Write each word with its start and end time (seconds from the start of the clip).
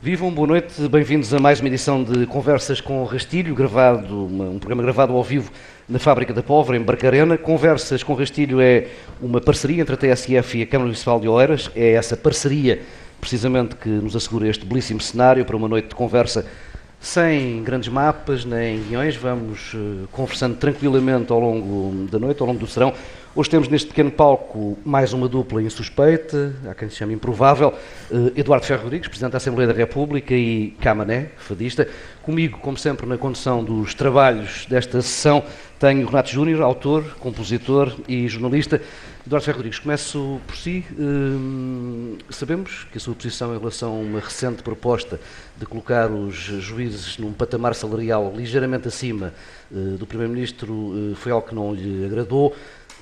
Vivam, 0.00 0.30
boa 0.30 0.46
noite, 0.46 0.86
bem-vindos 0.88 1.34
a 1.34 1.40
mais 1.40 1.58
uma 1.58 1.66
edição 1.66 2.04
de 2.04 2.24
Conversas 2.24 2.80
com 2.80 3.02
Rastilho, 3.02 3.52
gravado, 3.52 4.26
um 4.26 4.56
programa 4.56 4.80
gravado 4.80 5.12
ao 5.12 5.24
vivo 5.24 5.50
na 5.88 5.98
Fábrica 5.98 6.32
da 6.32 6.40
Pólvora, 6.40 6.78
em 6.78 6.82
Barcarena. 6.82 7.36
Conversas 7.36 8.04
com 8.04 8.14
Rastilho 8.14 8.60
é 8.60 8.86
uma 9.20 9.40
parceria 9.40 9.82
entre 9.82 9.94
a 9.94 9.96
TSF 9.96 10.58
e 10.58 10.62
a 10.62 10.66
Câmara 10.66 10.86
Municipal 10.86 11.18
de 11.18 11.26
Oeiras. 11.26 11.68
É 11.74 11.94
essa 11.94 12.16
parceria, 12.16 12.80
precisamente, 13.20 13.74
que 13.74 13.88
nos 13.88 14.14
assegura 14.14 14.46
este 14.46 14.64
belíssimo 14.64 15.00
cenário 15.00 15.44
para 15.44 15.56
uma 15.56 15.66
noite 15.66 15.88
de 15.88 15.96
conversa 15.96 16.46
sem 17.00 17.62
grandes 17.64 17.88
mapas 17.88 18.44
nem 18.44 18.80
guiões. 18.80 19.16
Vamos 19.16 19.74
uh, 19.74 20.06
conversando 20.12 20.56
tranquilamente 20.56 21.32
ao 21.32 21.40
longo 21.40 22.06
da 22.06 22.20
noite, 22.20 22.40
ao 22.40 22.46
longo 22.46 22.60
do 22.60 22.68
serão. 22.68 22.94
Hoje 23.38 23.50
temos 23.50 23.68
neste 23.68 23.86
pequeno 23.86 24.10
palco 24.10 24.76
mais 24.84 25.12
uma 25.12 25.28
dupla 25.28 25.62
insuspeita, 25.62 26.52
há 26.68 26.74
quem 26.74 26.90
se 26.90 26.96
chame 26.96 27.14
improvável, 27.14 27.72
uh, 28.10 28.32
Eduardo 28.34 28.66
Ferro 28.66 28.82
Rodrigues, 28.82 29.06
Presidente 29.06 29.30
da 29.30 29.36
Assembleia 29.36 29.68
da 29.68 29.78
República, 29.78 30.34
e 30.34 30.70
Camané, 30.80 31.30
fadista. 31.36 31.86
Comigo, 32.20 32.58
como 32.58 32.76
sempre, 32.76 33.06
na 33.06 33.16
condução 33.16 33.62
dos 33.62 33.94
trabalhos 33.94 34.66
desta 34.66 35.00
sessão, 35.00 35.44
tenho 35.78 36.04
Renato 36.04 36.30
Júnior, 36.30 36.62
autor, 36.62 37.16
compositor 37.20 37.94
e 38.08 38.26
jornalista. 38.26 38.82
Eduardo 39.24 39.44
Ferro 39.44 39.58
Rodrigues, 39.58 39.78
começo 39.78 40.40
por 40.44 40.56
si. 40.56 40.84
Uh, 40.98 42.18
sabemos 42.30 42.88
que 42.90 42.98
a 42.98 43.00
sua 43.00 43.14
posição 43.14 43.54
em 43.54 43.58
relação 43.60 43.90
a 43.90 44.00
uma 44.00 44.18
recente 44.18 44.64
proposta 44.64 45.20
de 45.56 45.64
colocar 45.64 46.10
os 46.10 46.34
juízes 46.34 47.16
num 47.18 47.32
patamar 47.32 47.76
salarial 47.76 48.32
ligeiramente 48.34 48.88
acima 48.88 49.32
uh, 49.70 49.96
do 49.96 50.08
Primeiro-Ministro 50.08 51.14
foi 51.14 51.30
algo 51.30 51.46
que 51.46 51.54
não 51.54 51.72
lhe 51.72 52.04
agradou. 52.04 52.52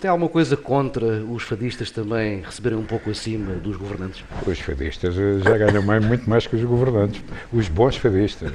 Tem 0.06 0.10
alguma 0.12 0.30
coisa 0.30 0.56
contra 0.56 1.05
os 1.24 1.42
fadistas 1.42 1.91
também 1.91 2.41
receberem 2.41 2.78
um 2.78 2.84
pouco 2.84 3.10
acima 3.10 3.55
dos 3.55 3.77
governantes? 3.77 4.23
Os 4.46 4.60
fadistas 4.60 5.16
já 5.16 5.59
ganham 5.59 5.82
mais, 5.82 6.05
muito 6.05 6.30
mais 6.30 6.46
que 6.46 6.55
os 6.55 6.62
governantes. 6.62 7.20
Os 7.52 7.69
bons 7.69 7.96
fadistas, 7.96 8.52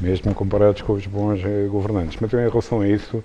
mesmo 0.00 0.34
comparados 0.34 0.80
com 0.80 0.94
os 0.94 1.06
bons 1.06 1.38
eh, 1.44 1.66
governantes. 1.68 2.16
Mas 2.18 2.32
em 2.32 2.48
relação 2.48 2.80
a 2.80 2.88
isso, 2.88 3.22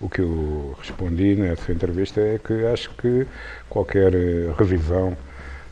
o 0.00 0.08
que 0.08 0.22
eu 0.22 0.74
respondi 0.78 1.36
nessa 1.36 1.70
entrevista 1.70 2.22
é 2.22 2.38
que 2.42 2.64
acho 2.64 2.88
que 2.94 3.26
qualquer 3.68 4.14
eh, 4.14 4.50
revisão 4.56 5.14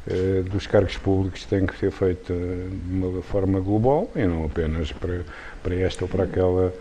eh, 0.06 0.42
dos 0.42 0.67
cargos 0.67 0.98
públicos 0.98 1.47
tem 1.47 1.64
que 1.64 1.78
ser 1.78 1.92
feita 1.92 2.34
de 2.34 2.95
uma 2.95 3.23
forma 3.23 3.58
global 3.58 4.11
e 4.14 4.27
não 4.27 4.45
apenas 4.45 4.92
para, 4.92 5.20
para 5.62 5.77
esta 5.77 6.05
ou 6.05 6.08
para 6.11 6.25
aquela 6.25 6.75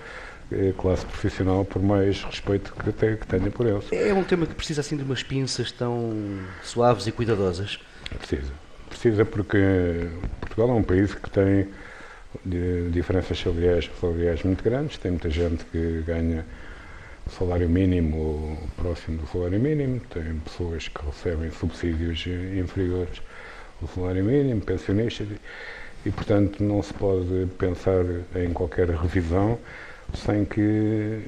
classe 0.77 1.05
profissional, 1.05 1.65
por 1.65 1.81
mais 1.81 2.23
respeito 2.23 2.73
que, 2.73 2.91
tenha, 2.91 3.17
que 3.17 3.27
tenha 3.27 3.51
por 3.51 3.65
eles. 3.65 3.85
É 3.91 4.13
um 4.13 4.23
tema 4.23 4.45
que 4.45 4.53
precisa 4.53 4.81
assim 4.81 4.95
de 4.95 5.03
umas 5.03 5.23
pinças 5.23 5.71
tão 5.71 6.39
suaves 6.63 7.07
e 7.07 7.11
cuidadosas? 7.11 7.79
Precisa. 8.17 8.52
Precisa 8.89 9.25
porque 9.25 9.57
Portugal 10.39 10.69
é 10.69 10.73
um 10.73 10.83
país 10.83 11.13
que 11.13 11.29
tem 11.29 11.67
diferenças 12.91 13.39
salariais, 13.39 13.89
salariais 13.99 14.43
muito 14.43 14.63
grandes, 14.63 14.97
tem 14.97 15.11
muita 15.11 15.29
gente 15.29 15.63
que 15.65 16.03
ganha 16.05 16.45
salário 17.27 17.67
mínimo 17.67 18.17
ou 18.17 18.57
próximo 18.77 19.17
do 19.17 19.27
salário 19.27 19.59
mínimo, 19.59 19.99
tem 20.11 20.35
pessoas 20.39 20.87
que 20.87 21.05
recebem 21.05 21.52
subsídios 21.52 22.25
inferiores 22.59 23.21
ao 23.81 23.87
salário 23.87 24.23
mínimo, 24.23 24.61
pensionistas, 24.61 25.27
e, 25.30 26.09
e 26.09 26.11
portanto 26.11 26.63
não 26.63 26.81
se 26.83 26.93
pode 26.93 27.47
pensar 27.57 28.03
em 28.35 28.53
qualquer 28.53 28.89
revisão 28.89 29.57
sem 30.14 30.45
que 30.45 30.61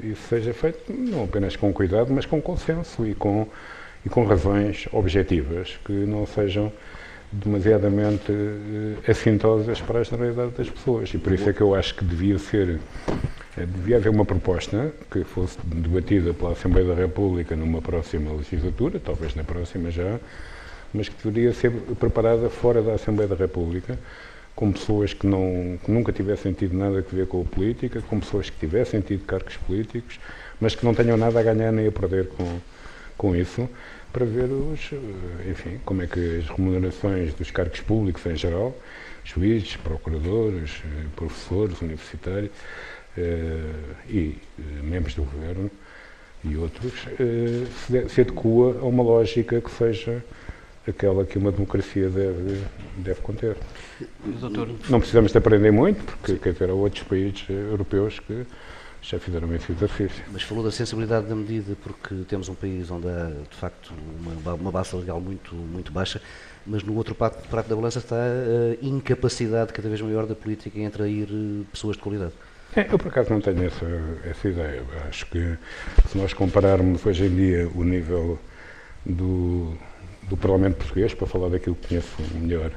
isso 0.03 0.27
seja 0.29 0.53
feito 0.53 0.93
não 0.93 1.23
apenas 1.23 1.55
com 1.55 1.73
cuidado, 1.73 2.13
mas 2.13 2.25
com 2.25 2.41
consenso 2.41 3.05
e 3.05 3.13
com, 3.15 3.47
e 4.05 4.09
com 4.09 4.25
razões 4.25 4.87
objetivas, 4.91 5.77
que 5.85 5.91
não 5.91 6.25
sejam 6.25 6.71
demasiadamente 7.31 8.31
uh, 8.31 8.97
assintosas 9.09 9.81
para 9.81 9.99
a 9.99 10.03
generalidade 10.03 10.51
das 10.51 10.69
pessoas. 10.69 11.13
E 11.13 11.17
por 11.17 11.33
isso 11.33 11.49
é 11.49 11.53
que 11.53 11.61
eu 11.61 11.75
acho 11.75 11.95
que 11.95 12.05
devia 12.05 12.39
ser, 12.39 12.79
uh, 13.07 13.65
devia 13.65 13.97
haver 13.97 14.09
uma 14.09 14.25
proposta 14.25 14.93
que 15.11 15.23
fosse 15.23 15.57
debatida 15.65 16.33
pela 16.33 16.51
Assembleia 16.51 16.87
da 16.87 16.95
República 16.95 17.55
numa 17.55 17.81
próxima 17.81 18.31
legislatura, 18.31 18.99
talvez 19.03 19.35
na 19.35 19.43
próxima 19.43 19.91
já, 19.91 20.19
mas 20.93 21.09
que 21.09 21.15
deveria 21.27 21.53
ser 21.53 21.71
preparada 21.99 22.49
fora 22.49 22.81
da 22.81 22.93
Assembleia 22.93 23.27
da 23.27 23.35
República, 23.35 23.99
com 24.57 24.71
pessoas 24.71 25.13
que, 25.13 25.27
não, 25.27 25.77
que 25.85 25.91
nunca 25.91 26.11
tivessem 26.11 26.51
tido 26.51 26.75
nada 26.75 26.97
a 26.97 27.15
ver 27.15 27.27
com 27.27 27.41
a 27.41 27.45
política, 27.45 28.01
com 28.01 28.19
pessoas 28.19 28.49
que 28.49 28.57
tivessem 28.57 29.01
tido 29.01 29.23
cargos 29.23 29.55
políticos, 29.55 30.19
mas 30.59 30.73
que 30.73 30.83
não 30.83 30.95
tenham 30.95 31.15
nada 31.15 31.39
a 31.39 31.43
ganhar 31.43 31.71
nem 31.71 31.85
a 31.85 31.91
perder 31.91 32.27
com, 32.29 32.59
com 33.15 33.35
isso, 33.35 33.69
para 34.11 34.25
ver 34.25 34.45
os, 34.45 34.79
enfim, 35.47 35.79
como 35.85 36.01
é 36.01 36.07
que 36.07 36.39
as 36.39 36.49
remunerações 36.49 37.35
dos 37.35 37.51
cargos 37.51 37.81
públicos 37.81 38.25
em 38.25 38.35
geral, 38.35 38.75
juízes, 39.23 39.75
procuradores, 39.75 40.81
professores 41.15 41.79
universitários 41.79 42.49
eh, 43.15 43.61
e 44.09 44.37
eh, 44.57 44.81
membros 44.81 45.13
do 45.13 45.21
governo 45.21 45.69
e 46.43 46.57
outros, 46.57 46.93
eh, 47.19 47.67
se, 47.85 48.09
se 48.09 48.21
adequa 48.21 48.79
a 48.81 48.85
uma 48.85 49.03
lógica 49.03 49.61
que 49.61 49.69
seja 49.69 50.23
aquela 50.87 51.25
que 51.25 51.37
uma 51.37 51.51
democracia 51.51 52.09
deve, 52.09 52.63
deve 52.97 53.21
conter. 53.21 53.57
Doutor... 54.39 54.69
Não 54.89 54.99
precisamos 54.99 55.31
de 55.31 55.37
aprender 55.37 55.71
muito, 55.71 56.03
porque 56.03 56.35
quer 56.35 56.53
dizer, 56.53 56.69
há 56.69 56.73
outros 56.73 57.03
países 57.03 57.45
europeus 57.49 58.19
que 58.19 58.45
já 59.01 59.19
fizeram 59.19 59.53
esse 59.55 59.71
exercício. 59.71 60.23
Mas 60.31 60.43
falou 60.43 60.63
da 60.63 60.71
sensibilidade 60.71 61.27
da 61.27 61.35
medida, 61.35 61.75
porque 61.81 62.15
temos 62.27 62.49
um 62.49 62.55
país 62.55 62.89
onde 62.91 63.07
há, 63.07 63.31
de 63.49 63.55
facto, 63.55 63.93
uma, 64.19 64.53
uma 64.53 64.71
base 64.71 64.95
legal 64.95 65.21
muito, 65.21 65.55
muito 65.55 65.91
baixa, 65.91 66.21
mas 66.65 66.83
no 66.83 66.95
outro 66.95 67.15
prato, 67.15 67.47
prato 67.47 67.69
da 67.69 67.75
balança 67.75 67.99
está 67.99 68.15
a 68.15 68.85
incapacidade 68.85 69.71
cada 69.71 69.87
vez 69.87 70.01
maior 70.01 70.25
da 70.25 70.35
política 70.35 70.77
em 70.77 70.85
atrair 70.85 71.29
eh, 71.31 71.63
pessoas 71.71 71.95
de 71.95 72.03
qualidade. 72.03 72.33
É, 72.75 72.85
eu, 72.91 72.97
por 72.97 73.07
acaso, 73.07 73.31
não 73.31 73.39
tenho 73.39 73.63
essa, 73.63 73.85
essa 74.25 74.47
ideia. 74.49 74.83
Acho 75.07 75.25
que, 75.27 75.57
se 76.09 76.17
nós 76.17 76.33
compararmos 76.33 77.05
hoje 77.05 77.25
em 77.25 77.35
dia 77.35 77.71
o 77.73 77.83
nível 77.83 78.37
do, 79.05 79.77
do 80.27 80.37
Parlamento 80.37 80.77
Português, 80.77 81.13
para 81.13 81.27
falar 81.27 81.49
daquilo 81.49 81.75
que 81.75 81.89
conheço 81.89 82.15
melhor, 82.35 82.71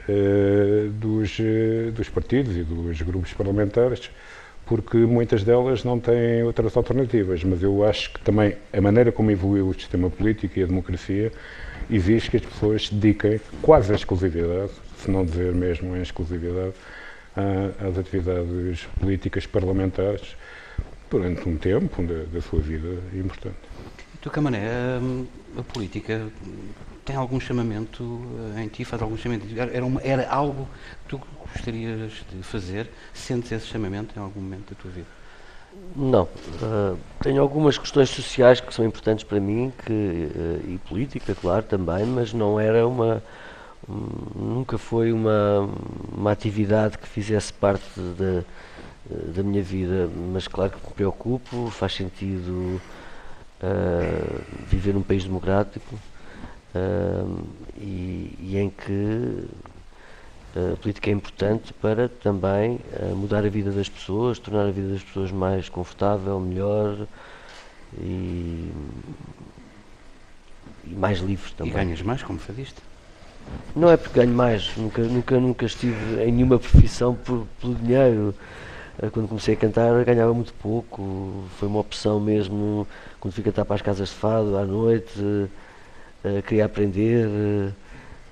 uh, 0.10 0.90
dos, 0.90 1.38
uh, 1.38 1.92
dos 1.92 2.10
partidos 2.10 2.56
e 2.58 2.64
dos 2.64 3.02
grupos 3.04 3.32
parlamentares, 3.34 4.10
porque 4.66 4.98
muitas 4.98 5.44
delas 5.44 5.84
não 5.84 6.00
têm 6.00 6.42
outras 6.42 6.76
alternativas. 6.76 7.44
Mas 7.44 7.62
eu 7.62 7.84
acho 7.84 8.14
que 8.14 8.22
também 8.22 8.56
a 8.74 8.82
maneira 8.82 9.12
como 9.12 9.30
evoluiu 9.30 9.68
o 9.68 9.74
sistema 9.74 10.10
político 10.10 10.58
e 10.58 10.64
a 10.64 10.66
democracia 10.66 11.32
exige 11.90 12.30
que 12.30 12.38
as 12.38 12.46
pessoas 12.46 12.88
se 12.88 12.94
dediquem 12.94 13.40
quase 13.62 13.92
à 13.92 13.96
exclusividade, 13.96 14.72
se 14.98 15.10
não 15.10 15.26
dizer 15.26 15.54
mesmo 15.54 15.96
em 15.96 16.02
exclusividade, 16.02 16.74
às 17.36 17.98
atividades 17.98 18.86
políticas 19.00 19.46
parlamentares 19.46 20.36
durante 21.10 21.48
um 21.48 21.58
tempo 21.58 22.02
da, 22.04 22.24
da 22.24 22.42
sua 22.42 22.60
vida 22.60 23.00
importante. 23.14 23.58
Tu, 24.22 24.30
Camané, 24.32 24.66
a, 24.68 25.60
a, 25.60 25.64
política 25.64 26.28
tem 27.04 27.16
algum 27.16 27.40
chamamento 27.40 28.22
eh, 28.56 28.64
em 28.64 28.68
ti, 28.68 28.84
faz 28.84 29.02
algum 29.02 29.16
chamamento? 29.16 29.46
Era, 29.60 29.86
uma, 29.86 30.02
era 30.02 30.28
algo 30.28 30.68
que 31.04 31.10
tu 31.10 31.22
gostarias 31.54 32.12
de 32.32 32.42
fazer? 32.42 32.90
Sentes 33.14 33.52
esse 33.52 33.68
chamamento 33.68 34.18
em 34.18 34.22
algum 34.22 34.42
momento 34.42 34.74
da 34.74 34.82
tua 34.82 34.90
vida? 34.90 35.15
Não. 35.96 36.24
Uh, 36.24 36.98
tenho 37.22 37.42
algumas 37.42 37.78
questões 37.78 38.10
sociais 38.10 38.60
que 38.60 38.74
são 38.74 38.86
importantes 38.86 39.24
para 39.24 39.40
mim 39.40 39.72
que, 39.86 39.92
uh, 39.94 40.70
e 40.70 40.80
política, 40.90 41.34
claro, 41.34 41.64
também, 41.64 42.06
mas 42.06 42.34
não 42.34 42.60
era 42.60 42.86
uma. 42.86 43.24
Um, 43.88 44.56
nunca 44.56 44.78
foi 44.78 45.14
uma, 45.14 45.70
uma 46.12 46.32
atividade 46.32 46.98
que 46.98 47.08
fizesse 47.08 47.54
parte 47.54 48.00
da, 48.00 48.44
da 49.34 49.44
minha 49.44 49.62
vida, 49.64 50.10
mas 50.34 50.48
claro 50.48 50.72
que 50.72 50.88
me 50.88 50.94
preocupo, 50.94 51.70
faz 51.70 51.94
sentido 51.94 52.82
uh, 53.62 54.42
viver 54.68 54.94
num 54.94 55.04
país 55.04 55.24
democrático 55.24 55.96
e, 57.78 58.36
e 58.38 58.58
em 58.58 58.70
que 58.70 59.48
a 60.56 60.78
política 60.78 61.10
é 61.10 61.14
importante 61.14 61.74
para 61.74 62.08
também 62.08 62.80
uh, 63.02 63.14
mudar 63.14 63.46
a 63.46 63.50
vida 63.50 63.72
das 63.72 63.90
pessoas, 63.90 64.40
tornar 64.40 64.68
a 64.68 64.72
vida 64.72 64.88
das 64.88 65.04
pessoas 65.04 65.30
mais 65.30 65.68
confortável, 65.68 66.40
melhor 66.40 67.08
e, 67.98 68.72
e 70.86 70.94
mais 70.96 71.20
livre 71.20 71.52
também. 71.52 71.74
E 71.74 71.76
ganhas 71.76 72.02
mais 72.02 72.24
como 72.24 72.40
fadista? 72.40 72.82
Não 73.76 73.92
é 73.92 73.98
porque 73.98 74.18
ganho 74.18 74.34
mais, 74.34 74.76
nunca, 74.78 75.02
nunca, 75.04 75.40
nunca 75.40 75.66
estive 75.66 76.24
em 76.24 76.32
nenhuma 76.32 76.58
profissão 76.58 77.14
por, 77.14 77.46
pelo 77.60 77.76
dinheiro. 77.76 78.34
Eh, 78.98 79.10
quando 79.10 79.28
comecei 79.28 79.56
a 79.56 79.58
cantar 79.58 80.06
ganhava 80.06 80.34
muito 80.34 80.54
pouco, 80.54 81.44
foi 81.60 81.68
uma 81.68 81.80
opção 81.80 82.18
mesmo, 82.20 82.88
quando 83.20 83.34
fui 83.34 83.44
cantar 83.44 83.66
para 83.66 83.76
as 83.76 83.82
casas 83.82 84.08
de 84.08 84.16
fado 84.16 84.58
à 84.58 84.64
noite, 84.64 85.50
queria 86.48 86.66
aprender. 86.66 87.28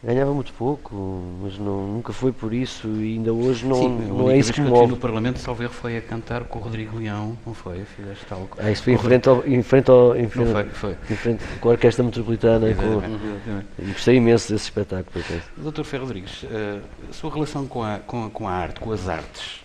Ganhava 0.03 0.33
muito 0.33 0.51
pouco, 0.53 0.94
mas 1.41 1.57
não, 1.57 1.88
nunca 1.88 2.11
foi 2.11 2.33
por 2.33 2.53
isso 2.53 2.89
e 2.89 3.13
ainda 3.13 3.31
hoje 3.31 3.65
não, 3.65 3.75
Sim, 3.75 4.07
não 4.09 4.29
é 4.29 4.38
isso 4.38 4.51
que 4.51 4.59
me 4.59 4.69
move. 4.69 4.88
no 4.88 4.97
Parlamento, 4.97 5.39
Salver 5.39 5.69
foi 5.69 5.95
a 5.95 6.01
cantar 6.01 6.44
com 6.44 6.59
o 6.59 6.61
Rodrigo 6.61 6.97
Leão, 6.97 7.38
não 7.45 7.53
foi? 7.53 7.85
Fizeste 7.85 8.25
algo. 8.29 8.50
Ah, 8.59 8.69
isso 8.69 8.83
foi 8.83 8.94
em 8.94 8.97
frente, 8.97 9.29
ao, 9.29 9.47
em 9.47 9.63
frente, 9.63 9.89
ao, 9.89 10.13
em 10.13 10.27
frente, 10.27 10.51
foi, 10.51 10.65
foi. 10.65 10.97
Em 11.09 11.15
frente 11.15 11.44
com 11.61 11.69
a 11.69 11.71
Orquestra 11.71 12.03
Metropolitana. 12.03 12.67
Com, 12.75 13.88
gostei 13.88 14.17
imenso 14.17 14.51
desse 14.51 14.65
espetáculo. 14.65 15.23
Doutor 15.55 15.85
Ferro 15.85 16.03
Rodrigues, 16.03 16.44
eh, 16.51 16.79
a 17.09 17.13
sua 17.13 17.33
relação 17.33 17.65
com 17.65 17.81
a, 17.81 17.99
com, 17.99 18.29
com 18.29 18.45
a 18.45 18.51
arte, 18.51 18.81
com 18.81 18.91
as 18.91 19.07
artes, 19.07 19.62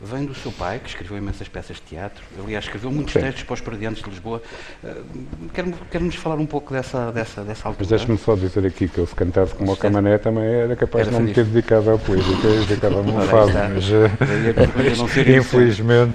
vem 0.00 0.24
do 0.24 0.34
seu 0.34 0.50
pai, 0.50 0.78
que 0.78 0.88
escreveu 0.88 1.18
imensas 1.18 1.48
peças 1.48 1.76
de 1.76 1.82
teatro, 1.82 2.22
aliás, 2.42 2.64
escreveu 2.64 2.90
muitos 2.90 3.12
Sim. 3.12 3.20
textos 3.20 3.42
para 3.42 3.54
os 3.54 3.60
parodiantes 3.60 4.02
de 4.02 4.08
Lisboa. 4.08 4.42
Uh, 4.82 5.04
Quer-nos 5.90 6.14
falar 6.14 6.36
um 6.36 6.46
pouco 6.46 6.72
dessa, 6.72 7.12
dessa, 7.12 7.42
dessa 7.42 7.68
altura? 7.68 7.86
Mas 7.88 7.88
deixe-me 7.88 8.16
só 8.16 8.34
dizer 8.34 8.64
aqui 8.64 8.88
que 8.88 8.98
eu, 8.98 9.06
se 9.06 9.14
cantasse 9.14 9.54
como 9.54 9.72
o 9.72 9.76
Camané, 9.76 10.16
também 10.16 10.44
era 10.44 10.74
capaz 10.74 11.06
era 11.06 11.16
de 11.16 11.20
não 11.20 11.28
me 11.28 11.34
ter 11.34 11.44
dedicado 11.44 11.90
à 11.90 11.92
eu 11.92 12.66
dedicava-me 12.66 13.10
um 13.12 13.20
fado, 13.22 13.52
mas 13.52 13.90
uh, 13.90 15.38
infelizmente. 15.38 16.14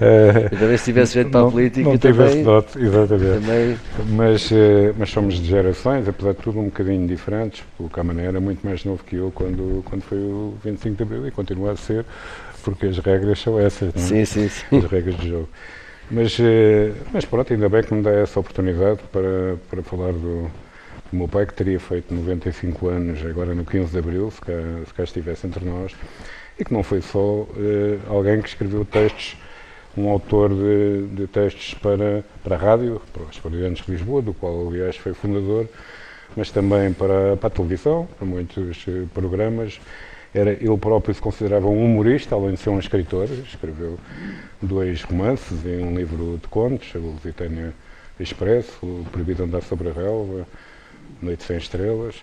Uh, 0.00 0.52
eu 0.52 0.58
também 0.58 0.76
se 0.76 0.84
tivesse 0.84 1.14
jeito 1.14 1.30
para 1.30 1.46
a 1.46 1.50
política, 1.50 1.88
não 1.88 1.98
tive 1.98 2.24
esse 2.26 2.42
dote, 2.42 2.78
exatamente. 2.78 3.40
Também... 3.40 3.78
Mas, 4.10 4.50
uh, 4.50 4.94
mas 4.96 5.10
somos 5.10 5.34
de 5.34 5.46
gerações, 5.46 6.08
apesar 6.08 6.32
de 6.32 6.38
tudo, 6.38 6.60
um 6.60 6.66
bocadinho 6.66 7.06
diferentes. 7.06 7.64
O 7.78 7.88
Camané 7.88 8.26
era 8.26 8.40
muito 8.40 8.64
mais 8.64 8.84
novo 8.84 9.02
que 9.02 9.16
eu 9.16 9.32
quando, 9.34 9.82
quando 9.84 10.02
foi 10.02 10.18
o 10.18 10.54
25 10.62 10.96
de 10.96 11.02
Abril 11.02 11.26
e 11.26 11.30
continua 11.30 11.72
a 11.72 11.76
ser 11.76 12.04
porque 12.64 12.86
as 12.86 12.98
regras 12.98 13.38
são 13.38 13.60
essas, 13.60 13.92
não 13.94 14.02
é? 14.02 14.06
Sim, 14.06 14.24
sim, 14.24 14.48
sim. 14.48 14.78
As 14.78 14.84
regras 14.84 15.14
do 15.16 15.28
jogo. 15.28 15.48
Mas, 16.10 16.36
eh, 16.40 16.92
mas 17.12 17.24
pronto, 17.24 17.52
ainda 17.52 17.68
bem 17.68 17.82
que 17.82 17.94
me 17.94 18.02
dá 18.02 18.10
essa 18.10 18.40
oportunidade 18.40 19.00
para, 19.12 19.56
para 19.70 19.82
falar 19.82 20.12
do, 20.12 20.50
do 21.10 21.16
meu 21.16 21.28
pai, 21.28 21.46
que 21.46 21.54
teria 21.54 21.78
feito 21.80 22.12
95 22.12 22.88
anos 22.88 23.24
agora 23.24 23.54
no 23.54 23.64
15 23.64 23.90
de 23.90 23.98
Abril, 23.98 24.30
se 24.30 24.40
cá, 24.40 24.52
se 24.86 24.94
cá 24.94 25.04
estivesse 25.04 25.46
entre 25.46 25.64
nós, 25.64 25.92
e 26.58 26.64
que 26.64 26.72
não 26.72 26.82
foi 26.82 27.00
só 27.00 27.18
uh, 27.18 27.48
alguém 28.08 28.40
que 28.42 28.48
escreveu 28.48 28.84
textos, 28.84 29.36
um 29.96 30.08
autor 30.08 30.50
de, 30.50 31.06
de, 31.14 31.26
textos 31.26 31.74
para, 31.74 32.24
para 32.42 32.56
a 32.56 32.58
rádio, 32.58 33.00
para 33.12 33.22
os 33.22 33.36
Estudantes 33.36 33.84
de 33.86 33.92
Lisboa, 33.92 34.20
do 34.20 34.34
qual 34.34 34.68
aliás 34.68 34.96
foi 34.96 35.14
fundador, 35.14 35.68
mas 36.36 36.50
também 36.50 36.92
para, 36.92 37.36
para 37.36 37.46
a 37.46 37.50
televisão, 37.50 38.08
para 38.18 38.26
muitos 38.26 38.86
uh, 38.86 39.08
programas, 39.14 39.80
era, 40.34 40.50
ele 40.50 40.76
próprio 40.76 41.14
se 41.14 41.20
considerava 41.20 41.68
um 41.68 41.84
humorista, 41.84 42.34
além 42.34 42.54
de 42.54 42.60
ser 42.60 42.70
um 42.70 42.78
escritor. 42.78 43.28
Escreveu 43.30 43.98
dois 44.60 45.02
romances 45.02 45.64
e 45.64 45.80
um 45.80 45.94
livro 45.96 46.38
de 46.42 46.48
contos, 46.48 46.92
o 46.96 46.98
Lusitânia 46.98 47.72
Expresso, 48.18 48.74
o 48.82 49.06
Proibido 49.12 49.44
Andar 49.44 49.62
sobre 49.62 49.90
a 49.90 49.92
Relva, 49.92 50.46
Noite 51.22 51.44
Sem 51.44 51.56
Estrelas. 51.56 52.16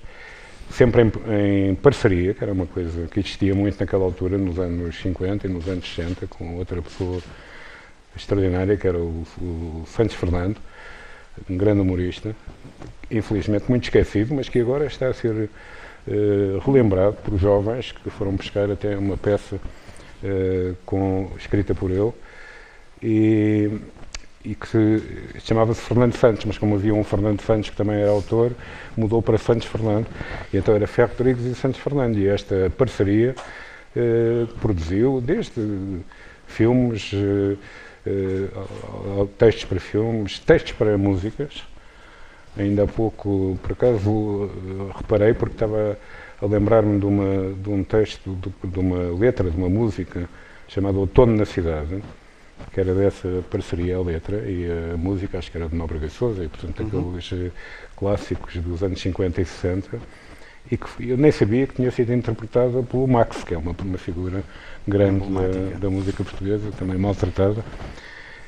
Sempre 0.70 1.04
em, 1.04 1.70
em, 1.70 1.76
parceria, 1.76 2.34
que 2.34 2.44
era 2.44 2.52
uma 2.52 2.66
coisa 2.66 3.08
que 3.08 3.20
existia 3.20 3.56
muito 3.56 3.80
naquela 3.80 4.04
altura, 4.04 4.38
nos 4.38 4.60
anos 4.60 5.02
50 5.02 5.48
e 5.48 5.50
nos 5.50 5.68
anos 5.68 5.94
60, 5.94 6.28
com 6.28 6.58
outra 6.58 6.82
pessoa 6.82 7.22
extraordinária, 8.16 8.76
que 8.76 8.88
era 8.88 8.98
o, 8.98 9.26
o 9.42 9.84
Santos 9.88 10.16
Fernando, 10.16 10.58
um 11.50 11.58
grande 11.58 11.82
humorista, 11.82 12.36
infelizmente 13.10 13.66
muito 13.70 13.84
esquecido, 13.84 14.34
mas 14.34 14.50
que 14.50 14.60
agora 14.60 14.86
está 14.86 15.08
a 15.08 15.14
ser 15.14 15.50
relembrado 16.66 17.18
por 17.24 17.38
jovens 17.38 17.92
que 17.92 18.10
foram 18.10 18.34
buscar 18.34 18.70
até 18.72 18.98
uma 18.98 19.18
peça 19.18 19.58
uh, 20.24 20.76
com, 20.86 21.32
escrita 21.38 21.76
por 21.76 21.92
ele 21.92 22.12
e, 23.02 23.80
e 24.44 24.56
que 24.56 24.68
se, 24.68 25.02
chamava-se 25.40 25.82
Fernando 25.82 26.16
Santos, 26.16 26.46
mas 26.46 26.58
como 26.58 26.76
havia 26.76 26.94
um 26.94 27.04
Fernando 27.04 27.42
Santos 27.42 27.70
que 27.70 27.76
também 27.76 28.02
era 28.02 28.10
autor, 28.10 28.52
mudou 28.96 29.22
para 29.22 29.38
Santos 29.38 29.68
Fernando. 29.68 30.08
E 30.54 30.58
então 30.58 30.76
era 30.76 30.88
Ferro 30.88 31.12
Rodrigues 31.18 31.46
e 31.46 31.56
Santos 31.56 31.80
Fernando. 31.80 32.18
E 32.18 32.28
esta 32.28 32.72
parceria 32.78 33.36
uh, 33.96 34.48
produziu 34.60 35.22
desde 35.22 36.00
filmes, 36.48 37.12
textos 39.38 39.64
para 39.66 39.80
filmes, 39.80 40.40
textos 40.40 40.74
para 40.74 40.98
músicas, 40.98 41.64
Ainda 42.58 42.84
há 42.84 42.88
pouco, 42.88 43.58
por 43.62 43.72
acaso, 43.72 44.50
reparei, 44.96 45.34
porque 45.34 45.56
estava 45.56 45.98
a 46.42 46.46
lembrar-me 46.46 47.00
de, 47.00 47.06
uma, 47.06 47.54
de 47.54 47.70
um 47.70 47.84
texto, 47.84 48.36
de, 48.36 48.70
de, 48.70 48.80
uma 48.80 49.18
letra, 49.18 49.50
de 49.50 49.56
uma 49.56 49.70
música 49.70 50.28
chamada 50.68 50.98
Outono 50.98 51.36
na 51.36 51.46
Cidade, 51.46 52.02
que 52.74 52.80
era 52.80 52.94
dessa 52.94 53.44
parceria 53.50 53.98
a 53.98 54.02
letra 54.02 54.38
e 54.38 54.68
a 54.94 54.98
música, 54.98 55.38
acho 55.38 55.52
que 55.52 55.58
era 55.58 55.68
de 55.68 55.76
Nóbrega 55.76 56.10
Souza, 56.10 56.44
e 56.44 56.48
portanto 56.48 56.80
uhum. 56.82 57.10
aqueles 57.10 57.32
eh, 57.34 57.52
clássicos 57.96 58.56
dos 58.58 58.84
anos 58.84 59.00
50 59.02 59.42
e 59.42 59.46
60, 59.46 60.00
e 60.70 60.78
que 60.78 61.10
eu 61.10 61.18
nem 61.18 61.32
sabia 61.32 61.68
que 61.68 61.76
tinha 61.76 61.92
sido 61.92 62.14
interpretada 62.14 62.84
pelo 62.84 63.08
Max, 63.08 63.44
que 63.44 63.54
é 63.54 63.58
uma, 63.58 63.76
uma 63.84 63.98
figura 63.98 64.44
grande 64.88 65.26
da, 65.30 65.80
da, 65.80 65.90
música 65.90 66.24
portuguesa, 66.24 66.72
também 66.78 66.98
maltratada. 66.98 67.64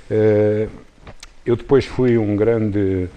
Uh, 0.10 0.70
eu 1.46 1.56
depois 1.56 1.86
fui 1.86 2.18
um 2.18 2.36
grande 2.36 3.10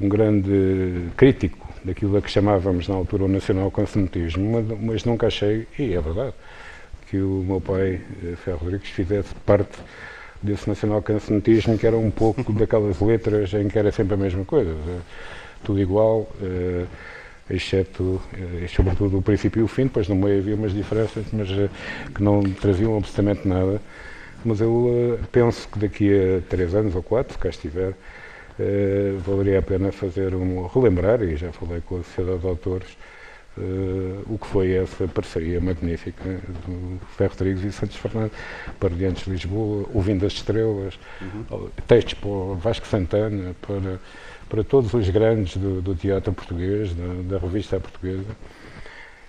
um 0.00 0.08
grande 0.08 1.08
crítico 1.16 1.68
daquilo 1.84 2.16
a 2.16 2.22
que 2.22 2.30
chamávamos 2.30 2.88
na 2.88 2.94
altura 2.94 3.24
o 3.24 3.28
nacional 3.28 3.70
consumetismo, 3.70 4.62
mas 4.80 5.04
nunca 5.04 5.26
achei, 5.26 5.66
e 5.78 5.94
é 5.94 6.00
verdade, 6.00 6.34
que 7.08 7.18
o 7.18 7.44
meu 7.46 7.60
pai, 7.60 8.00
eh, 8.24 8.36
Ferro 8.36 8.58
Rodrigues, 8.58 8.90
fizesse 8.90 9.34
parte 9.46 9.78
desse 10.42 10.68
nacional 10.68 11.02
consumetismo 11.02 11.76
que 11.78 11.86
era 11.86 11.96
um 11.96 12.10
pouco 12.10 12.52
daquelas 12.52 13.00
letras 13.00 13.52
em 13.54 13.68
que 13.68 13.78
era 13.78 13.90
sempre 13.92 14.14
a 14.14 14.16
mesma 14.16 14.44
coisa, 14.44 14.74
tudo 15.62 15.80
igual, 15.80 16.20
uh, 16.40 16.86
exceto, 17.50 18.20
sobretudo, 18.74 19.18
o 19.18 19.22
princípio 19.22 19.60
e 19.60 19.62
o 19.62 19.68
fim, 19.68 19.84
depois 19.84 20.08
no 20.08 20.14
meio 20.14 20.38
havia 20.38 20.54
umas 20.54 20.72
diferenças, 20.72 21.26
mas 21.32 21.48
que 22.14 22.22
não 22.22 22.42
traziam 22.42 22.96
absolutamente 22.96 23.46
nada. 23.46 23.80
Mas 24.42 24.60
eu 24.60 25.18
penso 25.30 25.68
que 25.68 25.78
daqui 25.78 26.10
a 26.14 26.40
três 26.48 26.74
anos 26.74 26.94
ou 26.94 27.02
quatro, 27.02 27.34
se 27.34 27.38
cá 27.38 27.50
estiver, 27.50 27.92
Uh, 28.60 29.18
valeria 29.20 29.60
a 29.60 29.62
pena 29.62 29.90
fazer 29.90 30.34
um 30.34 30.66
relembrar, 30.66 31.22
e 31.22 31.34
já 31.34 31.50
falei 31.50 31.80
com 31.80 31.98
a 31.98 32.02
Sociedade 32.02 32.40
de 32.40 32.46
Autores, 32.46 32.88
uh, 33.56 34.22
o 34.26 34.36
que 34.38 34.46
foi 34.46 34.72
essa 34.72 35.08
parceria 35.08 35.58
magnífica 35.62 36.28
do 36.66 37.00
Ferro 37.16 37.30
Rodrigues 37.30 37.64
e 37.64 37.72
Santos 37.72 37.96
Fernandes, 37.96 38.36
para 38.78 38.90
Diantes 38.90 39.24
de 39.24 39.30
Lisboa, 39.30 39.88
Ouvindo 39.94 40.26
as 40.26 40.34
Estrelas, 40.34 40.98
uhum. 41.22 41.70
textos 41.86 42.12
para 42.14 42.54
Vasco 42.56 42.86
Santana, 42.86 43.56
para, 43.62 43.98
para 44.46 44.62
todos 44.62 44.92
os 44.92 45.08
grandes 45.08 45.56
do, 45.56 45.80
do 45.80 45.94
teatro 45.94 46.30
português, 46.34 46.92
da, 46.92 47.36
da 47.36 47.38
revista 47.38 47.80
portuguesa. 47.80 48.36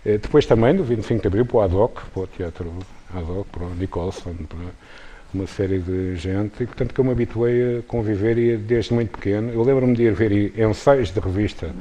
Uh, 0.05 0.17
depois 0.17 0.45
também, 0.45 0.75
do 0.75 0.83
25 0.83 1.21
de 1.21 1.27
Abril, 1.27 1.45
para 1.45 1.55
o 1.55 1.61
ADOC, 1.61 2.01
para 2.13 2.23
o 2.23 2.27
Teatro 2.27 2.73
ADOC, 3.15 3.47
para 3.49 3.63
o 3.63 3.75
Nicholson, 3.75 4.35
para 4.49 4.59
uma 5.33 5.47
série 5.47 5.79
de 5.79 6.15
gente, 6.15 6.63
e 6.63 6.65
portanto 6.65 6.93
que 6.93 6.99
eu 6.99 7.05
me 7.05 7.11
habituei 7.11 7.79
a 7.79 7.81
conviver 7.83 8.37
e 8.37 8.57
desde 8.57 8.93
muito 8.93 9.11
pequeno. 9.11 9.51
Eu 9.51 9.63
lembro-me 9.63 9.95
de 9.95 10.03
ir 10.03 10.13
ver 10.13 10.59
ensaios 10.59 11.11
de 11.11 11.19
revista 11.19 11.73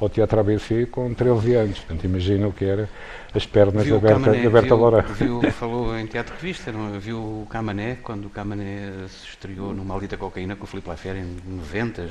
ao 0.00 0.08
Teatro 0.08 0.40
ABC 0.40 0.86
com 0.86 1.12
13 1.12 1.54
anos, 1.54 1.78
portanto 1.78 2.04
imagina 2.04 2.46
o 2.46 2.52
que 2.52 2.64
era 2.64 2.88
as 3.34 3.44
pernas 3.44 3.84
viu 3.84 3.96
abertas 3.96 4.46
aberta 4.46 4.74
Laura. 4.74 5.02
Viu, 5.02 5.42
falou 5.52 5.98
em 5.98 6.06
teatro 6.06 6.34
revista, 6.34 6.72
não, 6.72 6.98
viu 6.98 7.18
o 7.18 7.46
Camané, 7.50 7.98
quando 8.02 8.26
o 8.26 8.30
Camané 8.30 8.90
se 9.08 9.28
estreou 9.28 9.74
no 9.74 9.84
Maldita 9.84 10.16
Cocaína 10.16 10.56
com 10.56 10.64
o 10.64 10.66
Filipe 10.66 10.88
Lafera 10.88 11.18
em 11.18 11.36
90 11.46 12.08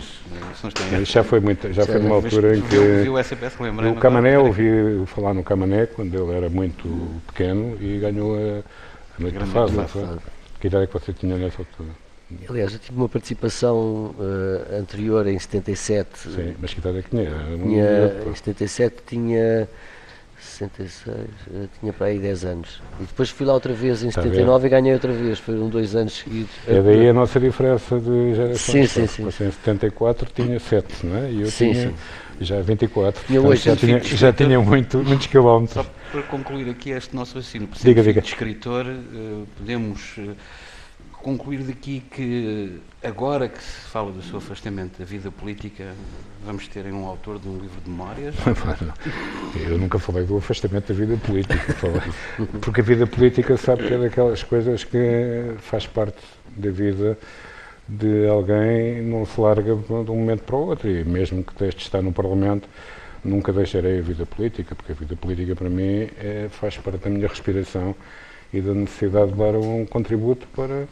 não 0.64 1.06
já 1.06 1.24
foi 1.24 1.40
muito, 1.40 1.72
já 1.74 1.86
foi 1.86 2.00
numa 2.00 2.16
altura 2.16 2.58
em 2.58 2.62
que 2.62 2.68
viu, 2.68 3.04
viu 3.04 3.18
essa 3.18 3.36
peça, 3.36 3.58
o 3.64 3.96
Camané, 3.96 4.38
ouvi 4.38 4.70
falar 5.08 5.34
no 5.34 5.44
Camané 5.44 5.88
quando 5.88 6.16
ele 6.16 6.38
era 6.38 6.50
muito 6.50 6.88
pequeno 7.28 7.78
e 7.82 8.00
ganhou 8.00 8.36
a, 8.36 8.60
a 8.60 9.22
Noite 9.22 9.38
de 9.38 9.46
Fado, 9.46 9.72
que 10.60 10.68
idade 10.68 10.86
é 10.86 10.88
que 10.88 10.94
você 10.94 11.14
tinha 11.14 11.38
nessa 11.38 11.62
altura? 11.62 11.90
Aliás, 12.50 12.74
eu 12.74 12.80
tive 12.80 12.98
uma 12.98 13.08
participação 13.08 14.14
uh, 14.20 14.76
anterior 14.78 15.26
em 15.28 15.40
77. 15.40 16.20
Sim, 16.20 16.56
mas 16.60 16.74
que 16.74 16.80
idade 16.80 17.00
é 17.00 17.02
que 17.02 17.10
tinha? 17.10 17.32
tinha 17.64 18.30
em 18.30 18.36
77 18.36 18.96
tinha 19.08 19.70
66, 20.40 21.18
eh, 21.18 21.68
tinha 21.80 21.94
para 21.94 22.08
aí 22.08 22.20
10 22.20 22.46
anos. 22.46 22.82
E 23.00 23.04
depois 23.04 23.30
fui 23.30 23.46
lá 23.46 23.54
outra 23.54 23.74
vez 23.74 24.04
em 24.04 24.12
79 24.12 24.62
tá 24.62 24.68
e 24.68 24.70
ganhei 24.70 24.94
outra 24.94 25.12
vez, 25.12 25.40
foram 25.40 25.68
dois 25.70 25.96
anos 25.96 26.18
seguidos. 26.18 26.52
É 26.68 26.82
daí 26.82 27.10
a 27.10 27.14
nossa 27.14 27.40
diferença 27.40 28.00
de 28.00 28.36
gerações. 28.36 28.92
Sim, 28.92 29.08
sim, 29.08 29.08
sim. 29.08 29.24
Você 29.24 29.46
em 29.46 29.52
74 29.52 30.30
tinha 30.34 30.60
7, 30.60 31.06
não 31.06 31.18
é? 31.18 31.32
E 31.32 31.42
eu 31.42 31.48
sim, 31.48 31.72
tinha 31.72 31.90
sim. 31.90 31.96
Já 32.40 32.62
24. 32.62 33.24
Tinha 33.26 33.42
hoje 33.42 33.64
já, 33.64 33.76
tinha, 33.76 34.00
já 34.00 34.34
tinha 34.34 34.60
muito, 34.60 35.00
muitos 35.00 35.28
quilómetros. 35.28 35.86
Só 35.86 35.92
para 36.12 36.24
concluir 36.24 36.70
aqui 36.70 36.92
este 36.92 37.16
nosso 37.16 37.36
raciocínio, 37.36 37.68
por 37.68 37.78
diga, 37.78 38.02
diga. 38.02 38.22
de 38.22 38.28
escritor, 38.28 38.86
uh, 38.86 39.48
podemos 39.58 40.18
uh, 40.18 40.36
concluir 41.12 41.60
daqui 41.64 42.02
que 42.12 42.80
agora 43.04 43.50
que 43.50 43.62
se 43.62 43.90
fala 43.90 44.12
do 44.12 44.22
seu 44.22 44.38
afastamento 44.38 44.98
da 45.00 45.06
vida 45.06 45.30
política, 45.30 45.94
vamos 46.46 46.68
ter 46.68 46.86
um 46.86 47.06
autor 47.06 47.40
de 47.40 47.48
um 47.48 47.58
livro 47.60 47.82
de 47.84 47.90
memórias? 47.90 48.36
Eu 49.56 49.78
nunca 49.78 50.00
falei 50.00 50.26
do 50.26 50.38
afastamento 50.38 50.94
da 50.94 50.94
vida 50.94 51.18
política, 51.18 51.74
falei, 51.74 52.02
porque 52.62 52.82
a 52.82 52.84
vida 52.84 53.06
política 53.06 53.58
sabe 53.58 53.88
que 53.88 53.94
é 53.94 53.98
daquelas 53.98 54.44
coisas 54.44 54.84
que 54.84 55.56
faz 55.60 55.86
parte 55.86 56.20
da 56.56 56.72
vida 56.72 57.18
de 57.88 58.28
alguém, 58.28 59.02
não 59.02 59.26
se 59.26 59.40
larga 59.40 59.76
de 59.76 59.94
um 60.12 60.16
momento 60.16 60.44
para 60.44 60.56
o 60.56 60.68
outro, 60.68 60.90
e 60.90 61.04
mesmo 61.06 61.44
que 61.44 61.54
deixe 61.58 61.78
de 61.78 61.84
estar 61.84 62.02
no 62.02 62.12
Parlamento, 62.12 62.68
nunca 63.24 63.54
deixarei 63.54 64.00
a 64.00 64.02
vida 64.02 64.26
política, 64.26 64.76
porque 64.76 64.92
a 64.92 64.96
vida 64.96 65.16
política 65.16 65.56
para 65.56 65.70
mim 65.70 66.10
é, 66.20 66.48
faz 66.50 66.78
parte 66.78 67.00
da 67.00 67.10
minha 67.10 67.28
respiração 67.28 67.96
e 68.54 68.62
da 68.62 68.74
necessidade 68.74 69.32
de 69.32 69.38
dar 69.38 69.56
um 69.56 69.86
contributo 69.86 70.48
para, 70.56 70.88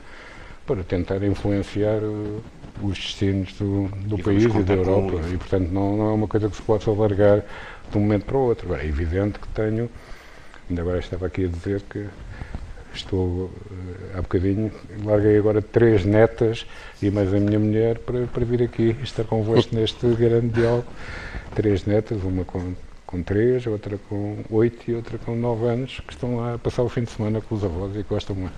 para 0.66 0.84
tentar 0.84 1.24
influenciar 1.24 2.02
uh, 2.04 2.42
os 2.82 2.98
destinos 2.98 3.54
do, 3.54 3.88
do 4.06 4.18
país 4.18 4.44
e 4.44 4.64
da 4.64 4.74
Europa. 4.74 5.22
E, 5.34 5.38
portanto, 5.38 5.70
não, 5.72 5.98
não 5.98 6.10
é 6.10 6.14
uma 6.14 6.28
coisa 6.28 6.50
que 6.50 6.56
se 6.56 6.62
possa 6.62 6.92
largar 6.92 7.44
de 7.90 7.98
um 7.98 8.02
momento 8.02 8.26
para 8.26 8.38
o 8.38 8.42
outro. 8.42 8.68
Agora, 8.68 8.84
é 8.84 8.88
evidente 8.88 9.40
que 9.40 9.48
tenho, 9.50 9.90
ainda 10.70 10.82
agora 10.82 11.00
estava 11.00 11.26
aqui 11.28 11.46
a 11.46 11.48
dizer 11.48 11.82
que 11.90 12.06
estou, 12.96 13.26
uh, 13.26 13.52
há 14.18 14.22
bocadinho, 14.22 14.72
larguei 15.04 15.38
agora 15.38 15.62
três 15.62 16.06
netas 16.06 16.66
e 17.02 17.12
mais 17.12 17.34
a 17.34 17.40
minha 17.40 17.60
mulher 17.60 18.00
para, 18.00 18.26
para 18.28 18.46
vir 18.46 18.64
aqui 18.64 18.96
estar 19.04 19.24
convosco 19.24 19.74
neste 19.76 20.08
grande 20.08 20.50
diálogo. 20.50 20.88
Três 21.54 21.86
netas, 21.86 22.24
uma 22.24 22.44
com 22.44 22.74
com 23.06 23.22
três, 23.22 23.66
outra 23.68 23.98
com 24.10 24.44
oito 24.50 24.90
e 24.90 24.96
outra 24.96 25.18
com 25.18 25.36
nove 25.36 25.68
anos, 25.68 26.02
que 26.06 26.14
estão 26.14 26.38
lá 26.38 26.56
a 26.56 26.58
passar 26.58 26.84
o 26.84 26.90
fim 26.90 27.04
de 27.04 27.12
semana 27.12 27.40
com 27.40 27.56
os 27.56 27.64
avós 27.64 27.96
e 27.96 28.04
gostam 28.04 28.36
muito. 28.36 28.56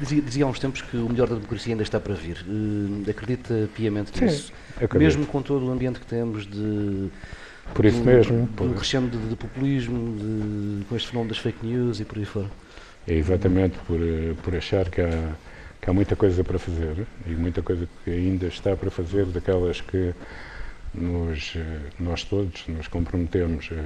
Dizia, 0.00 0.22
dizia 0.22 0.44
há 0.44 0.48
uns 0.48 0.58
tempos 0.58 0.82
que 0.82 0.96
o 0.96 1.08
melhor 1.08 1.28
da 1.28 1.34
democracia 1.34 1.72
ainda 1.72 1.82
está 1.82 1.98
para 2.00 2.14
vir. 2.14 2.44
Uh, 2.46 3.10
acredita 3.10 3.68
piamente 3.74 4.16
Sim, 4.16 4.24
nisso? 4.24 4.52
Acredito. 4.76 4.98
Mesmo 4.98 5.26
com 5.26 5.42
todo 5.42 5.66
o 5.66 5.70
ambiente 5.70 6.00
que 6.00 6.06
temos 6.06 6.46
de. 6.46 7.08
Por 7.74 7.84
isso 7.84 8.02
mesmo. 8.02 8.46
Do 8.46 8.74
crescendo 8.74 9.16
de, 9.16 9.28
de, 9.28 9.36
populismo, 9.36 10.16
de, 10.16 10.84
com 10.86 10.96
este 10.96 11.08
fenómeno 11.08 11.34
das 11.34 11.38
fake 11.38 11.64
news 11.64 12.00
e 12.00 12.04
por 12.04 12.18
aí 12.18 12.24
fora. 12.24 12.50
É 13.06 13.14
exatamente 13.14 13.76
por, 13.86 14.00
eh, 14.00 14.34
por 14.42 14.54
achar 14.54 14.88
que 14.88 15.00
há, 15.00 15.34
que 15.80 15.90
há 15.90 15.92
muita 15.92 16.14
coisa 16.14 16.44
para 16.44 16.58
fazer 16.58 17.06
e 17.26 17.30
muita 17.30 17.62
coisa 17.62 17.88
que 18.04 18.10
ainda 18.10 18.46
está 18.46 18.76
para 18.76 18.90
fazer, 18.90 19.26
daquelas 19.26 19.80
que 19.80 20.14
nos, 20.94 21.54
eh, 21.56 21.80
nós 21.98 22.22
todos 22.24 22.66
nos 22.68 22.86
comprometemos 22.86 23.68
eh, 23.72 23.84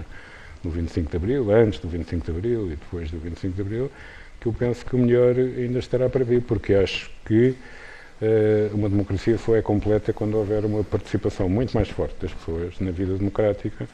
no 0.63 0.71
25 0.71 1.11
de 1.11 1.17
Abril, 1.17 1.51
antes 1.51 1.79
do 1.81 1.89
25 1.89 2.25
de 2.25 2.31
Abril 2.31 2.67
e 2.67 2.77
depois 2.77 3.11
do 3.11 3.19
25 3.19 3.55
de 3.55 3.63
Abril, 3.63 3.91
que 4.41 4.49
eu 4.49 4.53
penso 4.53 4.85
que 4.85 4.95
o 4.95 4.99
melhor 4.99 5.35
ainda 5.37 5.79
estará 5.79 6.09
para 6.09 6.25
vir, 6.25 6.43
porque 6.43 6.75
acho 6.75 7.11
que 7.25 7.55
uh, 8.21 8.75
uma 8.75 8.89
democracia 8.89 9.39
só 9.39 9.57
é 9.57 9.63
completa 9.63 10.13
quando 10.13 10.37
houver 10.37 10.65
uma 10.65 10.85
participação 10.85 11.49
muito 11.49 11.75
mais 11.75 11.89
forte 11.89 12.17
das 12.21 12.33
pessoas 12.33 12.79
na 12.81 12.91
vida 12.91 13.17
democrática, 13.17 13.89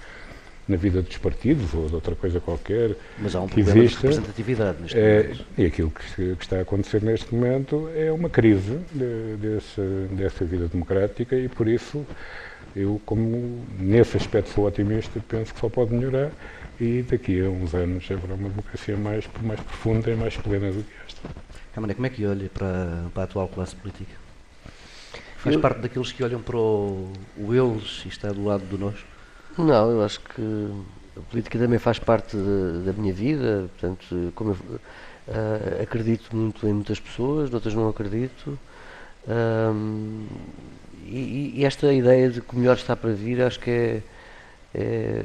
na 0.72 0.76
vida 0.76 1.02
dos 1.02 1.16
partidos 1.18 1.72
ou 1.74 1.86
de 1.86 1.94
outra 1.94 2.14
coisa 2.14 2.40
qualquer. 2.40 2.96
Mas 3.18 3.34
há 3.34 3.40
um 3.40 3.46
que 3.46 3.54
problema 3.54 3.84
exista, 3.84 4.00
de 4.00 4.06
representatividade 4.06 4.82
neste 4.82 4.98
é, 4.98 5.22
momento. 5.22 5.46
E 5.56 5.66
aquilo 5.66 5.90
que, 5.90 6.36
que, 6.36 6.42
está 6.42 6.56
a 6.56 6.60
acontecer 6.62 7.02
neste 7.02 7.34
momento 7.34 7.88
é 7.94 8.10
uma 8.10 8.28
crise 8.28 8.78
de, 8.92 9.36
desse, 9.36 9.80
dessa 10.12 10.44
vida 10.44 10.66
democrática 10.68 11.36
e 11.36 11.48
por 11.48 11.68
isso 11.68 12.04
eu, 12.74 13.00
como 13.04 13.64
nesse 13.78 14.16
aspecto 14.16 14.50
sou 14.50 14.66
otimista, 14.66 15.22
penso 15.28 15.52
que 15.52 15.60
só 15.60 15.68
pode 15.68 15.94
melhorar 15.94 16.32
e 16.80 17.02
daqui 17.02 17.40
a 17.44 17.48
uns 17.48 17.74
anos 17.74 18.10
haverá 18.10 18.34
uma 18.34 18.48
democracia 18.48 18.96
mais, 18.96 19.28
mais 19.42 19.60
profunda 19.60 20.10
e 20.10 20.16
mais 20.16 20.36
plena 20.36 20.72
do 20.72 20.82
que 20.82 20.92
esta. 21.06 21.28
Câmara, 21.74 21.94
como 21.94 22.06
é 22.06 22.10
que 22.10 22.26
olha 22.26 22.50
para, 22.52 23.06
para 23.12 23.22
a 23.22 23.24
atual 23.24 23.48
classe 23.48 23.76
política? 23.76 24.12
Faz 25.36 25.54
eu, 25.54 25.60
parte 25.60 25.80
daqueles 25.80 26.12
que 26.12 26.22
olham 26.22 26.40
para 26.40 26.56
o, 26.56 27.12
o, 27.36 27.54
eles 27.54 28.02
e 28.04 28.08
está 28.08 28.32
do 28.32 28.44
lado 28.44 28.64
do 28.64 28.78
nós? 28.78 28.94
Não, 29.58 29.90
eu 29.90 30.02
acho 30.02 30.20
que 30.20 30.72
a 31.16 31.20
política 31.30 31.58
também 31.58 31.78
faz 31.78 31.98
parte 31.98 32.36
de, 32.36 32.84
da 32.86 32.92
minha 32.92 33.12
vida, 33.12 33.68
portanto, 33.78 34.32
como 34.34 34.50
eu 34.52 34.56
uh, 35.28 35.82
acredito 35.82 36.34
muito 36.34 36.66
em 36.66 36.72
muitas 36.72 36.98
pessoas, 36.98 37.50
noutras 37.50 37.74
não 37.74 37.88
acredito. 37.88 38.58
Um, 39.28 40.26
e, 41.04 41.52
e, 41.56 41.64
esta 41.64 41.92
ideia 41.92 42.30
de 42.30 42.40
que 42.40 42.54
o 42.54 42.58
melhor 42.58 42.76
está 42.76 42.96
para 42.96 43.12
vir, 43.12 43.42
acho 43.42 43.60
que 43.60 43.70
é, 43.70 44.02
é, 44.74 45.24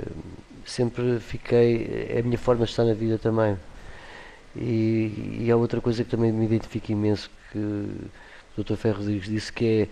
sempre 0.65 1.19
fiquei, 1.19 2.09
é 2.09 2.19
a 2.19 2.23
minha 2.23 2.37
forma 2.37 2.65
de 2.65 2.71
estar 2.71 2.83
na 2.83 2.93
vida 2.93 3.17
também. 3.17 3.57
E, 4.55 5.39
e 5.39 5.51
há 5.51 5.55
outra 5.55 5.79
coisa 5.79 6.03
que 6.03 6.09
também 6.09 6.31
me 6.31 6.45
identifica 6.45 6.91
imenso, 6.91 7.29
que 7.51 7.57
o 7.59 8.63
Dr. 8.63 8.75
Ferro 8.75 8.97
Rodrigues 8.97 9.29
disse, 9.29 9.53
que 9.53 9.89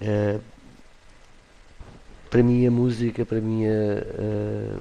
é, 0.00 0.06
é 0.06 0.40
para 2.36 2.42
mim 2.42 2.66
a 2.66 2.70
música, 2.70 3.24
para 3.24 3.40
mim 3.40 3.64
a, 3.66 3.70
a, 3.70 4.76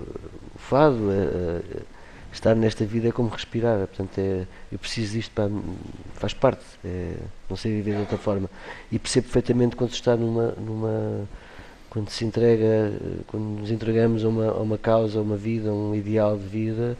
o 0.53 0.59
fado, 0.59 0.97
a, 1.09 2.33
estar 2.33 2.53
nesta 2.53 2.83
vida 2.83 3.07
é 3.07 3.11
como 3.13 3.29
respirar, 3.29 3.87
portanto 3.87 4.17
é, 4.17 4.45
eu 4.69 4.77
preciso 4.77 5.13
disto, 5.13 5.31
para, 5.31 5.49
faz 6.15 6.33
parte, 6.33 6.65
é, 6.83 7.13
não 7.49 7.55
sei 7.55 7.71
viver 7.77 7.93
de 7.93 8.01
outra 8.01 8.17
forma. 8.17 8.49
E 8.91 8.99
percebo 8.99 9.27
perfeitamente 9.27 9.77
quando 9.77 9.91
se 9.91 9.95
está 9.95 10.17
numa, 10.17 10.51
numa 10.57 11.25
quando 11.89 12.09
se 12.09 12.25
entrega, 12.25 12.91
quando 13.27 13.61
nos 13.61 13.71
entregamos 13.71 14.25
a 14.25 14.27
uma, 14.27 14.49
a 14.49 14.59
uma 14.59 14.77
causa, 14.77 15.17
a 15.17 15.21
uma 15.21 15.37
vida, 15.37 15.69
a 15.69 15.73
um 15.73 15.95
ideal 15.95 16.37
de 16.37 16.47
vida, 16.47 16.97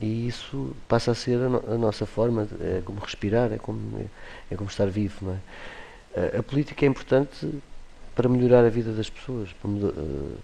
e 0.00 0.26
isso 0.26 0.74
passa 0.88 1.12
a 1.12 1.14
ser 1.14 1.36
a, 1.36 1.48
no, 1.48 1.62
a 1.72 1.78
nossa 1.78 2.04
forma, 2.04 2.48
é 2.60 2.82
como 2.84 2.98
respirar, 2.98 3.52
é 3.52 3.58
como, 3.58 4.00
é, 4.00 4.06
é 4.52 4.56
como 4.56 4.68
estar 4.68 4.86
vivo. 4.86 5.30
É? 5.30 6.36
a, 6.36 6.40
a, 6.40 6.42
política 6.42 6.84
é 6.84 6.88
importante 6.88 7.46
para 8.16 8.28
melhorar 8.28 8.64
a 8.64 8.70
vida 8.70 8.90
das 8.92 9.10
pessoas, 9.10 9.50
para, 9.52 9.70
uh, 9.70 10.38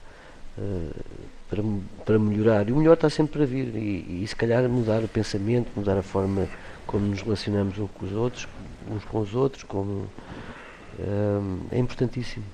uh, 0.59 0.91
para, 1.49 1.63
para 2.05 2.19
melhorar. 2.19 2.69
E 2.69 2.73
o 2.73 2.77
melhor 2.77 2.93
está 2.93 3.11
sempre 3.11 3.39
para 3.39 3.47
vir. 3.47 3.75
E, 3.75 4.23
e 4.23 4.27
se 4.29 4.37
calhar 4.37 4.63
mudar 4.69 5.03
o 5.03 5.09
pensamento, 5.09 5.69
mudar 5.75 5.97
a 5.97 6.03
forma 6.03 6.47
como 6.87 7.07
nos 7.07 7.23
relacionamos 7.23 7.79
uns 7.79 7.91
com 7.91 8.05
os 8.05 8.13
outros, 8.13 8.49
uns 8.91 9.05
com 9.07 9.21
os 9.21 9.35
outros, 9.35 9.63
como 9.63 10.07
hum, 11.01 11.61
é 11.71 11.79
importantíssimo. 11.79 12.45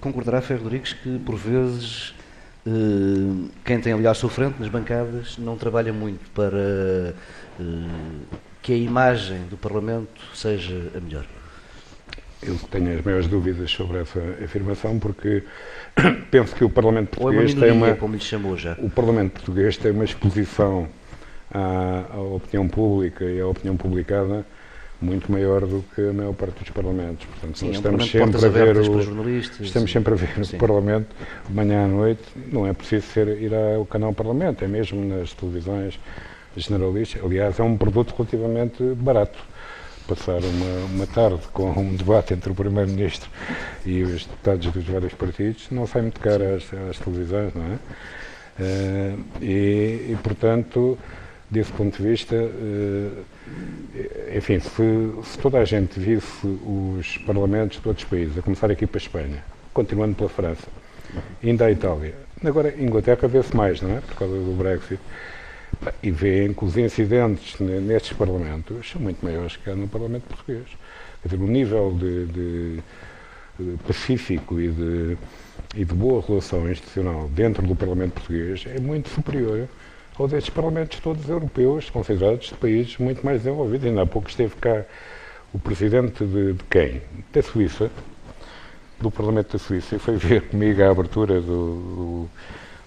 Concordará, 0.00 0.40
Ferro 0.40 0.62
Rodrigues, 0.62 0.92
que 0.92 1.18
por 1.18 1.36
vezes 1.36 2.14
uh, 2.66 3.48
quem 3.64 3.80
tem 3.80 3.92
ali 3.92 4.06
à 4.06 4.14
sua 4.14 4.30
frente, 4.30 4.60
nas 4.60 4.68
bancadas, 4.68 5.36
não 5.38 5.56
trabalha 5.56 5.92
muito 5.92 6.30
para 6.30 7.14
uh, 7.58 8.36
que 8.62 8.72
a 8.72 8.76
imagem 8.76 9.46
do 9.48 9.56
Parlamento 9.56 10.20
seja 10.34 10.90
a 10.96 11.00
melhor? 11.00 11.24
Eu 12.42 12.56
tenho 12.70 12.98
as 12.98 13.04
maiores 13.04 13.26
dúvidas 13.26 13.70
sobre 13.70 13.98
essa 13.98 14.20
afirmação, 14.44 14.98
porque 14.98 15.42
penso 16.30 16.54
que 16.54 16.64
o 16.64 16.70
Parlamento 16.70 17.16
Português 17.16 17.52
é 17.52 17.54
uma 17.54 17.60
tem 17.60 17.72
uma. 17.72 17.94
Como 17.96 18.14
lhe 18.14 18.20
chamou 18.20 18.56
já. 18.56 18.76
O 18.78 18.90
Parlamento 18.90 19.32
Português 19.32 19.76
tem 19.76 19.90
uma 19.90 20.04
exposição 20.04 20.88
à, 21.50 22.04
à, 22.12 22.20
opinião 22.20 22.68
pública 22.68 23.24
e 23.24 23.40
à 23.40 23.46
opinião 23.46 23.76
publicada 23.76 24.44
muito 25.00 25.30
maior 25.30 25.66
do 25.66 25.84
que 25.94 26.08
a 26.08 26.12
maior 26.12 26.32
parte 26.34 26.60
dos 26.60 26.70
parlamentos. 26.70 27.26
Portanto, 27.26 27.58
Sim, 27.58 27.66
nós 27.66 27.76
é 27.76 27.78
um 27.78 27.96
estamos 27.96 28.10
sempre 28.10 28.46
a 28.46 28.48
ver 28.48 28.76
o 28.76 29.38
estamos 29.38 29.92
sempre 29.92 30.12
a 30.14 30.16
ver 30.16 30.44
Sim. 30.44 30.56
o 30.56 30.58
Parlamento 30.58 31.08
de 31.46 31.54
manhã 31.54 31.84
à 31.84 31.88
noite. 31.88 32.22
Não 32.50 32.66
é 32.66 32.72
preciso 32.72 33.06
ser, 33.06 33.28
ir 33.40 33.52
ao 33.54 33.84
canal 33.86 34.12
Parlamento, 34.12 34.64
é 34.64 34.68
mesmo 34.68 35.04
nas 35.04 35.32
televisões 35.32 35.98
generalistas. 36.56 37.22
Aliás, 37.22 37.58
é 37.58 37.62
um 37.62 37.76
produto 37.76 38.14
relativamente 38.16 38.82
barato 38.94 39.38
passar 40.06 40.40
uma, 40.42 40.86
uma 40.94 41.06
tarde 41.06 41.42
com 41.52 41.70
um 41.70 41.94
debate 41.94 42.34
entre 42.34 42.50
o 42.50 42.54
Primeiro-Ministro 42.54 43.28
e 43.84 44.02
os 44.02 44.24
deputados 44.24 44.66
dos 44.72 44.84
vários 44.84 45.14
partidos 45.14 45.66
não 45.70 45.86
sai 45.86 46.02
muito 46.02 46.20
caro 46.20 46.54
às, 46.54 46.64
às 46.90 46.98
televisões, 46.98 47.52
não 47.54 47.64
é? 47.64 47.78
Uh, 48.58 49.24
e, 49.42 50.12
e, 50.12 50.18
portanto, 50.22 50.98
desse 51.50 51.70
ponto 51.72 51.96
de 51.96 52.08
vista, 52.08 52.34
uh, 52.34 53.24
enfim, 54.34 54.58
se, 54.60 54.70
se, 55.24 55.38
toda 55.38 55.58
a 55.58 55.64
gente 55.64 56.00
visse 56.00 56.46
os 56.46 57.18
parlamentos 57.18 57.80
de 57.80 57.88
outros 57.88 58.06
países, 58.08 58.38
a 58.38 58.42
começar 58.42 58.70
aqui 58.70 58.86
para 58.86 58.98
a 58.98 59.02
Espanha, 59.02 59.44
continuando 59.74 60.14
pela 60.14 60.30
França, 60.30 60.68
ainda 61.44 61.66
a 61.66 61.70
Itália, 61.70 62.14
agora 62.44 62.74
Inglaterra 62.78 63.28
vê-se 63.28 63.54
mais, 63.54 63.82
não 63.82 63.96
é? 63.96 64.00
Por 64.00 64.14
causa 64.14 64.34
do 64.34 64.56
Brexit 64.56 65.00
e 66.02 66.10
veem 66.10 66.52
que 66.52 66.64
os 66.64 66.76
incidentes 66.76 67.58
nestes 67.60 68.16
parlamentos 68.16 68.88
são 68.90 69.00
muito 69.00 69.24
maiores 69.24 69.56
que 69.56 69.70
no 69.70 69.88
Parlamento 69.88 70.24
Português. 70.24 70.66
Quer 71.22 71.28
dizer, 71.28 71.42
o 71.42 71.46
nível 71.48 71.92
de, 71.98 72.26
de, 72.26 72.82
pacífico 73.86 74.60
e 74.60 74.68
de, 74.68 75.18
e 75.74 75.84
de 75.84 75.94
boa 75.94 76.22
relação 76.26 76.70
institucional 76.70 77.28
dentro 77.28 77.66
do 77.66 77.74
Parlamento 77.74 78.14
Português 78.14 78.64
é 78.66 78.78
muito 78.80 79.08
superior 79.08 79.68
ao 80.18 80.26
destes 80.26 80.50
parlamentos 80.50 80.98
todos 81.00 81.28
europeus, 81.28 81.90
considerados 81.90 82.48
de 82.48 82.54
países 82.54 82.96
muito 82.98 83.24
mais 83.24 83.42
desenvolvidos. 83.42 83.86
Ainda 83.86 84.02
há 84.02 84.06
pouco 84.06 84.28
esteve 84.30 84.54
cá 84.56 84.84
o 85.52 85.58
presidente 85.58 86.24
de, 86.24 86.54
de 86.54 86.64
quem? 86.70 87.02
Da 87.32 87.42
Suíça, 87.42 87.90
do 89.00 89.10
Parlamento 89.10 89.52
da 89.52 89.58
Suíça, 89.58 89.96
e 89.96 89.98
foi 89.98 90.16
ver 90.16 90.42
comigo 90.42 90.82
a 90.82 90.90
abertura 90.90 91.40
do, 91.40 92.26
do 92.26 92.30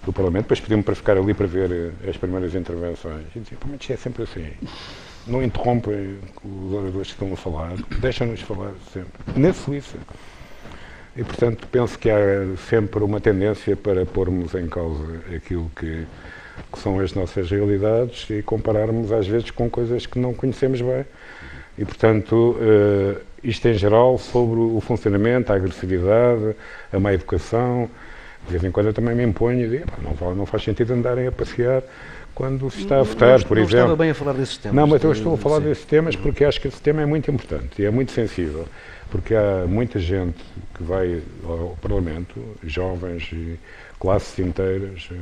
do 0.04 0.12
Parlamento, 0.12 0.44
depois 0.44 0.60
pediu-me 0.60 0.82
para 0.82 0.94
ficar 0.94 1.16
ali 1.16 1.34
para 1.34 1.46
ver 1.46 1.70
eh, 1.70 2.08
as 2.08 2.16
primeiras 2.16 2.54
intervenções. 2.54 3.26
E 3.34 3.40
dizia, 3.40 3.58
pelo 3.58 3.70
menos 3.70 3.90
é 3.90 3.96
sempre 3.96 4.22
assim. 4.22 4.46
não 5.26 5.42
interrompem 5.42 6.18
os 6.42 6.72
oradores 6.72 7.08
que 7.08 7.12
estão 7.14 7.32
a 7.32 7.36
falar, 7.36 7.74
deixam-nos 8.00 8.40
falar 8.40 8.72
sempre. 8.92 9.12
Na 9.36 9.52
Suíça. 9.52 9.98
E, 11.16 11.24
portanto, 11.24 11.66
penso 11.70 11.98
que 11.98 12.08
há 12.08 12.16
sempre 12.68 13.02
uma 13.02 13.20
tendência 13.20 13.76
para 13.76 14.06
pormos 14.06 14.54
em 14.54 14.68
causa 14.68 15.04
aquilo 15.34 15.70
que, 15.76 16.06
que 16.72 16.78
são 16.78 17.00
as 17.00 17.12
nossas 17.12 17.50
realidades 17.50 18.30
e 18.30 18.42
compararmos, 18.42 19.12
às 19.12 19.26
vezes, 19.26 19.50
com 19.50 19.68
coisas 19.68 20.06
que 20.06 20.18
não 20.18 20.32
conhecemos 20.32 20.80
bem. 20.80 21.04
E, 21.76 21.84
portanto, 21.84 22.56
uh, 22.58 23.20
isto 23.42 23.66
em 23.66 23.74
geral 23.74 24.18
sobre 24.18 24.60
o 24.60 24.80
funcionamento, 24.80 25.52
a 25.52 25.56
agressividade, 25.56 26.54
a 26.92 27.00
má 27.00 27.12
educação. 27.12 27.90
De 28.46 28.52
vez 28.52 28.64
em 28.64 28.70
quando 28.70 28.86
eu 28.86 28.94
também 28.94 29.14
me 29.14 29.22
imponho 29.22 29.64
e 29.66 29.68
digo, 29.68 29.86
não, 30.02 30.34
não 30.34 30.46
faz 30.46 30.64
sentido 30.64 30.92
andarem 30.92 31.26
a 31.26 31.32
passear 31.32 31.82
quando 32.34 32.70
se 32.70 32.80
está 32.80 33.00
a 33.00 33.02
votar, 33.02 33.38
não, 33.38 33.46
por 33.46 33.56
não 33.56 33.62
exemplo. 33.64 33.78
Estava 33.80 33.96
bem 33.96 34.10
a 34.10 34.14
falar 34.14 34.32
desses 34.32 34.56
temas. 34.56 34.76
Não, 34.76 34.86
mas 34.86 35.02
eu 35.04 35.12
estou 35.12 35.34
a 35.34 35.36
falar 35.36 35.58
sim. 35.58 35.64
desses 35.64 35.84
temas 35.84 36.16
porque 36.16 36.44
acho 36.44 36.60
que 36.60 36.68
esse 36.68 36.80
tema 36.80 37.02
é 37.02 37.06
muito 37.06 37.30
importante 37.30 37.82
e 37.82 37.84
é 37.84 37.90
muito 37.90 38.12
sensível, 38.12 38.66
porque 39.10 39.34
há 39.34 39.66
muita 39.68 39.98
gente 39.98 40.38
que 40.74 40.82
vai 40.82 41.22
ao 41.44 41.76
Parlamento, 41.82 42.40
jovens 42.64 43.28
e 43.32 43.58
classes 43.98 44.38
inteiras, 44.38 45.08
eh, 45.12 45.16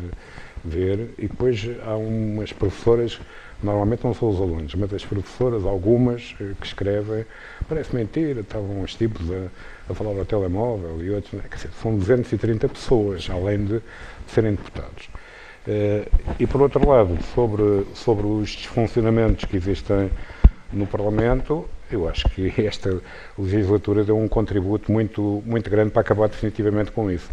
ver, 0.64 1.10
e 1.18 1.26
depois 1.26 1.68
há 1.84 1.96
umas 1.96 2.52
professoras, 2.52 3.20
normalmente 3.60 4.04
não 4.04 4.14
são 4.14 4.28
os 4.28 4.40
alunos, 4.40 4.72
mas 4.76 4.94
as 4.94 5.04
professoras, 5.04 5.64
algumas, 5.64 6.37
eh, 6.40 6.52
que 6.60 6.66
escrevem, 6.66 7.25
parece 7.68 7.94
mentira, 7.94 8.40
estavam 8.40 8.80
uns 8.80 8.94
tipos 8.94 9.28
a, 9.32 9.48
a 9.88 9.95
falar 9.95 10.18
ao 10.18 10.25
telemóvel 10.25 11.02
e 11.02 11.11
outros, 11.11 11.40
quer 11.42 11.57
dizer, 11.57 11.71
são 11.83 11.97
230 11.97 12.68
pessoas, 12.68 13.28
além 13.30 13.64
de 13.64 13.80
serem 14.26 14.52
deputados. 14.52 15.09
Uh, 15.66 16.35
e 16.38 16.47
por 16.47 16.62
outro 16.62 16.88
lado, 16.88 17.18
sobre, 17.35 17.87
sobre 17.95 18.26
os 18.26 18.54
desfuncionamentos 18.54 19.45
que 19.45 19.57
existem 19.57 20.11
no 20.73 20.87
Parlamento, 20.87 21.68
eu 21.90 22.09
acho 22.09 22.28
que 22.28 22.52
esta 22.64 23.00
legislatura 23.38 24.04
deu 24.04 24.18
um 24.18 24.28
contributo 24.28 24.90
muito, 24.92 25.42
muito 25.45 25.68
grande 25.71 25.90
para 25.90 26.02
acabar 26.02 26.28
definitivamente 26.28 26.90
com 26.92 27.11
isso. 27.11 27.28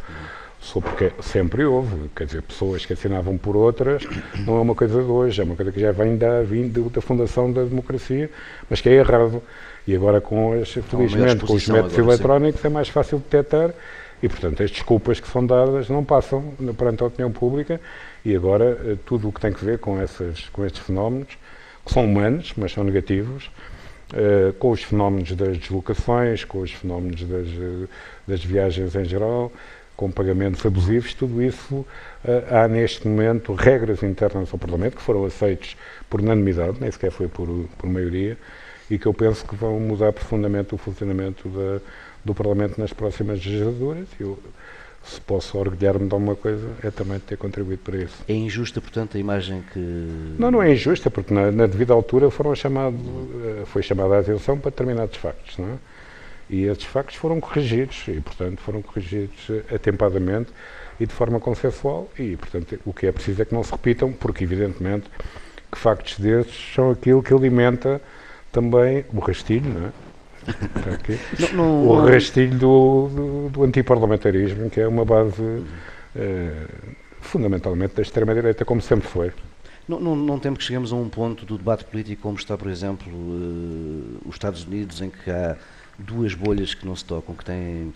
Só 0.60 0.82
porque 0.82 1.12
sempre 1.22 1.64
houve, 1.64 2.10
quer 2.16 2.26
dizer, 2.26 2.42
pessoas 2.42 2.86
que 2.86 2.94
assinavam 2.94 3.38
por 3.38 3.56
outras, 3.56 4.04
não 4.48 4.58
é 4.58 4.62
uma 4.62 4.74
coisa 4.74 5.04
de 5.04 5.10
hoje, 5.10 5.40
é 5.40 5.44
uma 5.44 5.56
coisa 5.56 5.72
que 5.72 5.80
já 5.80 5.92
vem 5.92 6.18
da, 6.18 6.42
da 6.92 7.02
fundação 7.02 7.52
da 7.52 7.64
democracia, 7.64 8.32
mas 8.68 8.82
que 8.82 8.90
é 8.90 8.94
errado. 8.94 9.44
E 9.88 9.96
agora, 9.96 10.20
com 10.20 10.54
as, 10.54 10.70
felizmente, 10.72 11.46
com 11.46 11.54
os 11.54 11.68
métodos 11.68 11.98
eletrónicos, 11.98 12.62
sim. 12.62 12.68
é 12.68 12.70
mais 12.70 12.90
fácil 12.90 13.20
detectar 13.20 13.72
e, 14.22 14.30
portanto, 14.30 14.64
as 14.64 14.72
desculpas 14.72 15.20
que 15.20 15.28
são 15.28 15.46
dadas 15.46 15.90
não 15.90 16.04
passam 16.04 16.54
perante 16.78 17.04
a 17.04 17.08
opinião 17.08 17.32
pública 17.32 17.80
e 18.24 18.36
agora 18.36 18.80
eh, 18.84 18.98
tudo 19.06 19.30
o 19.30 19.32
que 19.32 19.40
tem 19.40 19.54
que 19.54 19.64
ver 19.64 19.78
com, 19.78 20.02
essas, 20.02 20.50
com 20.50 20.66
estes 20.66 20.82
fenómenos, 20.82 21.38
que 21.86 21.94
são 21.94 22.06
humanos, 22.06 22.54
mas 22.58 22.72
são 22.72 22.84
negativos, 22.84 23.52
uh, 24.14 24.52
com 24.54 24.72
os 24.72 24.82
fenómenos 24.82 25.32
das 25.34 25.58
deslocações, 25.58 26.44
com 26.44 26.60
os 26.60 26.72
fenómenos 26.72 27.22
das, 27.22 27.48
eh, 27.48 27.88
das 28.28 28.44
viagens 28.44 28.96
em 28.96 29.06
geral, 29.06 29.52
com 29.96 30.10
pagamentos 30.10 30.66
abusivos, 30.66 31.14
tudo 31.14 31.44
isso 31.44 31.76
uh, 31.76 31.86
há 32.50 32.68
neste 32.68 33.08
momento 33.08 33.54
regras 33.54 34.02
internas 34.02 34.50
ao 34.52 34.58
Parlamento 34.58 34.96
que 34.96 35.02
foram 35.04 35.24
aceitas 35.26 35.78
por 36.10 36.20
unanimidade, 36.20 36.78
nem 36.82 36.90
sequer 36.90 37.12
foi 37.12 37.28
por, 37.28 37.48
por 37.78 37.88
maioria, 37.88 38.38
e 38.90 38.98
que 38.98 39.06
eu 39.06 39.14
penso 39.14 39.46
que 39.46 39.56
vão 39.56 39.80
mudar 39.80 40.14
profundamente 40.14 40.76
o 40.76 40.78
funcionamento 40.78 41.50
da, 41.50 41.80
do 42.24 42.34
Parlamento 42.34 42.80
nas 42.80 42.94
próximas 42.94 43.44
legislaturas. 43.44 44.08
Eu, 44.20 44.38
se 45.04 45.22
posso 45.22 45.58
orgulhar-me 45.58 46.08
de 46.08 46.14
alguma 46.14 46.36
coisa, 46.36 46.68
é 46.84 46.90
também 46.90 47.20
ter 47.20 47.38
contribuído 47.38 47.82
para 47.84 47.98
isso. 47.98 48.24
É 48.28 48.34
injusta, 48.34 48.82
portanto, 48.82 49.16
a 49.16 49.20
imagem 49.20 49.64
que. 49.72 49.80
Não, 50.40 50.50
não 50.50 50.64
é 50.64 50.74
injusta, 50.74 51.12
porque 51.12 51.32
na, 51.34 51.52
na 51.52 51.68
devida 51.68 51.94
altura 51.94 52.32
foram 52.32 52.56
chamado, 52.56 52.98
eh, 53.44 53.66
foi 53.66 53.84
chamada 53.84 54.16
a 54.16 54.20
atenção 54.20 54.58
para 54.58 54.72
determinados 54.72 55.16
factos, 55.18 55.58
não 55.60 55.68
é? 55.68 55.78
E 56.50 56.64
esses 56.64 56.84
factos 56.84 57.16
foram 57.16 57.40
corrigidos, 57.40 58.04
e, 58.08 58.20
portanto, 58.20 58.60
foram 58.62 58.82
corrigidos 58.82 59.48
atempadamente 59.74 60.52
e 61.00 61.06
de 61.06 61.14
forma 61.14 61.40
consensual, 61.40 62.10
e, 62.18 62.36
portanto, 62.38 62.80
o 62.86 62.94
que 62.94 63.08
é 63.08 63.12
preciso 63.12 63.42
é 63.42 63.46
que 63.46 63.54
não 63.54 63.64
se 63.64 63.72
repitam, 63.72 64.12
porque, 64.12 64.44
evidentemente, 64.44 65.10
que 65.72 65.78
factos 65.78 66.20
desses 66.20 66.74
são 66.74 66.92
aquilo 66.92 67.22
que 67.22 67.34
alimenta 67.34 68.02
também 68.56 69.04
o 69.14 69.20
rastilho, 69.20 69.70
não 69.70 69.88
é? 69.88 69.92
Não, 71.54 71.58
não, 71.58 71.88
o 71.88 72.06
rastilho 72.06 72.58
do, 72.60 73.10
do, 73.10 73.50
do 73.50 73.64
antiparlamentarismo, 73.64 74.70
que 74.70 74.80
é 74.80 74.88
uma 74.88 75.04
base 75.04 75.64
eh, 76.16 76.68
fundamentalmente 77.20 77.96
da 77.96 78.04
extrema-direita, 78.04 78.64
como 78.64 78.80
sempre 78.80 79.08
foi. 79.08 79.34
Não, 79.88 80.00
não, 80.00 80.16
não, 80.16 80.38
temos 80.38 80.60
que 80.60 80.66
chegamos 80.66 80.94
a 80.94 80.96
um 80.96 81.10
ponto 81.10 81.48
do 81.48 81.58
debate 81.58 81.84
político 81.86 82.22
como 82.22 82.38
está, 82.38 82.56
por 82.56 82.70
exemplo, 82.70 83.12
uh, 83.12 84.22
os 84.26 84.36
Estados 84.36 84.66
Unidos, 84.66 85.02
em 85.02 85.10
que 85.10 85.32
há 85.32 85.58
duas 85.98 86.36
bolhas 86.36 86.76
que 86.76 86.86
não 86.86 86.96
se 86.96 87.06
tocam, 87.06 87.34
que 87.34 87.44
têm 87.44 87.92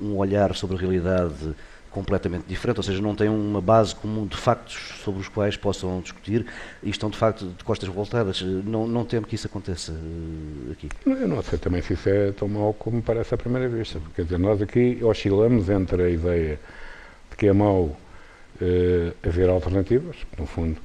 um 0.00 0.16
olhar 0.16 0.54
sobre 0.56 0.76
a 0.76 0.80
realidade 0.80 1.54
completamente 1.92 2.46
diferente, 2.46 2.78
ou 2.78 2.82
seja, 2.82 3.00
não 3.00 3.14
têm 3.14 3.28
uma 3.28 3.60
base 3.60 3.94
comum 3.94 4.26
de 4.26 4.36
factos 4.36 5.00
sobre 5.04 5.20
os 5.20 5.28
quais 5.28 5.56
possam 5.56 6.00
discutir 6.00 6.46
e 6.82 6.90
estão 6.90 7.10
de 7.10 7.16
facto 7.16 7.46
de 7.46 7.62
costas 7.62 7.88
voltadas. 7.88 8.40
Não, 8.42 8.86
não 8.86 9.04
temo 9.04 9.26
que 9.26 9.34
isso 9.34 9.46
aconteça 9.46 9.92
uh, 9.92 10.72
aqui. 10.72 10.88
Eu 11.06 11.28
não 11.28 11.42
sei 11.42 11.58
também 11.58 11.82
se 11.82 11.92
isso 11.92 12.08
é 12.08 12.32
tão 12.32 12.48
mau 12.48 12.72
como 12.72 13.02
parece 13.02 13.34
à 13.34 13.38
primeira 13.38 13.68
vista, 13.68 14.00
porque 14.00 14.16
quer 14.16 14.24
dizer, 14.24 14.38
nós 14.38 14.60
aqui 14.60 14.98
oscilamos 15.02 15.68
entre 15.68 16.02
a 16.02 16.08
ideia 16.08 16.58
de 17.30 17.36
que 17.36 17.46
é 17.46 17.52
mau 17.52 17.84
uh, 17.84 17.96
haver 19.22 19.48
alternativas, 19.48 20.16
no 20.38 20.46
fundo, 20.46 20.78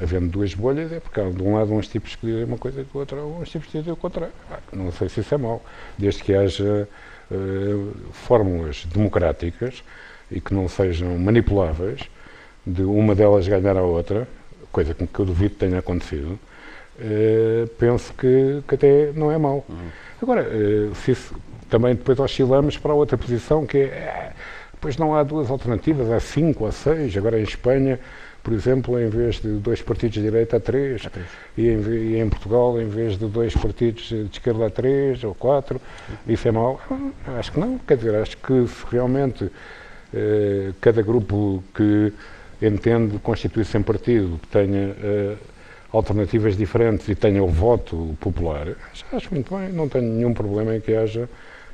havendo 0.00 0.28
duas 0.28 0.54
bolhas, 0.54 0.92
é 0.92 1.00
porque 1.00 1.20
há 1.20 1.28
de 1.28 1.42
um 1.42 1.54
lado 1.54 1.72
uns 1.72 1.88
tipos 1.88 2.14
que 2.14 2.26
dizem 2.26 2.44
uma 2.44 2.58
coisa 2.58 2.80
e 2.80 2.84
do 2.84 2.98
outro 2.98 3.18
uns 3.40 3.50
tipos 3.50 3.68
que 3.68 3.78
dizem 3.78 3.92
o 3.92 3.96
contrário. 3.96 4.34
Não 4.72 4.92
sei 4.92 5.08
se 5.08 5.20
isso 5.20 5.34
é 5.34 5.38
mau, 5.38 5.64
desde 5.98 6.22
que 6.22 6.34
haja 6.34 6.88
uh, 7.30 8.12
fórmulas 8.12 8.84
democráticas 8.86 9.82
e 10.32 10.40
que 10.40 10.54
não 10.54 10.68
sejam 10.68 11.16
manipuláveis, 11.18 12.02
de 12.66 12.82
uma 12.82 13.14
delas 13.14 13.46
ganhar 13.46 13.76
a 13.76 13.82
outra, 13.82 14.26
coisa 14.70 14.94
que 14.94 15.18
eu 15.18 15.24
duvido 15.26 15.54
tenha 15.56 15.78
acontecido, 15.78 16.38
uh, 16.98 17.66
penso 17.78 18.12
que, 18.14 18.62
que, 18.66 18.74
até 18.74 19.12
não 19.14 19.30
é 19.30 19.38
mau. 19.38 19.64
Uhum. 19.68 19.76
Agora, 20.22 20.42
uh, 20.42 20.94
se 20.94 21.12
isso, 21.12 21.34
também 21.68 21.94
depois 21.94 22.18
oscilamos 22.18 22.78
para 22.78 22.92
a 22.92 22.94
outra 22.94 23.18
posição, 23.18 23.66
que 23.66 23.78
é, 23.78 24.32
depois 24.72 24.96
não 24.96 25.14
há 25.14 25.22
duas 25.22 25.50
alternativas, 25.50 26.10
há 26.10 26.20
cinco, 26.20 26.66
há 26.66 26.72
seis, 26.72 27.16
agora 27.16 27.38
em 27.38 27.44
Espanha, 27.44 27.98
por 28.42 28.52
exemplo, 28.52 29.00
em 29.00 29.08
vez 29.08 29.36
de 29.36 29.48
dois 29.58 29.80
partidos 29.80 30.14
de 30.14 30.22
direita, 30.22 30.56
há 30.56 30.60
três, 30.60 31.06
há 31.06 31.10
três. 31.10 31.26
E, 31.56 31.68
em, 31.68 31.80
e, 31.80 32.18
em, 32.18 32.28
Portugal, 32.28 32.80
em 32.80 32.88
vez 32.88 33.16
de 33.16 33.26
dois 33.26 33.54
partidos 33.54 34.08
de 34.08 34.28
esquerda, 34.32 34.66
há 34.66 34.70
três 34.70 35.22
ou 35.22 35.34
quatro, 35.34 35.80
isso 36.26 36.48
é 36.48 36.50
mau? 36.50 36.80
Acho 37.38 37.52
que 37.52 37.60
não, 37.60 37.78
quer 37.78 37.96
dizer, 37.96 38.14
acho 38.16 38.36
que 38.38 38.66
se 38.66 38.84
realmente 38.90 39.44
eh, 39.44 39.48
cada 40.80 41.00
grupo 41.02 41.62
que 41.74 42.12
entende 42.66 43.18
constituir-se 43.18 43.76
em 43.76 43.82
partido 43.82 44.40
tenha 44.50 44.94
eh, 45.02 45.36
alternativas 45.92 46.56
diferentes 46.56 47.08
e 47.08 47.14
tenha 47.14 47.42
o 47.42 47.48
voto 47.48 48.16
popular, 48.20 48.68
acho 49.12 49.34
muito 49.34 49.54
bem, 49.54 49.70
não 49.72 49.88
tenho 49.88 50.04
nenhum 50.04 50.32
problema 50.32 50.74
em 50.76 50.80
que 50.80 50.94
haja 50.94 51.28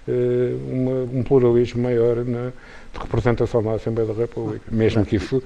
eh, 0.09 0.55
uma, 0.71 1.19
um 1.19 1.23
pluralismo 1.23 1.83
maior 1.83 2.25
na 2.25 2.53
representação 2.99 3.61
na 3.63 3.75
Assembleia 3.75 4.13
da 4.13 4.19
República, 4.19 4.65
mesmo 4.71 5.05
que 5.05 5.17
isso 5.17 5.43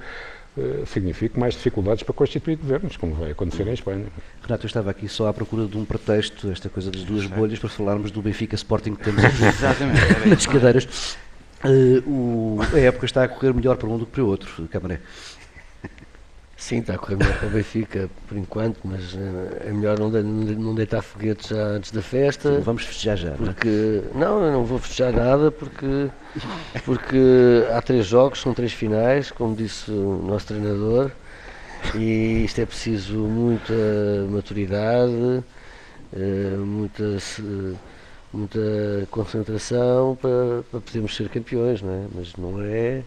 Uh, 0.55 0.85
signifique 0.85 1.39
mais 1.39 1.55
dificuldades 1.55 2.03
para 2.03 2.13
constituir 2.13 2.57
governos, 2.57 2.95
como 2.95 3.15
vai 3.15 3.31
acontecer 3.31 3.67
em 3.67 3.73
Espanha. 3.73 4.05
Renato, 4.43 4.63
eu 4.63 4.67
estava 4.67 4.91
aqui 4.91 5.09
só 5.09 5.27
à 5.27 5.33
procura 5.33 5.65
de 5.65 5.75
um 5.75 5.83
pretexto, 5.83 6.51
esta 6.51 6.69
coisa 6.69 6.91
das 6.91 7.01
duas 7.01 7.25
bolhas, 7.25 7.57
para 7.57 7.69
falarmos 7.69 8.11
do 8.11 8.21
Benfica 8.21 8.53
Sporting 8.53 8.93
que 8.93 9.03
temos 9.03 9.25
aqui 9.25 9.45
Exatamente, 9.45 9.99
nas 10.29 10.45
cadeiras. 10.45 11.17
Uh, 11.63 12.09
o, 12.09 12.59
a 12.73 12.79
época 12.79 13.05
está 13.05 13.23
a 13.23 13.27
correr 13.27 13.53
melhor 13.53 13.77
para 13.77 13.87
um 13.87 13.97
do 13.97 14.05
que 14.05 14.11
para 14.11 14.23
o 14.23 14.27
outro, 14.27 14.67
Camaré. 14.67 14.99
Sim, 16.57 16.79
está 16.79 16.93
a 16.93 16.97
correr 16.97 17.17
melhor 17.17 17.37
para 17.39 17.47
o 17.47 17.51
Benfica 17.51 18.09
por 18.25 18.37
enquanto, 18.37 18.79
mas 18.85 19.13
uh, 19.13 19.17
é 19.65 19.71
melhor 19.71 19.99
não, 19.99 20.09
de, 20.09 20.21
não 20.21 20.73
deitar 20.73 21.01
foguetes 21.01 21.49
já 21.49 21.61
antes 21.61 21.91
da 21.91 22.01
festa. 22.01 22.55
Sim, 22.55 22.61
vamos 22.61 22.85
festejar 22.85 23.17
já. 23.17 23.29
É? 23.31 23.35
Porque, 23.35 24.01
não, 24.15 24.41
eu 24.43 24.51
não 24.51 24.63
vou 24.63 24.79
festejar 24.79 25.11
nada 25.11 25.51
porque, 25.51 26.09
porque 26.85 27.65
há 27.69 27.81
três 27.81 28.05
jogos, 28.05 28.39
são 28.39 28.53
três 28.53 28.71
finais, 28.71 29.29
como 29.29 29.55
disse 29.55 29.91
o 29.91 30.23
nosso 30.25 30.47
treinador, 30.47 31.11
e 31.95 32.45
isto 32.45 32.59
é 32.59 32.65
preciso 32.65 33.19
muita 33.19 33.73
maturidade, 34.29 35.43
uh, 36.13 36.57
muita. 36.65 37.17
Muita 38.33 38.59
concentração 39.11 40.17
para, 40.19 40.63
para 40.71 40.79
podermos 40.79 41.15
ser 41.15 41.29
campeões, 41.29 41.81
não 41.81 41.93
é? 41.93 42.05
Mas 42.13 42.35
não 42.35 42.61
é. 42.61 43.01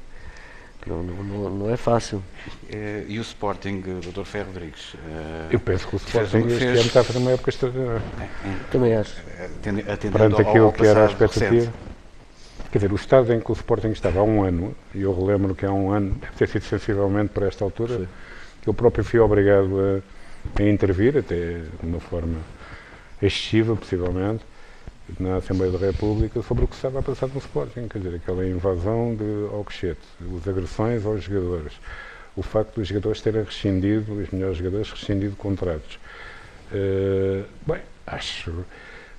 Não, 0.87 1.03
não, 1.03 1.51
não 1.51 1.71
é 1.71 1.77
fácil. 1.77 2.23
Eh, 2.71 3.07
e 3.09 3.19
o 3.19 3.23
Sporting, 3.23 3.81
Dr. 3.81 4.23
Ferro 4.23 4.53
Rodrigues? 4.53 4.95
Uh, 4.95 5.49
Eu 5.51 5.59
penso 5.59 5.89
que 5.89 5.97
o 5.97 5.99
Sporting 5.99 6.43
fez, 6.43 6.53
este 6.53 6.65
ano 6.65 6.81
está 6.81 7.01
a 7.01 7.05
fazer 7.05 7.19
uma 7.19 7.33
época 7.33 7.51
extraordinária. 7.51 8.03
É, 8.21 8.25
é. 8.25 8.57
Também 8.71 8.95
acho. 8.95 9.17
Atendendo 9.89 10.13
Perante 10.13 10.43
aquilo 10.43 10.73
que 10.73 10.87
era 10.87 11.03
a 11.03 11.07
expectativa. 11.07 11.55
Recente. 11.55 11.73
Quer 12.71 12.79
dizer, 12.79 12.93
o 12.93 12.97
estado 12.97 13.33
em 13.33 13.41
que 13.41 13.51
o 13.51 13.55
Sporting 13.55 13.89
estava 13.89 14.21
há 14.21 14.23
um 14.23 14.45
ano, 14.45 14.77
e 14.95 15.03
eu 15.03 15.13
relembro 15.13 15.57
que 15.57 15.67
há 15.67 15.73
um 15.73 15.91
ano, 15.91 16.15
deve 16.21 16.37
ter 16.37 16.49
sido 16.49 16.63
sensivelmente 16.63 17.31
para 17.31 17.49
esta 17.49 17.65
altura, 17.65 17.99
Sim. 17.99 18.09
que 18.63 18.69
eu 18.69 18.75
próprio 18.75 19.03
fui 19.03 19.19
obrigado 19.19 19.81
a 19.81 20.17
a 20.55 20.63
intervir, 20.63 21.17
até 21.17 21.59
de 21.59 21.87
uma 21.87 22.01
forma 22.01 22.39
excessiva, 23.21 23.75
possivelmente, 23.75 24.45
na 25.19 25.37
Assembleia 25.37 25.73
da 25.73 25.79
República 25.79 26.43
sobre 26.43 26.65
o 26.65 26.69
que 26.69 26.75
estava 26.75 26.99
a 26.99 27.03
passar 27.03 27.29
no 27.29 27.39
Sporting, 27.39 27.89
quer 27.89 27.99
dizer, 27.99 28.17
aquela 28.17 28.47
invasão 28.47 29.15
de 29.15 29.55
Alcochete, 29.55 30.01
as 30.37 30.49
agressões 30.49 31.07
aos 31.07 31.23
jogadores, 31.23 31.73
o 32.37 32.43
facto 32.43 32.77
dos 32.77 32.89
jogadores 32.89 33.21
terem 33.21 33.43
rescindido, 33.43 34.13
os 34.13 34.31
melhores 34.31 34.59
jogadores 34.59 34.91
rescindido 34.91 35.37
contratos. 35.37 35.99
Uh, 36.73 37.45
bem, 37.67 37.81
acho 38.07 38.53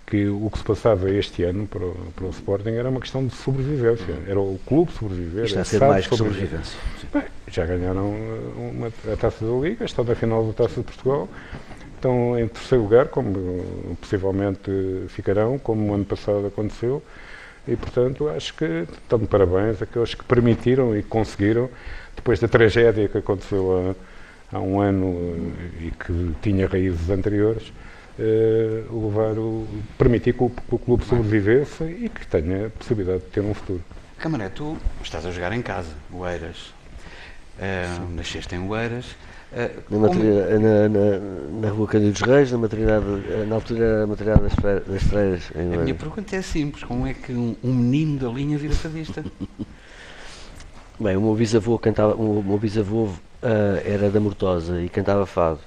que 0.07 0.27
o 0.27 0.49
que 0.49 0.57
se 0.57 0.63
passava 0.63 1.09
este 1.09 1.43
ano 1.43 1.67
para 1.67 1.83
o, 1.83 1.93
para 2.15 2.25
o 2.25 2.29
Sporting 2.29 2.69
era 2.69 2.89
uma 2.89 3.01
questão 3.01 3.27
de 3.27 3.35
sobrevivência. 3.35 4.15
Era 4.25 4.39
o 4.39 4.57
clube 4.65 4.91
sobreviver. 4.93 5.43
Está 5.43 5.61
a 5.61 5.65
ser 5.65 5.81
mais 5.81 6.07
que 6.07 6.15
sobrevivência. 6.15 6.79
Bem, 7.13 7.23
já 7.49 7.65
ganharam 7.65 8.13
uma, 8.55 8.87
a 8.87 9.17
taça 9.17 9.45
da 9.45 9.51
Liga, 9.51 9.83
estão 9.83 10.05
na 10.05 10.15
final 10.15 10.45
da 10.47 10.53
taça 10.53 10.75
de 10.75 10.83
Portugal, 10.83 11.27
estão 11.97 12.39
em 12.39 12.47
terceiro 12.47 12.83
lugar, 12.83 13.07
como 13.07 13.97
possivelmente 13.99 14.71
ficarão, 15.09 15.59
como 15.59 15.91
o 15.91 15.93
ano 15.93 16.05
passado 16.05 16.47
aconteceu. 16.47 17.03
E, 17.67 17.75
portanto, 17.75 18.29
acho 18.29 18.53
que 18.53 18.87
estão 18.93 19.19
de 19.19 19.27
parabéns 19.27 19.81
aqueles 19.81 20.13
que 20.13 20.23
permitiram 20.23 20.95
e 20.95 21.03
conseguiram, 21.03 21.69
depois 22.15 22.39
da 22.39 22.47
tragédia 22.47 23.09
que 23.09 23.17
aconteceu 23.17 23.95
há, 24.51 24.57
há 24.57 24.59
um 24.61 24.79
ano 24.79 25.53
e 25.81 25.91
que 25.91 26.33
tinha 26.41 26.65
raízes 26.65 27.09
anteriores, 27.09 27.73
uh, 28.17 29.07
levar 29.07 29.37
o, 29.37 29.67
permitir 29.97 30.33
que 30.33 30.43
o, 30.43 30.49
que 30.49 30.75
o 30.75 30.79
clube 30.79 31.03
sobrevivesse 31.03 31.83
e 31.83 32.07
que 32.07 32.25
tenha 32.25 32.67
a 32.67 32.69
possibilidade 32.69 33.19
de 33.19 33.25
ter 33.25 33.41
um 33.41 33.53
futuro. 33.53 33.83
Camané, 34.17 34.49
tu 34.49 34.77
estás 35.03 35.25
a 35.25 35.31
jogar 35.31 35.51
em 35.51 35.61
casa, 35.61 35.93
o 36.11 36.25
Eiras. 36.25 36.73
Uh, 37.59 38.15
nasceste 38.15 38.55
em 38.55 38.67
Oeiras. 38.69 39.05
Uh, 39.49 39.97
na, 39.97 40.09
na, 40.09 40.89
na, 40.89 41.59
na, 41.61 41.69
rua 41.69 41.87
Cândido 41.87 42.11
dos 42.11 42.21
Reis, 42.21 42.51
na, 42.51 42.57
maternidade, 42.57 43.05
na 43.47 43.55
altura 43.55 43.85
era 43.85 44.03
a 44.03 44.07
maternidade 44.07 44.43
das 44.43 44.53
freiras. 44.55 44.83
Das 44.85 45.03
freiras 45.03 45.51
a 45.55 45.83
minha 45.83 45.95
pergunta 45.95 46.35
é 46.35 46.41
simples: 46.41 46.83
como 46.83 47.07
é 47.07 47.13
que 47.13 47.31
um, 47.31 47.55
um 47.63 47.73
menino 47.73 48.19
da 48.19 48.27
linha 48.27 48.57
vira 48.57 48.73
fadista? 48.73 49.23
Bem, 50.99 51.15
o 51.15 51.21
meu 51.21 51.35
bisavô 51.35 51.79
cantava, 51.79 52.15
o 52.15 52.43
meu 52.43 52.57
bisavô 52.57 53.05
uh, 53.05 53.15
era 53.85 54.09
da 54.09 54.19
Mortosa 54.19 54.81
e 54.81 54.89
cantava 54.89 55.25
fado. 55.25 55.59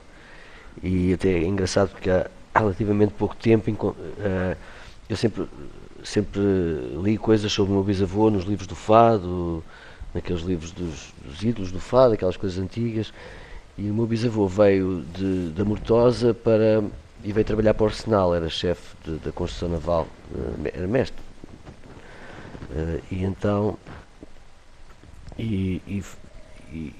E 0.82 1.14
até 1.14 1.30
é 1.30 1.44
engraçado 1.44 1.90
porque 1.90 2.10
há, 2.10 2.28
relativamente 2.54 3.14
pouco 3.14 3.34
tempo, 3.36 3.70
uh, 3.70 4.56
eu 5.08 5.16
sempre, 5.16 5.46
sempre 6.04 6.40
li 7.02 7.16
coisas 7.16 7.50
sobre 7.50 7.72
o 7.72 7.76
meu 7.76 7.84
bisavô 7.84 8.28
nos 8.28 8.44
livros 8.44 8.66
do 8.66 8.74
Fado, 8.74 9.62
naqueles 10.12 10.42
livros 10.42 10.72
dos, 10.72 11.14
dos 11.24 11.42
ídolos 11.42 11.72
do 11.72 11.80
Fado, 11.80 12.14
aquelas 12.14 12.36
coisas 12.36 12.58
antigas. 12.58 13.12
E 13.80 13.90
o 13.90 13.94
meu 13.94 14.06
bisavô 14.06 14.46
veio 14.46 15.02
de, 15.14 15.52
da 15.52 15.64
Mortosa 15.64 16.34
para. 16.34 16.84
e 17.24 17.32
veio 17.32 17.46
trabalhar 17.46 17.72
para 17.72 17.84
o 17.84 17.86
Arsenal, 17.86 18.34
era 18.34 18.50
chefe 18.50 18.94
da 19.24 19.32
construção 19.32 19.70
naval, 19.70 20.06
uh, 20.34 20.68
era 20.74 20.86
mestre. 20.86 21.22
Uh, 22.70 23.02
e 23.10 23.24
então. 23.24 23.78
E, 25.38 25.80
e, 25.88 26.04
e, 26.70 26.94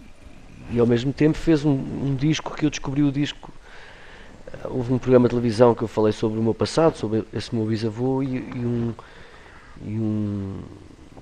e, 0.70 0.80
ao 0.80 0.86
mesmo 0.86 1.12
tempo 1.12 1.36
fez 1.36 1.66
um, 1.66 1.72
um 1.72 2.16
disco 2.16 2.56
que 2.56 2.64
eu 2.64 2.70
descobri 2.70 3.02
o 3.02 3.12
disco 3.12 3.52
houve 4.64 4.92
um 4.92 4.98
programa 4.98 5.28
de 5.28 5.34
televisão 5.34 5.74
que 5.74 5.82
eu 5.82 5.88
falei 5.88 6.12
sobre 6.12 6.38
o 6.38 6.42
meu 6.42 6.54
passado, 6.54 6.96
sobre 6.96 7.24
esse 7.34 7.54
meu 7.54 7.66
bisavô 7.66 8.22
e, 8.22 8.36
e 8.36 8.64
um, 8.64 8.94
e 9.84 9.98
um, 9.98 10.62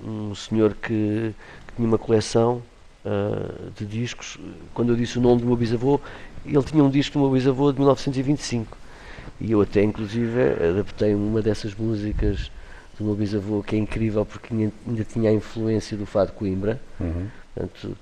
um 0.03 0.35
senhor 0.35 0.73
que, 0.73 1.33
que, 1.67 1.73
tinha 1.75 1.87
uma 1.87 1.97
coleção 1.97 2.61
uh, 3.05 3.71
de 3.77 3.85
discos. 3.85 4.37
Quando 4.73 4.91
eu 4.91 4.95
disse 4.95 5.17
o 5.17 5.21
nome 5.21 5.41
do 5.41 5.47
meu 5.47 5.55
bisavô, 5.55 5.99
ele 6.45 6.61
tinha 6.63 6.83
um 6.83 6.89
disco 6.89 7.13
do 7.13 7.19
meu 7.19 7.31
bisavô 7.31 7.71
de 7.71 7.79
1925. 7.79 8.77
E 9.41 9.51
eu 9.51 9.61
até, 9.61 9.83
inclusive, 9.83 10.41
adaptei 10.69 11.15
uma 11.15 11.41
dessas 11.41 11.73
músicas 11.73 12.51
do 12.97 13.05
meu 13.05 13.15
bisavô, 13.15 13.63
que 13.63 13.75
é 13.75 13.79
incrível 13.79 14.25
porque 14.25 14.53
ainda 14.53 15.03
tinha 15.05 15.29
a 15.29 15.33
influência 15.33 15.95
do 15.95 16.05
Fado 16.05 16.33
Coimbra. 16.33 16.79
Uhum. 16.99 17.27
Portanto, 17.55 17.97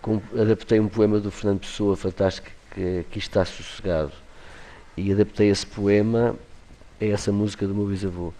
com, 0.00 0.22
adaptei 0.38 0.78
um 0.78 0.88
poema 0.88 1.18
do 1.18 1.30
Fernando 1.30 1.60
Pessoa, 1.60 1.96
fantástico, 1.96 2.48
que, 2.72 3.04
que 3.10 3.18
está 3.18 3.44
sossegado 3.44 4.12
e 4.98 5.12
adaptei 5.12 5.48
esse 5.48 5.66
poema 5.66 6.34
a 7.00 7.04
essa 7.04 7.30
música 7.30 7.66
do 7.66 7.74
meu 7.74 7.86
bisavô. 7.86 8.32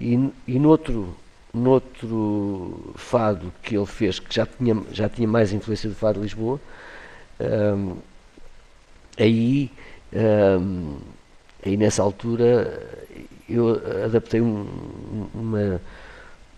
E, 0.00 0.30
e 0.46 0.58
noutro, 0.58 1.14
noutro 1.56 2.92
fado 2.96 3.52
que 3.62 3.76
ele 3.76 3.86
fez, 3.86 4.18
que 4.18 4.34
já 4.34 4.46
tinha, 4.46 4.82
já 4.92 5.08
tinha 5.08 5.26
mais 5.26 5.52
influência 5.52 5.88
do 5.88 5.94
fado 5.94 6.18
de 6.18 6.24
Lisboa, 6.24 6.60
um, 7.40 7.96
aí, 9.18 9.70
um, 10.12 10.98
aí 11.64 11.76
nessa 11.76 12.02
altura 12.02 13.06
eu 13.48 13.80
adaptei 14.04 14.40
um, 14.40 14.66
uma. 15.34 15.80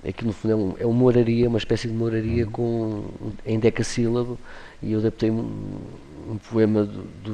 Aquilo 0.07 0.29
no 0.29 0.33
fundo 0.33 0.53
é, 0.53 0.57
um, 0.57 0.75
é 0.79 0.87
uma 0.87 0.95
moraria, 0.95 1.49
uma 1.49 1.59
espécie 1.59 1.89
de 1.89 1.95
moraria 1.95 2.45
uhum. 2.47 2.53
com, 2.53 3.05
em 3.45 3.59
decassílabo, 3.59 4.39
e 4.81 4.93
eu 4.93 5.01
adaptei 5.01 5.31
um, 5.31 6.39
poema 6.51 6.89
de, 7.25 7.31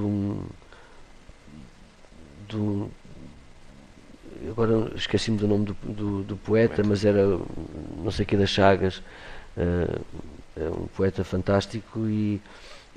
um 2.57 2.89
agora 4.49 4.93
esqueci-me 4.95 5.39
do 5.39 5.49
nome 5.49 5.67
do, 5.67 5.75
do, 5.83 6.23
do, 6.23 6.37
poeta, 6.37 6.83
mas 6.85 7.05
era 7.05 7.39
não 7.97 8.11
sei 8.11 8.25
que 8.25 8.37
das 8.37 8.51
Chagas, 8.51 9.03
uh, 9.57 10.01
é 10.57 10.69
um 10.69 10.87
poeta 10.97 11.25
fantástico 11.25 12.07
e, 12.07 12.41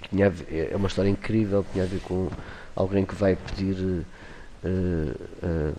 tinha 0.10 0.30
ver, 0.30 0.72
é 0.72 0.76
uma 0.76 0.88
história 0.88 1.10
incrível, 1.10 1.66
tinha 1.72 1.84
a 1.84 1.88
ver 1.88 2.00
com 2.02 2.30
alguém 2.76 3.06
que 3.06 3.16
vai 3.16 3.36
pedir 3.36 4.06
uh, 4.64 5.76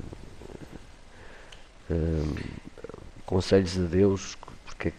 conselhos 3.25 3.79
a 3.79 3.83
Deus, 3.83 4.37
porque 4.65 4.93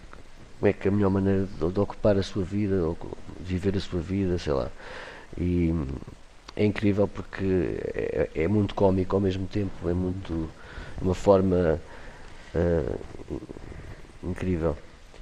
como 0.60 0.69
é 0.69 0.73
que 0.73 0.88
é 0.88 0.91
a 0.91 0.93
melhor 0.93 1.10
maneira 1.10 1.45
de, 1.45 1.71
de 1.71 1.79
ocupar 1.79 2.17
a 2.17 2.23
sua 2.23 2.43
vida, 2.43 2.84
ou 2.84 2.97
viver 3.39 3.75
a 3.75 3.79
sua 3.79 3.99
vida, 3.99 4.38
sei 4.38 4.53
lá. 4.53 4.69
E, 5.38 5.73
é 6.60 6.65
incrível 6.65 7.08
porque 7.08 7.79
é, 7.93 8.29
é, 8.36 8.47
muito 8.47 8.75
cómico 8.75 9.15
ao 9.15 9.21
mesmo 9.21 9.47
tempo, 9.47 9.88
é 9.88 9.93
muito 9.93 10.49
uma 11.01 11.13
forma 11.13 11.79
uh, 12.55 13.39
incrível. 14.23 14.75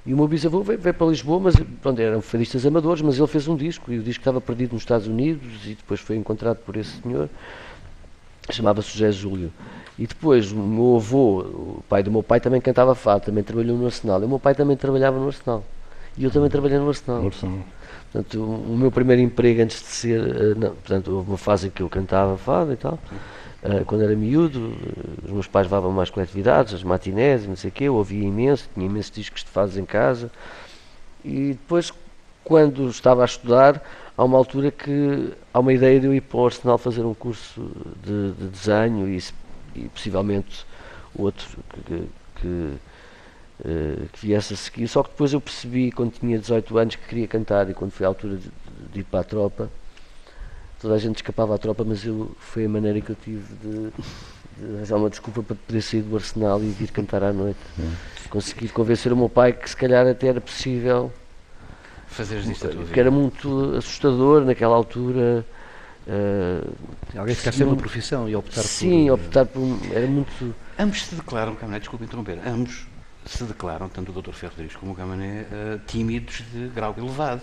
E 0.05 0.13
o 0.13 0.17
meu 0.17 0.27
bisavô 0.27 0.61
veio, 0.63 0.79
veio, 0.79 0.93
para 0.93 1.07
Lisboa, 1.07 1.39
mas 1.39 1.55
pronto, 1.81 1.99
eram 1.99 2.21
fadistas 2.21 2.65
amadores, 2.65 3.01
mas 3.01 3.17
ele 3.17 3.27
fez 3.27 3.47
um 3.47 3.57
disco 3.57 3.91
e 3.91 3.99
o 3.99 4.03
disco 4.03 4.21
estava 4.21 4.39
perdido 4.39 4.73
nos 4.73 4.83
Estados 4.83 5.07
Unidos 5.07 5.65
e 5.65 5.75
depois 5.75 5.99
foi 5.99 6.15
encontrado 6.15 6.57
por 6.57 6.77
esse 6.77 7.01
senhor, 7.01 7.29
chamava-se 8.49 8.89
José 8.91 9.11
Júlio. 9.11 9.51
E 9.99 10.05
depois 10.05 10.51
o 10.51 10.55
meu 10.55 10.95
avô, 10.95 11.39
o 11.39 11.83
pai 11.89 12.03
do 12.03 12.11
meu 12.11 12.21
pai, 12.21 12.39
também 12.39 12.61
cantava 12.61 12.93
fado, 12.95 13.25
também 13.25 13.43
trabalhou 13.43 13.75
no 13.75 13.85
Arsenal. 13.85 14.21
E 14.21 14.25
o 14.25 14.29
meu 14.29 14.39
pai 14.39 14.53
também 14.53 14.77
trabalhava 14.77 15.17
no 15.19 15.27
Arsenal. 15.27 15.63
E 16.15 16.23
eu 16.23 16.31
também 16.31 16.49
trabalhei 16.49 16.77
no 16.77 16.87
Arsenal. 16.87 17.21
No 17.21 17.27
Arsenal. 17.27 17.59
Portanto, 18.11 18.41
o, 18.41 18.77
meu 18.77 18.91
primeiro 18.91 19.21
emprego 19.21 19.61
antes 19.61 19.81
de 19.81 19.87
ser, 19.87 20.21
uh, 20.21 20.57
não, 20.57 20.69
portanto, 20.69 21.11
houve 21.13 21.29
uma 21.29 21.37
fase 21.37 21.67
em 21.67 21.69
que 21.69 21.81
eu 21.81 21.89
cantava 21.89 22.37
fado 22.37 22.71
e 22.71 22.77
tal, 22.77 22.97
uh, 23.67 23.85
quando 23.85 24.03
era 24.03 24.15
miúdo, 24.15 24.73
os 25.23 25.31
meus 25.31 25.47
pais 25.47 25.65
levavam 25.65 25.91
mais 25.91 26.09
coletividades, 26.09 26.73
as 26.73 26.83
matinés 26.83 27.45
não 27.45 27.55
sei 27.55 27.69
o 27.69 27.73
quê, 27.73 27.83
eu 27.85 27.95
ouvia 27.95 28.23
imenso, 28.23 28.69
tinha 28.73 28.85
imensos 28.85 29.11
discos 29.11 29.43
de 29.43 29.49
fados 29.49 29.77
em 29.77 29.85
casa, 29.85 30.31
e 31.23 31.49
depois, 31.49 31.91
quando 32.43 32.89
estava 32.89 33.21
a 33.21 33.25
estudar, 33.25 33.81
há 34.17 34.23
uma 34.23 34.37
altura 34.37 34.71
que 34.71 35.33
há 35.53 35.59
uma 35.59 35.73
ideia 35.73 35.99
de 35.99 36.05
eu 36.05 36.13
ir 36.13 36.21
para 36.21 36.37
o 36.37 36.45
Arsenal 36.45 36.77
fazer 36.77 37.01
um 37.01 37.13
curso 37.13 37.69
de, 38.03 38.31
de 38.31 38.47
desenho 38.47 39.07
e, 39.07 39.21
e, 39.75 39.89
possivelmente 39.89 40.65
outro 41.15 41.45
que, 41.85 42.07
que 42.35 42.77
eh, 43.65 44.05
que 44.13 44.27
viesse 44.27 44.53
a 44.53 44.57
seguir. 44.57 44.87
Só 44.87 45.01
que 45.01 45.09
depois 45.09 45.33
eu 45.33 45.41
percebi, 45.41 45.91
quando 45.91 46.11
tinha 46.11 46.37
18 46.37 46.77
anos, 46.77 46.95
que 46.95 47.07
queria 47.07 47.27
cantar 47.27 47.67
e 47.67 47.73
quando 47.73 47.89
foi 47.89 48.05
a 48.05 48.09
altura 48.09 48.37
de, 48.37 48.51
de 48.93 48.99
ir 48.99 49.03
para 49.03 49.21
a 49.21 49.23
tropa, 49.23 49.67
toda 50.81 50.95
a 50.95 50.97
gente 50.97 51.17
escapava 51.17 51.55
à 51.55 51.57
tropa, 51.57 51.83
mas 51.83 52.05
eu, 52.05 52.31
foi 52.39 52.65
a 52.65 52.69
maneira 52.69 53.01
que 53.01 53.09
eu 53.09 53.15
tive 53.15 53.43
de, 53.55 53.91
de 54.57 54.75
arranjar 54.75 54.97
uma 54.97 55.09
desculpa 55.09 55.43
para 55.43 55.55
poder 55.55 55.81
sair 55.81 56.01
do 56.01 56.15
arsenal 56.15 56.61
e 56.61 56.67
vir 56.69 56.91
cantar 56.91 57.23
à 57.23 57.33
noite. 57.33 57.59
Hum. 57.79 57.91
Consegui 58.29 58.67
convencer 58.69 59.11
o 59.11 59.17
meu 59.17 59.29
pai 59.29 59.53
que 59.53 59.69
se 59.69 59.75
calhar 59.75 60.05
até 60.05 60.27
era 60.27 60.41
possível 60.41 61.11
fazer 62.07 62.39
isto 62.39 62.67
que 62.91 62.99
era 62.99 63.11
muito 63.11 63.75
assustador 63.75 64.43
naquela 64.43 64.75
altura. 64.75 65.45
Uh, 66.07 66.73
Alguém 67.17 67.35
ficar 67.35 67.51
sem 67.51 67.65
uma 67.65 67.75
profissão 67.75 68.29
e 68.29 68.35
optar 68.35 68.61
sim, 68.61 68.67
por. 68.67 68.95
Sim, 68.95 69.09
optar 69.09 69.45
por. 69.45 69.61
Era 69.91 70.07
muito. 70.07 70.55
Ambos 70.79 71.05
se 71.05 71.15
declaram, 71.15 71.55
Caminhão, 71.55 71.79
desculpe 71.79 72.05
interromper, 72.05 72.39
ambos 72.45 72.87
se 73.27 73.43
declaram, 73.43 73.89
tanto 73.89 74.11
o 74.11 74.21
Dr. 74.21 74.31
Ferro 74.31 74.53
Rodrigues 74.53 74.75
como 74.75 74.91
o 74.91 74.95
Gamané, 74.95 75.41
uh, 75.41 75.79
tímidos 75.85 76.43
de 76.51 76.67
grau 76.69 76.93
elevado. 76.97 77.41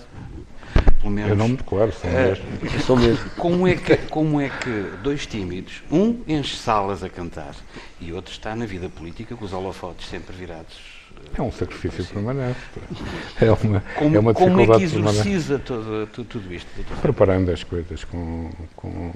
Pelo 1.00 1.12
menos, 1.12 1.30
eu 1.30 1.36
não 1.36 1.48
me 1.48 1.56
declaro, 1.56 1.92
sou 1.92 2.10
uh, 2.10 2.80
Sou 2.80 2.96
mesmo. 2.96 3.30
Como 3.36 3.68
é, 3.68 3.76
que, 3.76 3.96
como 3.96 4.40
é 4.40 4.48
que 4.48 4.92
dois 5.02 5.26
tímidos, 5.26 5.82
um 5.90 6.22
enche 6.26 6.56
salas 6.56 7.02
a 7.02 7.08
cantar 7.08 7.54
e 8.00 8.12
outro 8.12 8.32
está 8.32 8.54
na 8.56 8.66
vida 8.66 8.88
política 8.88 9.36
com 9.36 9.44
os 9.44 9.52
holofotes 9.52 10.08
sempre 10.08 10.34
virados 10.34 11.04
é 11.36 11.42
um 11.42 11.50
sacrifício 11.50 12.04
permanente. 12.06 12.58
É 13.40 13.50
uma, 13.50 13.80
como, 13.98 14.16
é 14.16 14.18
uma 14.20 14.34
como 14.34 14.60
é 14.60 14.66
que 14.78 14.84
exorciza 14.84 15.58
todo, 15.58 16.06
tudo, 16.06 16.28
tudo 16.28 16.54
isto? 16.54 16.68
Preparando 17.02 17.50
as 17.50 17.64
coisas 17.64 18.04
com, 18.04 18.48
com 18.76 19.12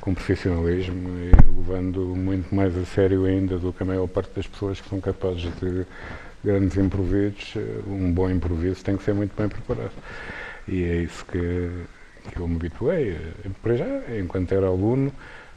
com 0.00 0.14
profissionalismo 0.14 1.08
e 1.18 1.30
levando 1.58 2.00
muito 2.16 2.54
mais 2.54 2.76
a 2.76 2.84
sério 2.84 3.26
ainda 3.26 3.58
do 3.58 3.72
que 3.72 3.82
a 3.82 3.86
maior 3.86 4.06
parte 4.08 4.30
das 4.34 4.46
pessoas 4.46 4.80
que 4.80 4.88
são 4.88 5.00
capazes 5.00 5.42
de 5.60 5.86
grandes 6.44 6.76
improvisos. 6.76 7.54
Um 7.86 8.10
bom 8.12 8.30
improviso 8.30 8.82
tem 8.82 8.96
que 8.96 9.02
ser 9.02 9.14
muito 9.14 9.36
bem 9.36 9.48
preparado. 9.48 9.92
E 10.66 10.84
é 10.84 10.96
isso 10.96 11.24
que, 11.26 11.70
que 12.32 12.40
eu 12.40 12.48
me 12.48 12.56
habituei. 12.56 13.16
Para 13.62 13.76
já, 13.76 13.86
enquanto 14.18 14.52
era 14.52 14.66
aluno, 14.66 15.12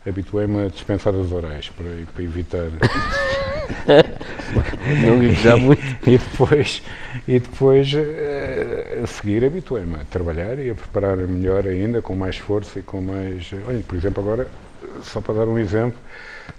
habituei-me 0.05 0.65
a 0.65 0.67
dispensar 0.67 1.13
as 1.15 1.31
orais 1.31 1.69
para, 1.69 1.89
para 2.13 2.23
evitar. 2.23 2.67
Não 5.05 5.33
já 5.33 5.57
muito. 5.57 5.81
E 6.05 6.17
depois, 6.17 6.81
e 7.27 7.39
depois 7.39 7.93
eh, 7.93 9.01
a 9.03 9.07
seguir, 9.07 9.45
habituei-me 9.45 9.95
a 9.95 10.05
trabalhar 10.05 10.59
e 10.59 10.69
a 10.69 10.75
preparar 10.75 11.17
melhor 11.17 11.65
ainda, 11.67 12.01
com 12.01 12.15
mais 12.15 12.37
força 12.37 12.79
e 12.79 12.81
com 12.81 13.01
mais. 13.01 13.51
Olha, 13.67 13.79
por 13.79 13.97
exemplo, 13.97 14.23
agora, 14.23 14.47
só 15.01 15.21
para 15.21 15.35
dar 15.35 15.47
um 15.47 15.57
exemplo, 15.57 15.97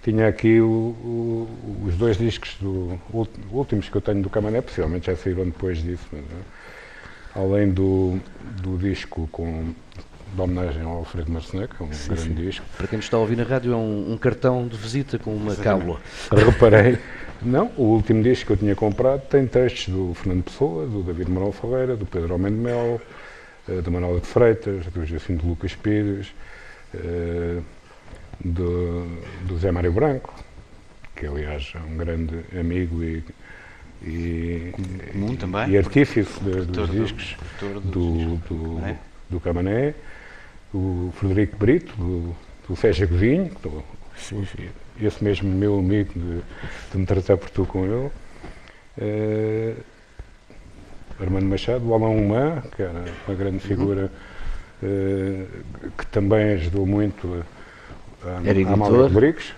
tinha 0.03 0.27
aqui 0.27 0.61
o, 0.61 0.67
o, 0.67 1.85
os 1.87 1.97
dois 1.97 2.17
discos 2.17 2.57
do, 2.61 2.99
últimos 3.51 3.89
que 3.89 3.97
eu 3.97 4.01
tenho 4.01 4.23
do 4.23 4.31
Camané, 4.31 4.63
possivelmente 4.63 5.07
já 5.07 5.17
saíram 5.17 5.45
depois 5.45 5.83
disso, 5.83 6.07
mas, 6.11 6.25
além 7.35 7.71
do, 7.71 8.19
do 8.63 8.79
disco 8.79 9.29
com 9.31 9.75
de 10.35 10.41
homenagem 10.41 10.83
ao 10.83 10.99
Alfredo 10.99 11.31
Marceneca, 11.31 11.85
um 11.85 11.93
sim, 11.93 12.09
grande 12.09 12.23
sim. 12.23 12.35
disco. 12.35 12.67
Para 12.77 12.89
quem 12.89 12.97
nos 12.97 13.07
está 13.07 13.17
a 13.17 13.21
ouvir 13.21 13.37
na 13.37 13.45
rádio, 13.45 13.73
é 13.73 13.77
um, 13.77 14.13
um 14.13 14.17
cartão 14.17 14.67
de 14.67 14.77
visita 14.77 15.19
com 15.19 15.35
uma 15.35 15.55
cábula. 15.55 16.01
Reparei, 16.31 16.99
não, 17.43 17.71
o 17.77 17.83
último 17.83 18.23
disco 18.23 18.47
que 18.47 18.53
eu 18.53 18.57
tinha 18.57 18.75
comprado 18.75 19.23
tem 19.29 19.47
textos 19.47 19.93
do 19.93 20.15
Fernando 20.15 20.45
Pessoa, 20.45 20.87
do 20.87 21.03
David 21.03 21.31
Manuel 21.31 21.53
Ferreira, 21.53 21.97
do 21.97 22.07
Pedro 22.07 22.33
Almeida 22.33 22.57
Mel, 22.57 23.01
uh, 23.69 23.83
do 23.83 23.91
Manuel 23.91 24.21
de 24.21 24.27
Freitas, 24.27 24.87
do 24.87 25.05
Jacinto 25.05 25.47
Lucas 25.47 25.75
Pires, 25.75 26.33
uh, 26.95 27.63
do, 28.45 29.07
do 29.47 29.59
Zé 29.59 29.71
Mário 29.71 29.93
Branco, 29.93 30.35
que 31.15 31.27
aliás 31.27 31.73
é 31.75 31.79
um 31.79 31.97
grande 31.97 32.41
amigo 32.59 33.03
e 33.03 33.23
e, 34.07 34.73
Comum 35.13 35.35
também, 35.37 35.71
e 35.71 35.79
artífice 35.79 36.39
de, 36.41 36.65
dos 36.67 36.91
discos 36.91 37.37
do, 37.59 37.81
do, 37.81 38.37
do, 38.37 38.99
do 39.31 39.41
Camané. 39.41 39.95
O 40.73 41.13
Frederico 41.17 41.57
Brito, 41.57 41.95
do, 41.97 42.37
do 42.69 42.77
Fecha 42.77 43.07
Cozinho, 43.07 43.51
sim, 44.17 44.45
sim. 44.45 44.69
Esse 45.01 45.23
mesmo 45.23 45.49
meu 45.49 45.79
amigo 45.79 46.13
de, 46.15 46.41
de 46.93 46.99
me 46.99 47.07
tratar 47.07 47.37
por 47.37 47.51
tu 47.51 47.67
com 47.67 47.85
ele. 47.85 48.11
Uh, 48.97 49.77
Armando 51.21 51.47
Machado, 51.47 51.89
o 51.89 51.95
Alain 51.95 52.25
Humã, 52.25 52.63
que 52.75 52.83
era 52.83 53.05
uma 53.27 53.37
grande 53.37 53.61
figura 53.61 54.11
uh, 54.83 55.93
que 55.97 56.07
também 56.07 56.55
ajudou 56.55 56.87
muito 56.87 57.45
a, 58.23 58.29
a 58.29 58.73
Amália 58.73 59.03
Rodrigues. 59.03 59.55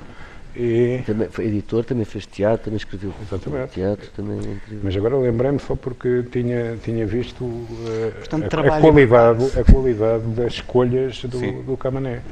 E... 0.59 1.03
Também 1.05 1.29
foi 1.29 1.47
editor, 1.47 1.85
também 1.85 2.07
fez 2.07 2.25
teatro, 2.25 2.65
também 2.65 2.79
escreveu 2.79 3.13
Exatamente. 3.21 3.73
teatro, 3.73 4.09
também 4.17 4.39
é. 4.39 4.75
Mas 4.83 4.97
agora 4.97 5.15
lembrei-me 5.19 5.59
só 5.59 5.77
porque 5.77 6.25
tinha, 6.33 6.79
tinha 6.83 7.07
visto 7.07 7.45
uh, 7.45 8.13
Portanto, 8.19 8.55
a, 8.55 8.77
a, 8.77 8.81
qualidade, 8.81 9.61
a 9.61 9.65
qualidade 9.65 10.25
das 10.29 10.55
escolhas 10.55 11.23
do, 11.25 11.63
do 11.63 11.77
Camané. 11.77 12.23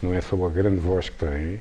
Não 0.00 0.14
é 0.14 0.20
só 0.22 0.46
a 0.46 0.48
grande 0.48 0.78
voz 0.78 1.10
que 1.10 1.16
tem, 1.16 1.60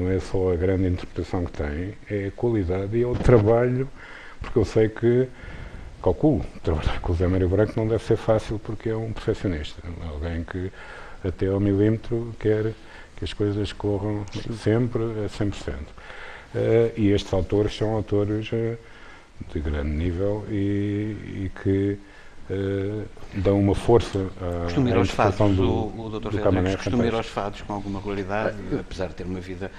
não 0.00 0.10
é 0.10 0.20
só 0.20 0.52
a 0.52 0.56
grande 0.56 0.86
interpretação 0.86 1.44
que 1.44 1.52
tem, 1.52 1.94
é 2.08 2.28
a 2.28 2.30
qualidade 2.30 2.96
e 2.96 3.02
é 3.02 3.06
o 3.06 3.14
trabalho, 3.14 3.88
porque 4.40 4.58
eu 4.58 4.64
sei 4.64 4.88
que, 4.88 5.28
calculo, 6.02 6.44
trabalhar 6.62 7.00
com 7.00 7.12
o 7.12 7.14
Zé 7.16 7.26
Mário 7.26 7.48
Branco 7.48 7.72
não 7.76 7.86
deve 7.86 8.02
ser 8.04 8.16
fácil 8.16 8.58
porque 8.58 8.88
é 8.88 8.96
um 8.96 9.12
perfeccionista, 9.12 9.82
alguém 10.10 10.44
que 10.44 10.70
até 11.24 11.46
ao 11.46 11.60
milímetro 11.60 12.34
quer 12.38 12.72
que 13.16 13.24
as 13.24 13.32
coisas 13.32 13.72
corram 13.72 14.24
sempre 14.62 15.02
a 15.02 15.28
100%. 15.28 15.72
Uh, 15.74 15.84
eh, 16.54 16.92
e 16.96 17.08
estes 17.10 17.32
autores 17.32 17.76
são 17.76 17.90
autores 17.90 18.50
uh, 18.52 18.78
de 19.52 19.60
grande 19.60 19.90
nível 19.90 20.46
e, 20.48 21.44
e 21.44 21.52
que 21.62 21.98
uh, 22.50 23.04
dão 23.34 23.58
uma 23.58 23.74
força 23.74 24.18
à, 24.40 24.64
costuma 24.64 24.90
ir 24.90 24.96
aos 24.96 25.10
fados, 25.10 25.56
do, 25.56 25.62
o, 25.62 26.06
o 26.06 26.20
Dr. 26.20 26.32
Félix 26.32 26.76
costuma 26.76 27.06
ir 27.06 27.14
aos 27.14 27.26
fados 27.26 27.62
com 27.62 27.72
alguma 27.72 27.98
regularidade, 27.98 28.56
apesar 28.78 29.08
de 29.08 29.14
ter 29.14 29.24
uma 29.24 29.40
vida 29.40 29.70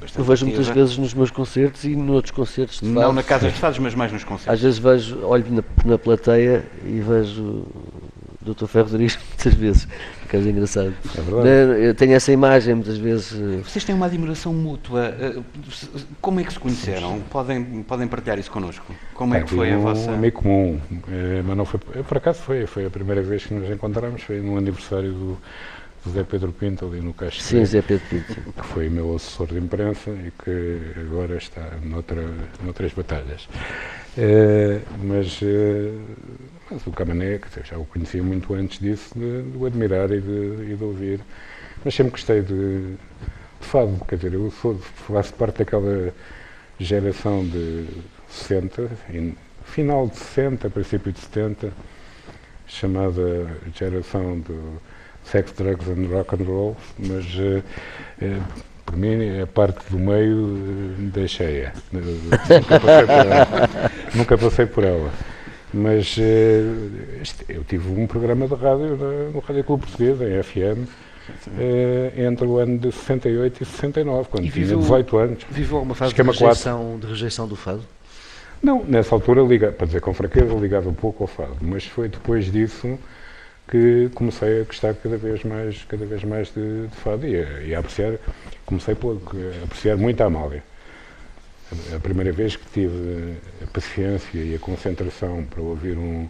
bastante 0.00 0.18
Eu 0.18 0.24
vejo 0.24 0.46
muitas 0.46 0.68
vezes 0.68 0.98
nos 0.98 1.14
meus 1.14 1.30
concertos 1.30 1.84
e 1.84 1.94
noutros 1.94 2.30
concertos 2.30 2.80
de 2.80 2.86
Não 2.86 3.12
na 3.12 3.22
casa 3.22 3.50
de 3.50 3.58
fados, 3.58 3.78
mas 3.78 3.94
mais 3.94 4.12
nos 4.12 4.24
concertos. 4.24 4.52
Às 4.52 4.60
vezes 4.60 4.78
vejo, 4.78 5.24
olho 5.24 5.44
na, 5.50 5.62
na 5.84 5.98
plateia 5.98 6.64
e 6.84 7.00
vejo 7.00 7.66
Dr. 8.44 8.66
Ferro 8.66 8.88
Rodrigues 8.88 9.18
muitas 9.28 9.54
vezes, 9.54 9.88
que 10.28 10.36
é 10.36 10.40
engraçado. 10.40 10.94
É 11.16 11.20
verdade. 11.20 11.82
Eu 11.84 11.94
tenho 11.94 12.12
essa 12.14 12.32
imagem 12.32 12.74
muitas 12.74 12.98
vezes. 12.98 13.32
Eh, 13.32 13.62
Vocês 13.62 13.84
têm 13.84 13.94
uma 13.94 14.06
admiração 14.06 14.52
mútua. 14.52 15.14
Eh, 15.18 15.40
como 16.20 16.40
é 16.40 16.44
que 16.44 16.52
se 16.52 16.58
conheceram? 16.58 17.20
Podem, 17.30 17.82
podem 17.82 18.08
partilhar 18.08 18.38
isso 18.38 18.50
connosco? 18.50 18.94
Como 19.14 19.34
é 19.34 19.42
que 19.42 19.50
foi 19.54 19.72
a 19.72 19.78
vossa. 19.78 20.10
Um 20.10 20.14
amigo 20.14 20.42
comum, 20.42 20.80
eh, 21.08 21.42
mas 21.44 21.56
não 21.56 21.64
foi. 21.64 21.78
Por 21.80 22.16
acaso 22.16 22.40
foi, 22.40 22.66
foi 22.66 22.86
a 22.86 22.90
primeira 22.90 23.22
vez 23.22 23.46
que 23.46 23.54
nos 23.54 23.70
encontramos, 23.70 24.22
foi 24.22 24.40
no 24.40 24.56
aniversário 24.56 25.12
do. 25.12 25.38
Zé 26.10 26.24
Pedro 26.24 26.50
Pinto 26.50 26.84
ali 26.84 27.00
no 27.00 27.14
Caixa 27.14 27.40
Sim, 27.40 27.64
Zé 27.64 27.80
Pedro 27.80 28.04
Pinto. 28.10 28.34
Que 28.34 28.66
foi 28.66 28.88
meu 28.88 29.14
assessor 29.14 29.46
de 29.46 29.56
imprensa 29.56 30.10
e 30.10 30.32
que 30.32 30.80
agora 31.00 31.36
está 31.36 31.62
noutra, 31.80 32.24
noutras 32.64 32.92
batalhas. 32.92 33.48
mas 35.00 35.40
mas 36.72 36.86
o 36.86 36.90
Camané, 36.90 37.38
que 37.38 37.48
já 37.64 37.76
o 37.76 37.84
conhecia 37.84 38.22
muito 38.22 38.54
antes 38.54 38.78
disso, 38.78 39.12
de, 39.14 39.42
de 39.42 39.58
o 39.58 39.66
admirar 39.66 40.10
e 40.10 40.20
de, 40.20 40.72
e 40.72 40.76
de, 40.76 40.84
ouvir. 40.84 41.20
Mas 41.84 41.94
sempre 41.94 42.12
gostei 42.12 42.40
de, 42.40 42.94
de 42.94 42.96
fado, 43.60 44.00
quer 44.08 44.16
dizer, 44.16 44.34
eu 44.34 44.50
sou, 44.50 44.78
faço 44.78 45.34
parte 45.34 45.58
daquela 45.58 46.12
geração 46.78 47.44
de 47.44 47.86
60, 48.28 48.90
final 49.64 50.08
de 50.08 50.16
60, 50.16 50.70
princípio 50.70 51.12
de 51.12 51.20
70, 51.20 51.72
chamada 52.66 53.46
geração 53.74 54.40
do 54.40 54.80
sex, 55.24 55.52
drugs 55.52 55.88
and 55.88 56.08
rock 56.08 56.34
and 56.34 56.44
roll, 56.46 56.76
mas 56.98 57.24
uh, 57.34 57.62
uh, 58.22 58.42
por 58.84 58.96
mim 58.96 59.40
a 59.40 59.46
parte 59.46 59.84
do 59.90 59.98
meio 59.98 60.36
uh, 60.36 60.94
deixei-a. 61.12 61.72
Nunca. 61.92 63.48
Nunca 64.14 64.38
passei 64.38 64.66
por 64.66 64.84
ela. 64.84 65.10
Mas 65.72 66.16
uh, 66.18 66.20
eu 67.48 67.64
tive 67.64 67.88
um 67.88 68.06
programa 68.06 68.46
de 68.46 68.54
rádio 68.54 68.96
no 69.32 69.40
Rádio 69.40 69.64
Clube 69.64 69.86
Português, 69.86 70.20
em 70.20 70.42
FM, 70.42 70.86
uh, 70.86 71.50
eh, 71.58 72.12
entre 72.26 72.46
o 72.46 72.58
ano 72.58 72.78
de 72.78 72.92
68 72.92 73.62
e 73.62 73.64
69, 73.64 74.28
quando 74.28 74.44
e 74.44 74.50
tinha 74.50 74.76
18 74.76 75.16
anos. 75.16 75.44
Viveu 75.50 75.78
alguma 75.78 75.94
fase 75.94 76.14
de 76.14 76.22
rejeição, 76.22 76.98
de 77.00 77.06
rejeição, 77.06 77.48
do 77.48 77.56
fado? 77.56 77.82
Não, 78.62 78.84
nessa 78.84 79.14
altura, 79.14 79.40
liga, 79.42 79.72
para 79.72 79.86
dizer 79.86 80.00
com 80.00 80.12
fraqueza, 80.12 80.54
ligava 80.54 80.92
pouco 80.92 81.24
ao 81.24 81.26
fado, 81.26 81.56
mas 81.60 81.84
foi 81.84 82.08
depois 82.08 82.52
disso 82.52 82.98
que 83.68 84.10
comecei 84.14 84.60
a 84.60 84.64
gostar 84.64 84.94
cada 84.94 85.16
vez 85.16 85.42
mais, 85.42 85.82
cada 85.84 86.04
vez 86.04 86.22
mais 86.22 86.52
de, 86.52 86.86
de 86.86 86.96
fado 86.96 87.26
e 87.26 87.36
a, 87.36 87.60
e 87.62 87.74
a 87.74 87.78
apreciar, 87.78 88.18
comecei 88.66 88.94
a 88.94 89.64
apreciar 89.64 89.96
muito 89.96 90.20
a 90.20 90.26
Amália 90.26 90.62
a 91.94 92.00
primeira 92.00 92.32
vez 92.32 92.56
que 92.56 92.64
tive 92.72 93.36
a 93.62 93.66
paciência 93.66 94.38
e 94.38 94.54
a 94.54 94.58
concentração 94.58 95.44
para 95.44 95.60
ouvir 95.62 95.96
um, 95.96 96.28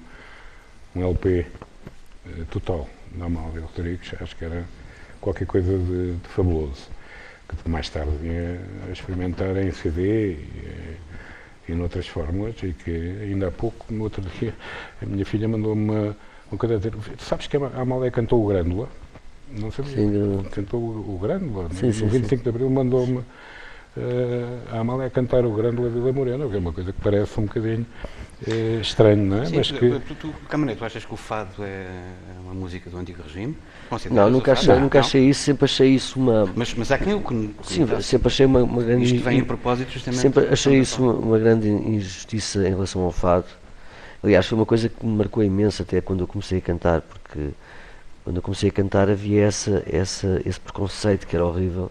um 0.94 1.02
LP 1.02 1.40
uh, 1.40 1.44
eh, 2.26 2.44
total 2.50 2.88
da 3.14 3.26
Amália 3.26 3.61
Rodrigues, 3.61 4.14
acho 4.20 4.37
que 4.37 4.44
era 4.44 4.64
qualquer 5.20 5.46
coisa 5.46 5.76
de, 5.76 6.14
de, 6.16 6.28
fabuloso. 6.28 6.88
Que 7.62 7.68
mais 7.68 7.88
tarde 7.90 8.11
vinha 8.16 8.59
a 8.88 8.92
experimentar 8.92 9.55
em 9.59 9.70
CD 9.72 10.33
e, 10.33 10.96
e 11.68 11.74
noutras 11.74 12.07
fórmulas, 12.07 12.55
e 12.62 12.72
que 12.72 12.90
ainda 12.90 13.48
há 13.48 13.50
pouco, 13.50 13.92
no 13.92 14.05
outro 14.05 14.22
dia, 14.40 14.55
a 15.02 15.05
minha 15.05 15.24
filha 15.26 15.46
mandou-me 15.46 15.83
uma, 15.83 16.16
uma 16.50 16.59
coisa 16.59 16.76
a 16.76 16.78
dizer: 16.78 16.94
Sabes 17.18 17.46
que 17.48 17.57
a 17.59 17.66
Amália 17.74 18.11
cantou 18.11 18.42
o 18.42 18.48
Grândola? 18.48 18.88
Não 19.50 19.70
sabia. 19.70 19.96
Sim, 19.96 20.44
cantou 20.50 20.81
o, 20.81 21.14
o 21.14 21.18
Grândola. 21.18 21.68
Sim, 21.74 21.88
no, 21.88 21.92
sim, 21.92 22.07
25 22.07 22.28
sim. 22.28 22.42
de 22.42 22.48
Abril 22.48 22.70
mandou-me 22.70 23.22
uh, 23.96 24.74
a 24.74 24.81
Amália 24.81 25.07
a 25.07 25.11
cantar 25.11 25.44
o 25.44 25.52
Grande 25.52 25.81
La 25.81 25.88
Vila 25.88 26.12
Morena, 26.12 26.48
que 26.48 26.55
é 26.55 26.59
uma 26.59 26.72
coisa 26.72 26.92
que 26.92 27.00
parece 27.00 27.38
um 27.38 27.44
bocadinho 27.44 27.87
uh, 28.46 28.81
estranho, 28.81 29.24
não 29.24 29.42
é? 29.42 29.46
Sim, 29.46 29.57
Mas 29.57 29.68
tu, 29.68 29.78
que... 29.78 30.00
tu, 30.00 30.14
tu, 30.14 30.35
Camané, 30.48 30.74
tu 30.74 30.85
achas 30.85 31.05
que 31.05 31.12
o 31.12 31.16
fado 31.16 31.62
é 31.62 31.87
uma 32.42 32.55
música 32.55 32.88
do 32.90 32.96
antigo 32.96 33.22
regime? 33.22 33.57
Não, 34.11 34.31
nunca 34.31 34.52
achei, 34.52 34.74
nunca 34.76 35.00
achei 35.00 35.28
isso, 35.28 35.42
sempre 35.42 35.64
achei 35.64 35.94
isso 35.94 36.18
uma... 36.18 36.50
Mas, 36.55 36.74
mas 36.74 36.90
há 36.90 36.98
quem 36.98 37.14
o 37.14 37.20
que... 37.20 37.55
Sim, 37.62 37.87
sempre 38.00 38.28
achei 38.28 38.46
uma, 38.46 38.62
uma 38.62 38.83
grande... 38.83 39.05
Isto 39.05 39.24
vem 39.24 39.40
a 39.40 39.44
propósito 39.44 39.90
justamente... 39.90 40.20
Sempre 40.20 40.48
achei 40.48 40.78
isso 40.78 41.02
uma, 41.02 41.12
uma 41.12 41.38
grande 41.38 41.68
injustiça 41.68 42.66
em 42.66 42.70
relação 42.70 43.02
ao 43.02 43.12
fado. 43.12 43.46
Aliás, 44.22 44.46
foi 44.46 44.57
uma 44.57 44.66
coisa 44.66 44.88
que 44.88 45.05
me 45.05 45.16
marcou 45.16 45.42
imenso 45.42 45.83
até 45.83 46.00
quando 46.00 46.20
eu 46.20 46.28
comecei 46.28 46.59
a 46.59 46.61
cantar, 46.61 47.00
porque 47.00 47.50
quando 48.24 48.37
eu 48.37 48.42
comecei 48.42 48.68
a 48.68 48.72
cantar 48.72 49.11
havia 49.11 49.42
essa, 49.42 49.83
essa, 49.85 50.40
esse 50.46 50.61
preconceito 50.61 51.26
que 51.26 51.35
era 51.35 51.44
horrível 51.44 51.90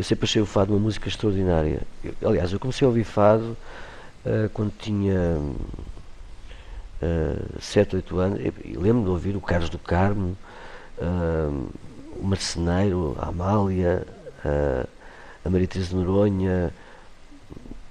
eu 0.00 0.04
sempre 0.04 0.24
achei 0.24 0.40
o 0.40 0.46
fado 0.46 0.72
uma 0.72 0.78
música 0.80 1.10
extraordinária. 1.10 1.82
Eu, 2.02 2.30
aliás, 2.30 2.50
eu 2.50 2.58
comecei 2.58 2.86
a 2.86 2.88
ouvir 2.88 3.04
fado 3.04 3.54
uh, 4.24 4.48
quando 4.54 4.72
tinha 4.78 5.38
uh, 7.02 7.60
7, 7.60 7.96
8 7.96 8.18
anos. 8.18 8.40
E 8.64 8.78
lembro 8.78 9.02
de 9.02 9.10
ouvir 9.10 9.36
o 9.36 9.42
Carlos 9.42 9.68
do 9.68 9.78
Carmo, 9.78 10.34
uh, 10.96 11.68
o 12.18 12.24
Marceneiro, 12.24 13.14
a 13.20 13.28
Amália, 13.28 14.06
a, 14.42 14.86
a 15.44 15.50
Maria 15.50 15.68
Teresa 15.68 15.94
Noronha, 15.94 16.72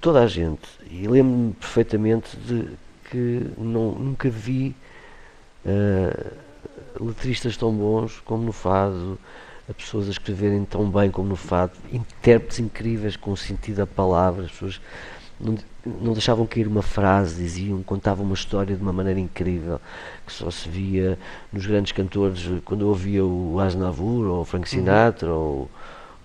toda 0.00 0.20
a 0.20 0.26
gente. 0.26 0.68
E 0.90 1.06
lembro-me 1.06 1.52
perfeitamente 1.52 2.36
de 2.36 2.70
que 3.08 3.52
não, 3.56 3.92
nunca 3.92 4.28
vi 4.28 4.74
uh, 5.64 6.32
letristas 7.00 7.56
tão 7.56 7.72
bons 7.72 8.18
como 8.24 8.42
no 8.42 8.52
Fado, 8.52 9.16
a 9.70 9.74
pessoas 9.74 10.08
a 10.08 10.10
escreverem 10.10 10.64
tão 10.64 10.90
bem 10.90 11.10
como 11.10 11.28
no 11.28 11.36
Fado, 11.36 11.72
intérpretes 11.92 12.58
incríveis 12.58 13.16
com 13.16 13.30
o 13.30 13.36
sentido 13.36 13.76
da 13.76 13.86
palavra, 13.86 14.44
as 14.44 14.50
pessoas 14.50 14.80
não, 15.38 15.56
não 15.86 16.12
deixavam 16.12 16.44
cair 16.44 16.66
uma 16.66 16.82
frase, 16.82 17.40
diziam, 17.40 17.80
contavam 17.82 18.26
uma 18.26 18.34
história 18.34 18.74
de 18.74 18.82
uma 18.82 18.92
maneira 18.92 19.20
incrível, 19.20 19.80
que 20.26 20.32
só 20.32 20.50
se 20.50 20.68
via 20.68 21.16
nos 21.52 21.66
grandes 21.66 21.92
cantores, 21.92 22.48
quando 22.64 22.82
eu 22.82 22.88
ouvia 22.88 23.24
o 23.24 23.60
Aznavour, 23.60 24.26
ou 24.26 24.40
o 24.40 24.44
Frank 24.44 24.64
uhum. 24.64 24.80
Sinatra, 24.80 25.28
uhum. 25.28 25.68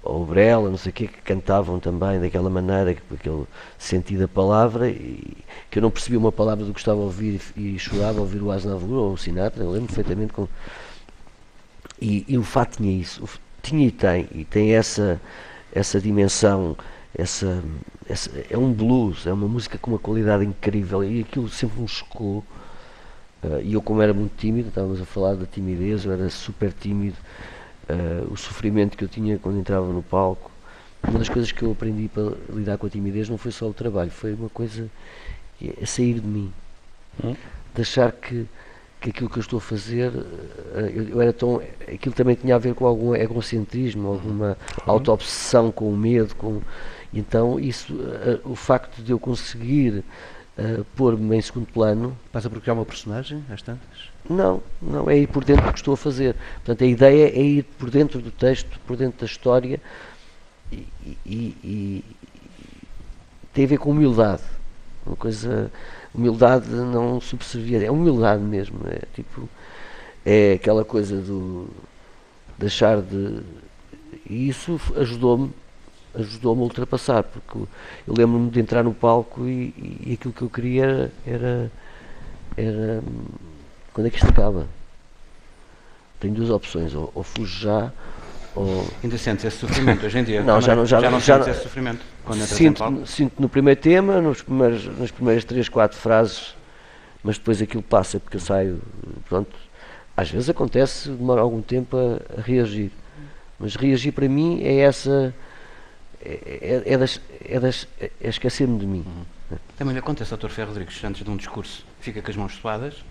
ou, 0.03 0.21
o 0.21 0.23
Brella, 0.23 0.69
não 0.69 0.77
sei 0.77 0.91
o 0.91 0.93
quê, 0.93 1.07
que 1.07 1.21
cantavam 1.21 1.79
também 1.79 2.19
daquela 2.19 2.49
maneira, 2.49 2.95
com 3.07 3.15
aquele 3.15 3.43
sentido 3.77 4.19
da 4.21 4.27
palavra, 4.27 4.89
e 4.89 5.35
que 5.69 5.79
eu 5.79 5.81
não 5.81 5.89
percebia 5.89 6.19
uma 6.19 6.31
palavra 6.31 6.63
do 6.63 6.73
que 6.73 6.79
estava 6.79 6.99
a 6.99 7.03
ouvir 7.03 7.41
e, 7.55 7.75
e 7.75 7.79
chorava 7.79 8.19
a 8.19 8.21
ouvir 8.21 8.41
o 8.41 8.51
Aznavour 8.51 8.97
ou 8.97 9.13
o 9.13 9.17
Sinatra, 9.17 9.63
eu 9.63 9.71
lembro 9.71 9.87
perfeitamente 9.87 10.33
com... 10.33 10.47
E, 12.01 12.25
e 12.27 12.37
o 12.37 12.43
fato 12.43 12.77
tinha 12.77 12.99
isso, 12.99 13.23
tinha 13.61 13.87
e 13.87 13.91
tem, 13.91 14.27
e 14.33 14.43
tem 14.43 14.73
essa, 14.73 15.19
essa 15.73 15.99
dimensão 15.99 16.75
essa, 17.17 17.63
essa, 18.07 18.29
é 18.49 18.57
um 18.57 18.73
blues, 18.73 19.25
é 19.25 19.31
uma 19.31 19.47
música 19.47 19.77
com 19.77 19.91
uma 19.91 19.99
qualidade 19.99 20.43
incrível 20.43 21.03
e 21.03 21.21
aquilo 21.21 21.47
sempre 21.47 21.79
me 21.79 21.87
chocou. 21.87 22.43
Uh, 23.41 23.61
e 23.63 23.73
eu, 23.73 23.81
como 23.81 24.01
era 24.01 24.13
muito 24.13 24.35
tímido, 24.37 24.69
estávamos 24.69 25.01
a 25.01 25.05
falar 25.05 25.35
da 25.35 25.45
timidez, 25.45 26.03
eu 26.03 26.11
era 26.11 26.29
super 26.29 26.73
tímido, 26.73 27.15
uh, 27.89 28.31
o 28.31 28.35
sofrimento 28.35 28.97
que 28.97 29.03
eu 29.03 29.07
tinha 29.07 29.37
quando 29.39 29.59
entrava 29.59 29.87
no 29.87 30.03
palco. 30.03 30.51
Uma 31.07 31.19
das 31.19 31.29
coisas 31.29 31.51
que 31.51 31.63
eu 31.63 31.71
aprendi 31.71 32.09
para 32.09 32.33
lidar 32.49 32.77
com 32.77 32.87
a 32.87 32.89
timidez 32.89 33.29
não 33.29 33.37
foi 33.37 33.51
só 33.51 33.67
o 33.67 33.73
trabalho, 33.73 34.11
foi 34.11 34.33
uma 34.33 34.49
coisa 34.49 34.89
é 35.61 35.85
sair 35.85 36.19
de 36.19 36.27
mim, 36.27 36.51
hum? 37.23 37.35
de 37.73 37.81
achar 37.81 38.11
que, 38.11 38.45
que 39.05 39.11
aquilo 39.11 39.29
que 39.29 39.37
eu 39.37 39.41
estou 39.41 39.57
a 39.57 39.61
fazer, 39.61 40.09
uh, 40.09 40.79
eu, 40.93 41.09
eu, 41.09 41.21
era 41.21 41.31
tão. 41.31 41.61
aquilo 41.81 42.15
também 42.15 42.35
tinha 42.35 42.55
a 42.55 42.57
ver 42.57 42.73
com 42.73 42.85
algum 42.85 43.15
egocentrismo, 43.15 44.07
alguma 44.07 44.49
uhum. 44.49 44.55
auto-obsessão 44.93 45.71
com 45.71 45.89
o 45.91 45.97
medo, 45.97 46.35
com 46.35 46.61
então, 47.13 47.59
isso, 47.59 47.93
uh, 47.93 48.41
o 48.43 48.55
facto 48.55 49.01
de 49.01 49.11
eu 49.11 49.19
conseguir 49.19 50.03
uh, 50.57 50.83
pôr-me 50.95 51.37
em 51.37 51.41
segundo 51.41 51.67
plano. 51.67 52.17
Passa 52.31 52.49
por 52.49 52.59
criar 52.59 52.73
uma 52.73 52.85
personagem, 52.85 53.43
às 53.49 53.61
tantas? 53.61 54.09
Não, 54.27 54.61
não, 54.81 55.09
é 55.09 55.19
ir 55.19 55.27
por 55.27 55.43
dentro 55.43 55.65
do 55.65 55.71
que 55.71 55.79
estou 55.79 55.93
a 55.93 55.97
fazer. 55.97 56.35
Portanto, 56.55 56.83
a 56.83 56.87
ideia 56.87 57.27
é 57.27 57.41
ir 57.41 57.63
por 57.77 57.91
dentro 57.91 58.19
do 58.19 58.31
texto, 58.31 58.79
por 58.87 58.97
dentro 58.97 59.19
da 59.19 59.25
história 59.27 59.79
e, 60.71 60.87
e, 61.25 61.57
e 61.63 62.03
tem 63.53 63.65
a 63.65 63.67
ver 63.67 63.77
com 63.77 63.91
humildade. 63.91 64.41
Uma 65.05 65.15
coisa. 65.15 65.71
Humildade 66.13 66.69
não 66.69 67.19
subserviente, 67.19 67.85
é 67.85 67.91
humildade 67.91 68.41
mesmo. 68.41 68.79
É 68.87 69.01
tipo. 69.13 69.49
É 70.25 70.53
aquela 70.53 70.83
coisa 70.83 71.17
do. 71.17 71.67
deixar 72.57 73.01
de. 73.01 73.41
E 74.29 74.49
isso 74.49 74.79
ajudou-me 74.95 75.51
ajudou-me 76.15 76.61
a 76.61 76.63
ultrapassar, 76.63 77.23
porque 77.23 77.57
eu 78.07 78.13
lembro-me 78.15 78.49
de 78.49 78.59
entrar 78.59 78.83
no 78.83 78.93
palco 78.93 79.45
e, 79.45 79.73
e, 80.05 80.13
aquilo 80.13 80.33
que 80.33 80.41
eu 80.43 80.49
queria 80.49 81.11
era, 81.27 81.69
era 82.55 83.03
quando 83.93 84.07
é 84.07 84.09
que 84.09 84.15
isto 84.15 84.29
acaba? 84.29 84.65
Tenho 86.17 86.33
duas 86.33 86.49
opções, 86.49 86.93
ou, 86.95 87.11
ou 87.13 87.21
fujo 87.21 87.59
já 87.59 87.91
ou... 88.55 88.87
Ainda 89.03 89.17
sentes 89.17 89.43
esse 89.43 89.57
sofrimento 89.57 90.05
hoje 90.05 90.17
em 90.17 90.23
dia? 90.23 90.41
Não, 90.41 90.61
já 90.61 90.73
não, 90.73 90.85
já, 90.85 91.01
já 91.01 91.11
não 91.11 91.19
já 91.19 91.35
sentes 91.35 91.55
esse 91.55 91.63
sofrimento 91.63 92.14
sinto, 92.33 93.05
sinto 93.05 93.41
no 93.41 93.49
primeiro 93.49 93.79
tema, 93.79 94.21
nos 94.21 94.41
primeiros, 94.41 94.85
nas 94.97 95.11
primeiras 95.11 95.43
três, 95.43 95.69
quatro 95.69 95.97
frases, 95.97 96.55
mas 97.23 97.37
depois 97.37 97.61
aquilo 97.61 97.83
passa 97.83 98.19
porque 98.19 98.37
eu 98.37 98.41
saio, 98.41 98.81
pronto. 99.27 99.55
Às 100.17 100.29
vezes 100.29 100.49
acontece, 100.49 101.09
demora 101.09 101.41
algum 101.41 101.61
tempo 101.61 101.97
a, 101.97 102.39
a 102.39 102.41
reagir, 102.41 102.91
mas 103.59 103.75
reagir 103.75 104.11
para 104.11 104.27
mim 104.29 104.61
é 104.63 104.79
essa 104.79 105.33
é, 106.25 106.83
é, 106.85 106.97
das, 106.97 107.21
é, 107.43 107.59
das, 107.59 107.87
é 107.99 108.09
esquecer-me 108.21 108.79
de 108.79 108.87
mim. 108.87 109.05
Uhum. 109.05 109.57
Também 109.77 109.93
lhe 109.93 109.99
acontece, 109.99 110.35
Dr. 110.35 110.49
Ferro 110.49 110.69
Rodrigues, 110.69 111.03
antes 111.03 111.23
de 111.23 111.29
um 111.29 111.37
discurso, 111.37 111.85
fica 111.99 112.21
com 112.21 112.31
as 112.31 112.35
mãos 112.35 112.55
suadas? 112.55 113.05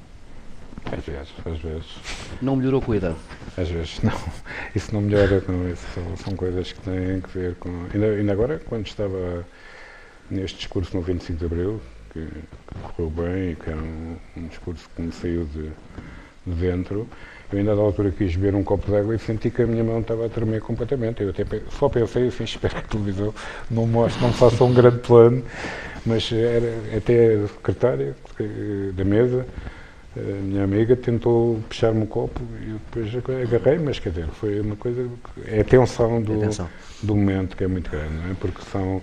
Às 0.90 1.04
vezes, 1.04 1.34
às 1.44 1.58
vezes. 1.60 1.86
Não 2.42 2.56
melhorou 2.56 2.80
com 2.80 2.92
a 2.92 2.96
idade? 2.96 3.16
Às 3.56 3.68
vezes, 3.68 4.00
não. 4.02 4.12
Isso 4.74 4.94
não 4.94 5.00
melhora, 5.00 5.42
não. 5.48 5.68
Isso 5.68 5.86
são, 6.22 6.36
coisas 6.36 6.72
que 6.72 6.80
têm 6.80 7.20
que 7.20 7.30
ver 7.36 7.54
com. 7.56 7.70
Ainda, 7.92 8.06
ainda 8.06 8.32
agora, 8.32 8.58
quando 8.58 8.86
estava 8.86 9.44
neste 10.30 10.58
discurso 10.58 10.96
no 10.96 11.02
25 11.02 11.38
de 11.38 11.44
Abril, 11.44 11.80
que, 12.12 12.26
que 12.26 12.78
correu 12.82 13.10
bem 13.10 13.50
e 13.52 13.56
que 13.56 13.70
era 13.70 13.80
um, 13.80 14.16
um 14.36 14.46
discurso 14.46 14.88
que 14.94 15.02
me 15.02 15.12
saiu 15.12 15.44
de, 15.46 15.70
de 16.46 16.54
dentro, 16.60 17.08
eu 17.52 17.58
ainda 17.58 17.76
da 17.76 17.82
altura 17.82 18.10
quis 18.10 18.34
beber 18.36 18.54
um 18.54 18.64
copo 18.64 18.90
de 18.90 18.96
água 18.96 19.14
e 19.14 19.18
senti 19.18 19.50
que 19.50 19.62
a 19.62 19.66
minha 19.66 19.84
mão 19.84 20.00
estava 20.00 20.26
a 20.26 20.28
tremer 20.28 20.60
completamente. 20.60 21.22
Eu 21.22 21.30
até 21.30 21.44
só 21.70 21.88
pensei 21.88 22.28
assim, 22.28 22.42
espero 22.44 22.74
que 22.74 22.80
a 22.80 22.88
televisão 22.88 23.34
não 23.70 23.86
mostre, 23.86 24.22
não 24.22 24.32
faça 24.32 24.64
um 24.64 24.72
grande 24.72 24.98
plano, 24.98 25.44
mas 26.04 26.30
era 26.32 26.96
até 26.96 27.34
a 27.34 27.48
secretária 27.48 28.16
da 28.94 29.04
mesa, 29.04 29.46
a 30.16 30.42
minha 30.42 30.64
amiga, 30.64 30.94
tentou 30.94 31.60
puxar-me 31.68 32.04
o 32.04 32.06
copo 32.06 32.40
e 32.60 32.70
eu 32.70 32.80
depois 33.10 33.42
agarrei, 33.42 33.78
mas 33.78 33.98
quer 33.98 34.10
dizer, 34.10 34.28
foi 34.28 34.60
uma 34.60 34.76
coisa. 34.76 35.08
É 35.46 35.60
a 35.60 35.64
tensão 35.64 36.22
do, 36.22 36.40
do 37.02 37.16
momento 37.16 37.56
que 37.56 37.64
é 37.64 37.66
muito 37.66 37.90
grande, 37.90 38.14
não 38.14 38.30
é? 38.30 38.34
Porque 38.34 38.62
são, 38.70 39.02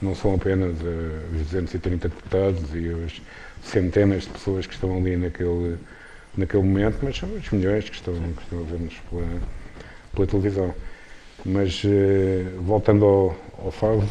não 0.00 0.14
são 0.14 0.34
apenas 0.34 0.80
uh, 0.80 1.34
os 1.34 1.42
230 1.42 2.08
deputados 2.08 2.74
e 2.74 2.88
as 3.04 3.20
centenas 3.62 4.22
de 4.22 4.30
pessoas 4.30 4.66
que 4.66 4.74
estão 4.74 4.96
ali 4.96 5.16
naquele 5.16 5.78
naquele 6.36 6.62
momento, 6.62 6.98
mas 7.02 7.16
são 7.16 7.28
os 7.34 7.50
milhões 7.50 7.88
que 7.88 7.96
estão, 7.96 8.14
que 8.14 8.42
estão 8.42 8.60
a 8.60 8.62
ver-nos 8.62 8.94
pela, 9.10 9.26
pela, 10.14 10.26
televisão. 10.26 10.74
Mas, 11.44 11.82
uh, 11.84 12.62
voltando 12.62 13.04
ao, 13.04 13.36
ao 13.64 13.70
fado, 13.70 14.02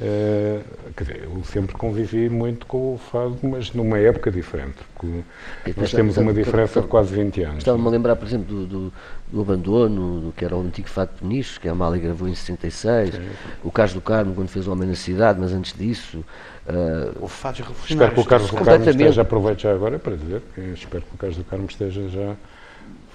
uh, 0.00 0.64
quer 0.96 1.04
dizer, 1.04 1.24
eu 1.24 1.44
sempre 1.44 1.74
convivi 1.74 2.28
muito 2.28 2.66
com 2.66 2.94
o 2.94 2.98
fado, 2.98 3.38
mas 3.42 3.72
numa 3.72 3.98
época 3.98 4.30
diferente, 4.30 4.76
porque 4.94 5.80
nós 5.80 5.90
temos 5.90 6.16
uma 6.16 6.32
diferença 6.32 6.80
de 6.80 6.86
quase 6.86 7.14
20 7.14 7.42
anos. 7.42 7.58
Estava-me 7.58 7.86
a 7.86 7.90
lembrar, 7.90 8.16
por 8.16 8.26
exemplo, 8.26 8.46
do, 8.46 8.66
do, 8.66 8.92
do, 9.32 9.40
abandono, 9.40 10.20
do 10.20 10.32
que 10.32 10.44
era 10.44 10.56
o 10.56 10.60
antigo 10.60 10.88
fado 10.88 11.12
de 11.14 11.20
Peniche, 11.20 11.60
que 11.60 11.68
a 11.68 11.72
Amália 11.72 12.00
gravou 12.00 12.28
em 12.28 12.34
66, 12.34 13.14
Sim. 13.14 13.20
o 13.62 13.70
Carlos 13.70 13.94
do 13.94 14.00
Carmo, 14.00 14.34
quando 14.34 14.48
fez 14.48 14.66
o 14.66 14.72
Homem 14.72 14.88
na 14.88 14.94
Cidade, 14.94 15.38
mas 15.40 15.52
antes 15.52 15.72
disso, 15.72 16.24
Uh, 16.68 17.24
o 17.24 17.28
fatos 17.28 17.64
Espero 17.88 18.12
que 18.12 18.20
o 18.20 18.24
Carlos 18.26 18.50
do 18.50 18.56
Carmo 18.58 18.90
esteja, 18.90 19.22
aproveito 19.22 19.60
já 19.60 19.72
agora 19.72 19.98
para 19.98 20.16
dizer 20.16 20.42
que 20.54 20.60
espero 20.60 21.02
que 21.02 21.14
o 21.14 21.16
Carlos 21.16 21.38
do 21.38 21.44
Carmo 21.44 21.64
esteja 21.66 22.06
já 22.10 22.36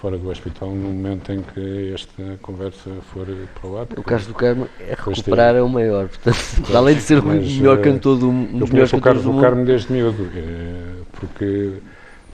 fora 0.03 0.17
do 0.17 0.29
hospital 0.29 0.69
no 0.69 0.89
momento 0.89 1.31
em 1.31 1.41
que 1.41 1.93
esta 1.93 2.37
conversa 2.41 2.89
for 3.13 3.25
para 3.55 3.69
o 3.69 3.77
ar. 3.77 3.87
O 3.95 4.03
Carlos 4.03 4.27
do 4.27 4.33
Carmo 4.33 4.67
é 4.77 4.95
recuperar 4.95 5.55
é 5.55 5.61
o 5.61 5.69
maior, 5.69 6.09
portanto, 6.09 6.75
além 6.75 6.95
de 6.95 7.01
ser 7.01 7.19
o 7.19 7.25
melhor 7.25 7.79
eh, 7.79 7.81
cantor 7.83 8.19
do 8.19 8.29
mundo. 8.29 8.65
Eu 8.65 8.67
conheço 8.67 8.97
o 8.97 8.99
Carlos 8.99 9.23
do, 9.23 9.39
Carmo 9.39 9.63
desde 9.63 9.93
miúdo, 9.93 10.29
eh, 10.35 11.03
porque 11.13 11.75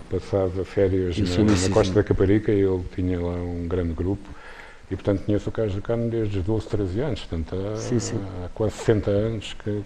passava 0.09 0.65
férias 0.65 1.15
na, 1.19 1.43
na, 1.43 1.69
Costa 1.71 1.93
da 1.93 2.03
Caparica 2.03 2.51
e 2.51 2.61
ele 2.61 2.83
tinha 2.95 3.21
lá 3.21 3.35
um 3.35 3.67
grande 3.67 3.93
grupo. 3.93 4.27
E, 4.89 4.95
portanto, 4.95 5.23
conheço 5.23 5.49
o 5.49 5.51
Carlos 5.51 5.75
do 5.75 5.81
Carmo 5.83 6.09
desde 6.09 6.39
os 6.39 6.43
12, 6.43 6.67
13 6.69 7.01
anos, 7.01 7.19
portanto, 7.19 7.55
há, 7.55 7.75
sim, 7.75 7.99
sim. 7.99 8.19
há 8.43 8.49
quase 8.49 8.73
60 8.77 9.11
anos 9.11 9.55
que 9.63 9.83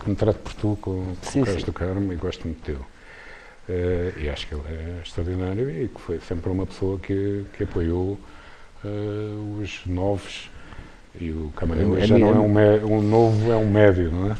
que 0.00 0.08
me 0.08 0.16
trato 0.16 0.38
por 0.38 0.54
tu 0.54 0.78
com, 0.80 1.14
com 1.14 1.40
o 1.40 1.44
Carlos 1.44 1.64
do 1.64 1.72
Carmo 1.72 2.12
e 2.12 2.16
gosto 2.16 2.46
muito 2.46 2.64
dele. 2.64 2.84
Uh, 3.70 4.18
e 4.18 4.28
acho 4.28 4.48
que 4.48 4.54
ele 4.54 4.64
é 4.68 5.00
extraordinário 5.00 5.70
e 5.70 5.86
que 5.86 6.00
foi 6.00 6.18
sempre 6.18 6.50
uma 6.50 6.66
pessoa 6.66 6.98
que, 6.98 7.44
que 7.56 7.62
apoiou 7.62 8.18
uh, 8.84 9.60
os 9.62 9.82
novos. 9.86 10.50
E 11.20 11.30
o 11.30 11.52
Camarão 11.54 11.96
é, 11.96 12.00
já 12.00 12.18
não 12.18 12.28
é 12.28 12.38
um, 12.38 12.48
me, 12.48 12.78
um, 12.84 13.00
novo, 13.00 13.52
é 13.52 13.56
um 13.56 13.70
médio, 13.70 14.10
não 14.10 14.32
é? 14.32 14.36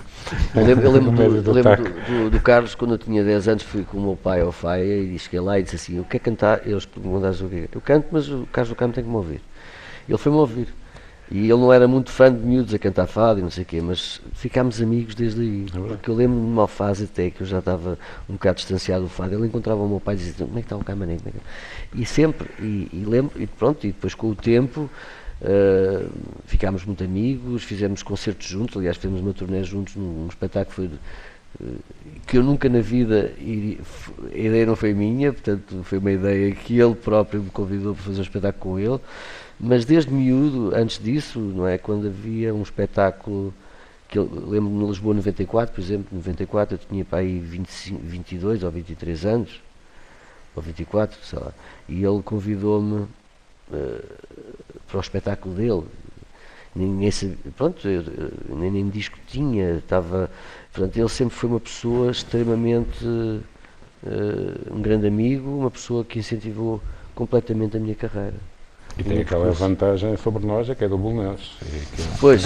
Eu 0.54 0.64
lembro, 0.66 0.84
eu 0.84 0.90
lembro, 0.90 1.10
do, 1.14 1.42
do, 1.42 1.52
lembro 1.52 1.76
do, 1.84 2.30
do, 2.30 2.40
Carlos, 2.40 2.74
quando 2.74 2.94
eu 2.94 2.98
tinha 2.98 3.22
10 3.22 3.48
anos, 3.48 3.62
fui 3.62 3.84
com 3.84 3.98
o 3.98 4.00
meu 4.00 4.16
pai 4.16 4.40
ao 4.40 4.50
FAIA 4.50 4.98
e 4.98 5.18
cheguei 5.18 5.40
lá 5.40 5.58
e 5.58 5.62
disse 5.62 5.76
assim: 5.76 5.98
Eu 5.98 6.04
quero 6.04 6.24
cantar. 6.24 6.66
Eles 6.66 6.84
perguntaram 6.86 7.46
o 7.46 7.50
quê? 7.50 7.68
Eu 7.72 7.80
canto, 7.80 8.08
mas 8.10 8.28
o 8.28 8.48
Carlos 8.52 8.70
do 8.70 8.74
Carmo 8.74 8.92
tem 8.92 9.04
que 9.04 9.10
me 9.10 9.16
ouvir. 9.16 9.40
Ele 10.08 10.18
foi-me 10.18 10.38
ouvir. 10.38 10.68
E 11.30 11.38
ele 11.38 11.60
não 11.60 11.72
era 11.72 11.86
muito 11.86 12.10
fã 12.10 12.32
de 12.32 12.44
miúdos 12.44 12.74
a 12.74 12.78
cantar 12.78 13.06
fado 13.06 13.38
e 13.38 13.42
não 13.42 13.50
sei 13.50 13.62
o 13.62 13.66
quê, 13.66 13.80
mas 13.80 14.20
ficámos 14.32 14.82
amigos 14.82 15.14
desde 15.14 15.40
aí. 15.40 15.66
É 15.72 15.88
porque 15.88 16.10
eu 16.10 16.14
lembro-me 16.14 16.44
de 16.44 16.52
uma 16.52 16.66
fase 16.66 17.04
até 17.04 17.30
que 17.30 17.42
eu 17.42 17.46
já 17.46 17.60
estava 17.60 17.96
um 18.28 18.32
bocado 18.32 18.56
distanciado 18.56 19.04
do 19.04 19.08
fado. 19.08 19.34
Ele 19.34 19.46
encontrava 19.46 19.80
o 19.80 19.88
meu 19.88 20.00
pai 20.00 20.16
e 20.16 20.18
dizia: 20.18 20.44
Como 20.44 20.58
é 20.58 20.60
que 20.60 20.66
está 20.66 20.76
o 20.76 20.84
Camané? 20.84 21.18
É 21.24 21.30
e 21.94 22.04
sempre, 22.04 22.50
e, 22.58 22.88
e, 22.92 23.04
lembro, 23.06 23.40
e 23.40 23.46
pronto, 23.46 23.86
e 23.86 23.92
depois 23.92 24.12
com 24.12 24.28
o 24.28 24.34
tempo 24.34 24.90
uh, 25.40 26.10
ficámos 26.46 26.84
muito 26.84 27.04
amigos, 27.04 27.62
fizemos 27.62 28.02
concertos 28.02 28.48
juntos. 28.48 28.76
Aliás, 28.76 28.96
fizemos 28.96 29.20
uma 29.20 29.32
turnê 29.32 29.62
juntos 29.62 29.94
num, 29.94 30.22
num 30.22 30.26
espetáculo 30.26 30.66
que 30.66 30.74
foi 30.74 30.90
que 32.26 32.38
eu 32.38 32.42
nunca 32.42 32.68
na 32.68 32.80
vida 32.80 33.32
a 33.38 34.38
ideia 34.38 34.64
não 34.64 34.76
foi 34.76 34.94
minha, 34.94 35.32
portanto 35.32 35.82
foi 35.82 35.98
uma 35.98 36.12
ideia 36.12 36.54
que 36.54 36.78
ele 36.78 36.94
próprio 36.94 37.42
me 37.42 37.50
convidou 37.50 37.94
para 37.94 38.04
fazer 38.04 38.18
um 38.20 38.22
espetáculo 38.22 38.74
com 38.74 38.78
ele, 38.78 39.00
mas 39.60 39.84
desde 39.84 40.10
miúdo, 40.10 40.74
antes 40.74 40.98
disso, 40.98 41.38
não 41.38 41.68
é, 41.68 41.76
quando 41.76 42.06
havia 42.06 42.54
um 42.54 42.62
espetáculo 42.62 43.52
que 44.08 44.18
eu 44.18 44.24
lembro-me 44.24 44.80
de 44.80 44.86
Lisboa 44.86 45.14
94, 45.14 45.74
por 45.74 45.80
exemplo, 45.80 46.06
94 46.10 46.74
eu 46.74 46.78
tinha 46.78 47.04
para 47.04 47.18
aí 47.18 47.38
25, 47.38 48.00
22 48.02 48.62
ou 48.64 48.70
23 48.70 49.26
anos, 49.26 49.60
ou 50.56 50.62
24, 50.62 51.18
sei 51.22 51.38
lá, 51.38 51.52
e 51.88 52.02
ele 52.02 52.22
convidou-me 52.22 53.02
uh, 53.02 53.08
para 54.88 54.96
o 54.96 55.00
espetáculo 55.00 55.54
dele. 55.54 55.84
Ninguém 56.74 57.10
sabia, 57.10 57.36
pronto, 57.56 57.86
eu, 57.86 58.02
nem, 58.56 58.70
nem 58.70 58.88
disco 58.88 59.18
tinha, 59.28 59.76
estava, 59.76 60.30
portanto, 60.72 60.96
ele 60.96 61.08
sempre 61.08 61.36
foi 61.36 61.50
uma 61.50 61.60
pessoa 61.60 62.10
extremamente, 62.10 63.04
uh, 63.04 63.42
um 64.70 64.80
grande 64.80 65.06
amigo, 65.06 65.50
uma 65.50 65.70
pessoa 65.70 66.02
que 66.02 66.18
incentivou 66.18 66.80
completamente 67.14 67.76
a 67.76 67.80
minha 67.80 67.94
carreira. 67.94 68.36
E 69.00 69.02
tem 69.02 69.20
aquela 69.22 69.50
vantagem 69.50 70.14
sobre 70.18 70.46
nós, 70.46 70.68
é 70.68 70.74
que 70.74 70.84
é 70.84 70.88
do 70.88 70.98
Bolonenses. 70.98 71.52
Pois, 72.20 72.44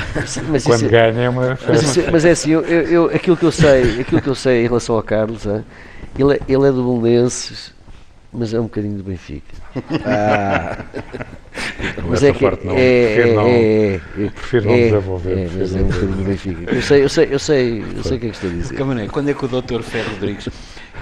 mas 0.48 0.64
quando 0.64 0.88
ganha 0.88 1.22
é 1.22 1.28
uma 1.28 1.59
mas, 1.66 1.96
mas, 2.12 2.24
é 2.24 2.30
assim, 2.30 2.52
eu, 2.52 2.61
eu, 2.62 3.07
aquilo 3.07 3.36
que 3.36 3.44
eu 3.44 3.50
sei, 3.50 4.00
aquilo 4.00 4.22
que 4.22 4.28
eu 4.28 4.36
sei 4.36 4.61
em 4.61 4.68
relação 4.68 4.94
ao 4.94 5.02
Carlos, 5.02 5.46
é, 5.46 5.64
ele, 6.16 6.40
ele 6.48 6.68
é 6.68 6.70
do 6.70 6.84
Bolonenses, 6.84 7.73
mas 8.35 8.53
é 8.53 8.61
um 8.61 8.64
bocadinho 8.64 8.97
do 8.97 9.05
Benfica. 9.05 9.55
Ah. 10.07 10.85
mas 12.09 12.22
é 12.22 12.32
que 12.32 12.43
não, 12.43 12.74
é, 12.76 13.14
prefiro 13.14 13.35
não, 13.35 13.47
é, 13.47 13.95
é, 13.95 14.30
prefiro 14.30 14.66
não 14.66 14.76
desenvolver. 14.76 15.39
É, 15.39 15.49
mas 15.57 15.76
é 15.76 15.80
um 15.80 15.85
bocadinho 15.85 16.16
do 16.16 16.24
Benfica. 16.24 16.74
Eu 16.74 16.82
sei, 16.82 17.05
eu 17.05 17.09
sei, 17.09 17.28
eu 17.30 17.39
sei, 17.39 17.82
eu 17.97 18.03
sei 18.03 18.16
o 18.16 18.20
que 18.20 18.26
é 18.26 18.30
que 18.30 18.37
estou 18.37 18.51
a 18.51 18.53
dizer. 18.53 19.09
Quando 19.09 19.30
é 19.30 19.35
que 19.35 19.45
o 19.45 19.49
Dr. 19.49 19.82
Ferro 19.82 20.11
Rodrigues 20.11 20.49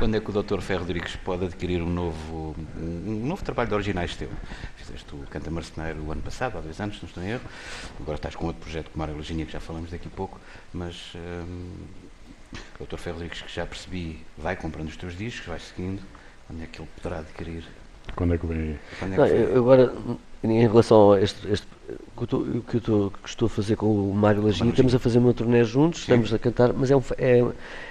quando 0.03 0.17
é 0.17 0.21
que 0.21 0.31
o 0.31 0.43
Dr. 0.43 0.61
Ferro 0.61 0.81
Rodrigues 0.81 1.15
pode 1.15 1.45
adquirir 1.45 1.81
um 1.81 1.89
novo, 1.89 2.57
um 2.77 3.25
novo 3.25 3.45
trabalho 3.45 3.69
de 3.69 3.75
originais 3.77 4.17
teu? 4.17 4.29
Fizeste 4.75 5.15
o 5.15 5.19
Canta 5.31 5.49
Marceneiro 5.49 6.03
o 6.03 6.11
ano 6.11 6.23
passado, 6.23 6.59
há 6.59 6.61
dois 6.61 6.81
anos, 6.81 7.01
não 7.01 7.09
estou 7.09 7.23
em 7.23 7.29
erro. 7.29 7.43
Agora 8.01 8.17
estás 8.17 8.35
com 8.35 8.47
outro 8.47 8.63
projeto 8.63 8.91
com 8.91 8.99
Mário 8.99 9.17
Legínia, 9.17 9.47
que 9.47 9.53
já 9.53 9.61
falamos 9.61 9.93
daqui 9.93 10.09
a 10.09 10.17
pouco, 10.17 10.41
mas 10.73 11.13
hum, 11.15 11.77
o 12.81 12.85
Dr. 12.85 12.97
Ferro 12.97 13.19
Rodrigues, 13.19 13.43
que 13.43 13.55
já 13.55 13.65
percebi, 13.65 14.19
vai 14.37 14.57
comprando 14.57 14.89
os 14.89 14.97
teus 14.97 15.17
discos, 15.17 15.47
vai 15.47 15.61
seguindo, 15.61 16.03
onde 16.53 16.65
é 16.65 16.67
que 16.67 16.81
ele 16.81 16.89
poderá 16.97 17.21
adquirir? 17.21 17.65
Quando 18.17 18.35
é 18.35 18.39
que 18.39 18.47
vem? 18.47 18.79
É 19.01 19.05
que 19.05 19.05
não, 19.07 19.59
agora, 19.59 19.93
em 20.43 20.61
relação 20.67 21.13
a 21.13 21.21
este, 21.21 21.49
este 21.51 21.67
o 22.17 22.27
que, 22.27 22.35
eu, 22.35 22.63
que, 22.63 22.91
eu 22.91 23.13
que 23.23 23.29
estou 23.29 23.47
a 23.47 23.49
fazer 23.49 23.77
com 23.77 23.87
o 23.87 24.15
Mário 24.15 24.43
Lagina, 24.43 24.71
estamos 24.71 24.95
a 24.95 24.99
fazer 24.99 25.19
uma 25.19 25.35
turnê 25.35 25.65
juntos, 25.65 26.01
Sim. 26.01 26.13
estamos 26.13 26.33
a 26.33 26.39
cantar, 26.39 26.73
mas 26.73 26.91
é, 26.91 26.97
um, 26.97 27.03
é, 27.19 27.45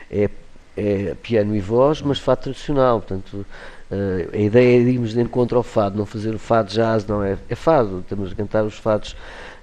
é 0.09 0.29
é 0.75 1.15
piano 1.21 1.55
e 1.55 1.59
voz, 1.59 2.01
mas 2.01 2.19
fado 2.19 2.43
tradicional. 2.43 3.01
Portanto, 3.01 3.45
uh, 3.91 4.29
a 4.35 4.37
ideia 4.37 4.77
é 4.77 4.81
irmos 4.81 5.13
de 5.13 5.21
encontro 5.21 5.57
ao 5.57 5.63
fado, 5.63 5.97
não 5.97 6.05
fazer 6.05 6.33
o 6.33 6.39
fado 6.39 6.71
jazz, 6.71 7.05
não 7.05 7.23
é, 7.23 7.37
é 7.49 7.55
fado. 7.55 7.99
Estamos 7.99 8.31
a 8.31 8.35
cantar 8.35 8.63
os 8.63 8.75
fados, 8.75 9.15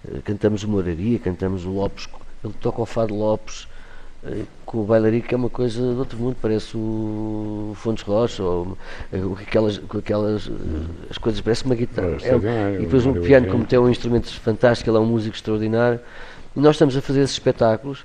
uh, 0.04 0.20
cantamos 0.22 0.62
o 0.64 0.68
Moraria, 0.68 1.18
cantamos 1.18 1.64
o 1.64 1.70
Lopes, 1.70 2.08
ele 2.44 2.54
toca 2.60 2.82
o 2.82 2.86
fado 2.86 3.14
Lopes 3.14 3.64
uh, 3.64 3.68
com 4.66 4.80
o 4.80 4.84
bailarico, 4.84 5.32
é 5.32 5.36
uma 5.36 5.48
coisa 5.48 5.80
de 5.80 5.98
outro 5.98 6.18
mundo, 6.18 6.36
parece 6.40 6.76
o 6.76 7.72
Fontes 7.76 8.02
Rocha, 8.02 8.42
ou 8.42 8.76
aquelas, 9.40 9.78
com 9.78 9.98
aquelas 9.98 10.50
as 11.08 11.18
coisas, 11.18 11.40
parece 11.40 11.64
uma 11.64 11.74
guitarra. 11.74 12.18
É, 12.22 12.74
e 12.74 12.78
depois 12.80 13.06
um 13.06 13.14
piano, 13.14 13.48
como 13.48 13.64
tem 13.64 13.78
um 13.78 13.88
instrumento 13.88 14.28
fantástico, 14.40 14.90
ele 14.90 14.96
é 14.96 15.00
um 15.00 15.06
músico 15.06 15.36
extraordinário. 15.36 16.00
E 16.56 16.60
nós 16.60 16.74
estamos 16.74 16.96
a 16.96 17.00
fazer 17.00 17.20
esses 17.20 17.34
espetáculos 17.34 18.04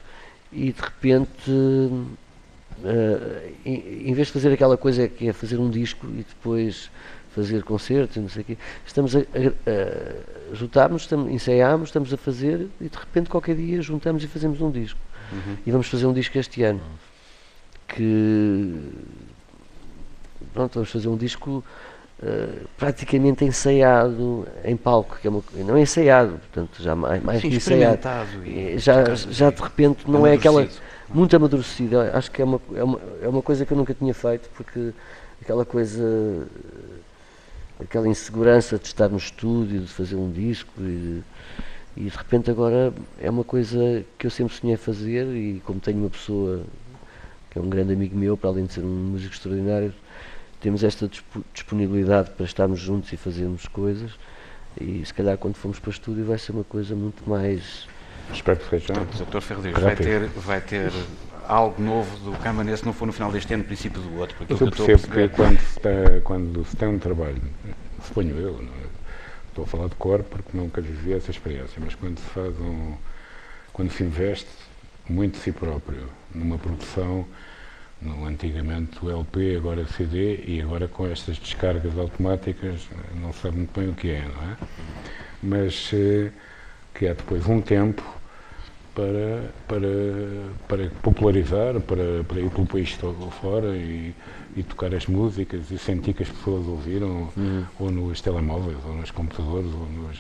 e 0.52 0.72
de 0.72 0.82
repente 0.82 1.52
Uh, 2.84 3.54
em, 3.64 4.14
vez 4.14 4.28
de 4.28 4.34
fazer 4.34 4.52
aquela 4.52 4.76
coisa 4.76 5.08
que 5.08 5.30
é 5.30 5.32
fazer 5.32 5.58
um 5.58 5.70
disco 5.70 6.06
e 6.08 6.26
depois 6.28 6.92
fazer 7.34 7.64
concertos 7.64 8.18
não 8.18 8.28
sei 8.28 8.42
o 8.42 8.46
quê, 8.46 8.58
estamos 8.86 9.16
a, 9.16 9.20
a, 9.20 9.22
a 9.22 10.56
juntarmos, 10.56 11.04
estamos, 11.04 11.32
ensaiamos, 11.32 11.90
estamos 11.90 12.14
a 12.14 12.18
fazer 12.18 12.68
e 12.82 12.90
de 12.90 12.98
repente 12.98 13.30
qualquer 13.30 13.56
dia 13.56 13.82
juntamos 13.82 14.24
e 14.24 14.28
fazemos 14.28 14.60
um 14.60 14.70
disco. 14.70 15.00
Uhum. 15.34 15.58
E 15.66 15.72
vamos 15.72 15.88
fazer 15.88 16.06
um 16.06 16.14
disco 16.14 16.38
este 16.38 16.64
ano. 16.64 16.82
Que 17.88 18.80
pronto, 20.54 20.74
vamos 20.76 20.92
fazer 20.92 21.08
um 21.08 21.18
disco 21.18 21.64
uh, 22.22 22.68
praticamente 22.78 23.44
ensaiado 23.44 24.48
em 24.64 24.78
palco, 24.78 25.18
que 25.20 25.28
é 25.28 25.30
uma, 25.30 25.44
não 25.66 25.76
é 25.76 25.82
ensaiado, 25.82 26.40
portanto 26.40 26.82
já 26.82 26.96
mais, 26.96 27.24
mais 27.24 27.42
Sim, 27.42 27.50
que 27.50 27.56
ensaiado. 27.58 28.00
já, 28.78 29.16
já 29.16 29.50
de 29.50 29.62
repente 29.62 30.10
não 30.10 30.26
é 30.26 30.34
aquela 30.34 30.68
muito 31.10 31.36
amadurecida. 31.36 32.12
Acho 32.14 32.32
que 32.32 32.42
é 32.42 32.46
uma, 32.46 32.60
é, 32.76 32.84
uma, 32.84 33.00
é 33.22 33.28
uma 33.28 33.42
coisa 33.42 33.66
que 33.66 33.72
eu 33.72 33.78
nunca 33.78 33.94
tinha 33.94 34.14
feito, 34.14 34.50
porque 34.56 34.92
aquela 35.42 35.66
coisa, 35.66 36.48
aquela 37.80 38.08
insegurança 38.08 38.78
de 38.78 38.88
estar 38.88 39.10
no 39.10 39.18
estúdio, 39.18 39.82
de 39.82 39.88
fazer 39.88 40.16
um 40.16 40.32
disco, 40.32 40.74
e, 40.80 41.22
e 41.96 42.04
de 42.06 42.18
repente 42.18 42.50
agora 42.50 42.94
é 43.20 43.30
uma 43.30 43.44
coisa 43.44 44.04
que 44.18 44.26
eu 44.26 44.32
sempre 44.32 44.54
sonhei 44.54 44.78
fazer, 44.78 45.26
e 45.36 45.62
como 45.66 45.80
tenho 45.80 46.00
uma 46.00 46.10
pessoa 46.10 46.64
que 47.50 47.60
é 47.60 47.62
um 47.62 47.70
grande 47.70 47.94
amigo 47.94 48.18
meu, 48.18 48.36
para 48.36 48.50
além 48.50 48.66
de 48.66 48.74
ser 48.74 48.82
um 48.82 48.88
músico 48.88 49.34
extraordinário, 49.34 49.94
temos 50.60 50.84
esta 50.84 51.10
disponibilidade 51.54 52.32
para 52.32 52.46
estarmos 52.46 52.80
juntos 52.80 53.12
e 53.14 53.18
fazermos 53.18 53.68
coisas. 53.68 54.12
E 54.80 55.06
se 55.06 55.14
calhar 55.14 55.38
quando 55.38 55.56
formos 55.56 55.78
para 55.78 55.90
o 55.90 55.92
estúdio 55.92 56.26
vai 56.26 56.38
ser 56.38 56.52
uma 56.52 56.64
coisa 56.64 56.96
muito 56.96 57.30
mais 57.30 57.88
Espero 58.32 58.58
que 58.60 58.70
seja. 58.70 58.94
Dr. 58.94 59.42
Ferreira 59.42 59.80
vai 59.80 59.96
ter, 59.96 60.28
vai 60.28 60.62
ter 60.62 60.92
algo 61.48 61.82
novo 61.82 62.18
do 62.20 62.38
Câmara, 62.40 62.76
se 62.76 62.86
não 62.86 62.94
for 62.94 63.06
no 63.06 63.14
final 63.14 63.32
deste 63.32 63.54
ano, 63.54 63.64
no 63.64 63.68
princípio 63.68 64.02
do 64.02 64.20
outro. 64.20 64.36
Porque 64.38 64.54
eu 64.54 64.58
percebo 64.72 65.08
que 65.08 65.30
quando 65.30 65.60
se, 65.60 65.80
tem, 65.80 66.22
quando 66.24 66.66
se 66.66 66.76
tem 66.76 66.88
um 66.88 67.00
trabalho, 67.00 67.42
suponho 68.02 68.38
eu, 68.38 68.60
é? 68.62 69.03
Estou 69.54 69.66
a 69.66 69.68
falar 69.68 69.88
de 69.88 69.96
cor 69.96 70.24
porque 70.24 70.58
nunca 70.58 70.82
vivi 70.82 71.14
essa 71.14 71.32
experiência, 71.32 71.82
mas 71.84 71.96
quando 71.96 72.18
se 72.20 72.30
faz 72.30 72.60
um. 72.60 72.96
quando 73.72 73.92
se 73.92 74.04
investe 74.04 74.50
muito 75.10 75.36
de 75.36 75.40
si 75.44 75.52
próprio 75.52 76.10
numa 76.34 76.58
produção, 76.58 77.26
no, 78.02 78.26
antigamente 78.26 79.00
LP, 79.06 79.56
agora 79.56 79.86
CD, 79.86 80.44
e 80.46 80.62
agora 80.62 80.88
com 80.88 81.08
estas 81.08 81.38
descargas 81.38 81.98
automáticas, 81.98 82.88
não 83.22 83.32
sabe 83.32 83.58
muito 83.58 83.80
bem 83.80 83.90
o 83.90 83.94
que 83.94 84.10
é, 84.10 84.22
não 84.22 84.52
é? 84.52 84.58
Mas. 85.42 85.92
Eh, 85.94 86.32
que 86.94 87.08
é 87.08 87.14
depois 87.14 87.48
um 87.48 87.60
tempo 87.60 88.04
para, 88.94 89.52
para, 89.68 89.88
para 90.68 90.90
popularizar, 91.02 91.80
para, 91.82 92.24
para 92.28 92.40
ir 92.40 92.50
pelo 92.50 92.66
país 92.66 92.96
todo 92.98 93.30
fora 93.32 93.76
e, 93.76 94.14
e 94.56 94.64
tocar 94.64 94.94
as 94.94 95.08
músicas 95.08 95.72
e 95.72 95.78
sentir 95.78 96.14
que 96.14 96.24
as 96.24 96.30
pessoas 96.30 96.68
ouviram, 96.68 97.30
uhum. 97.36 97.66
ou 97.80 97.92
nos 97.92 98.22
telemóveis, 98.22 98.78
ou 98.86 98.94
nos 98.96 99.12
computadores, 99.12 99.72
ou 99.74 99.88
nos. 99.88 100.20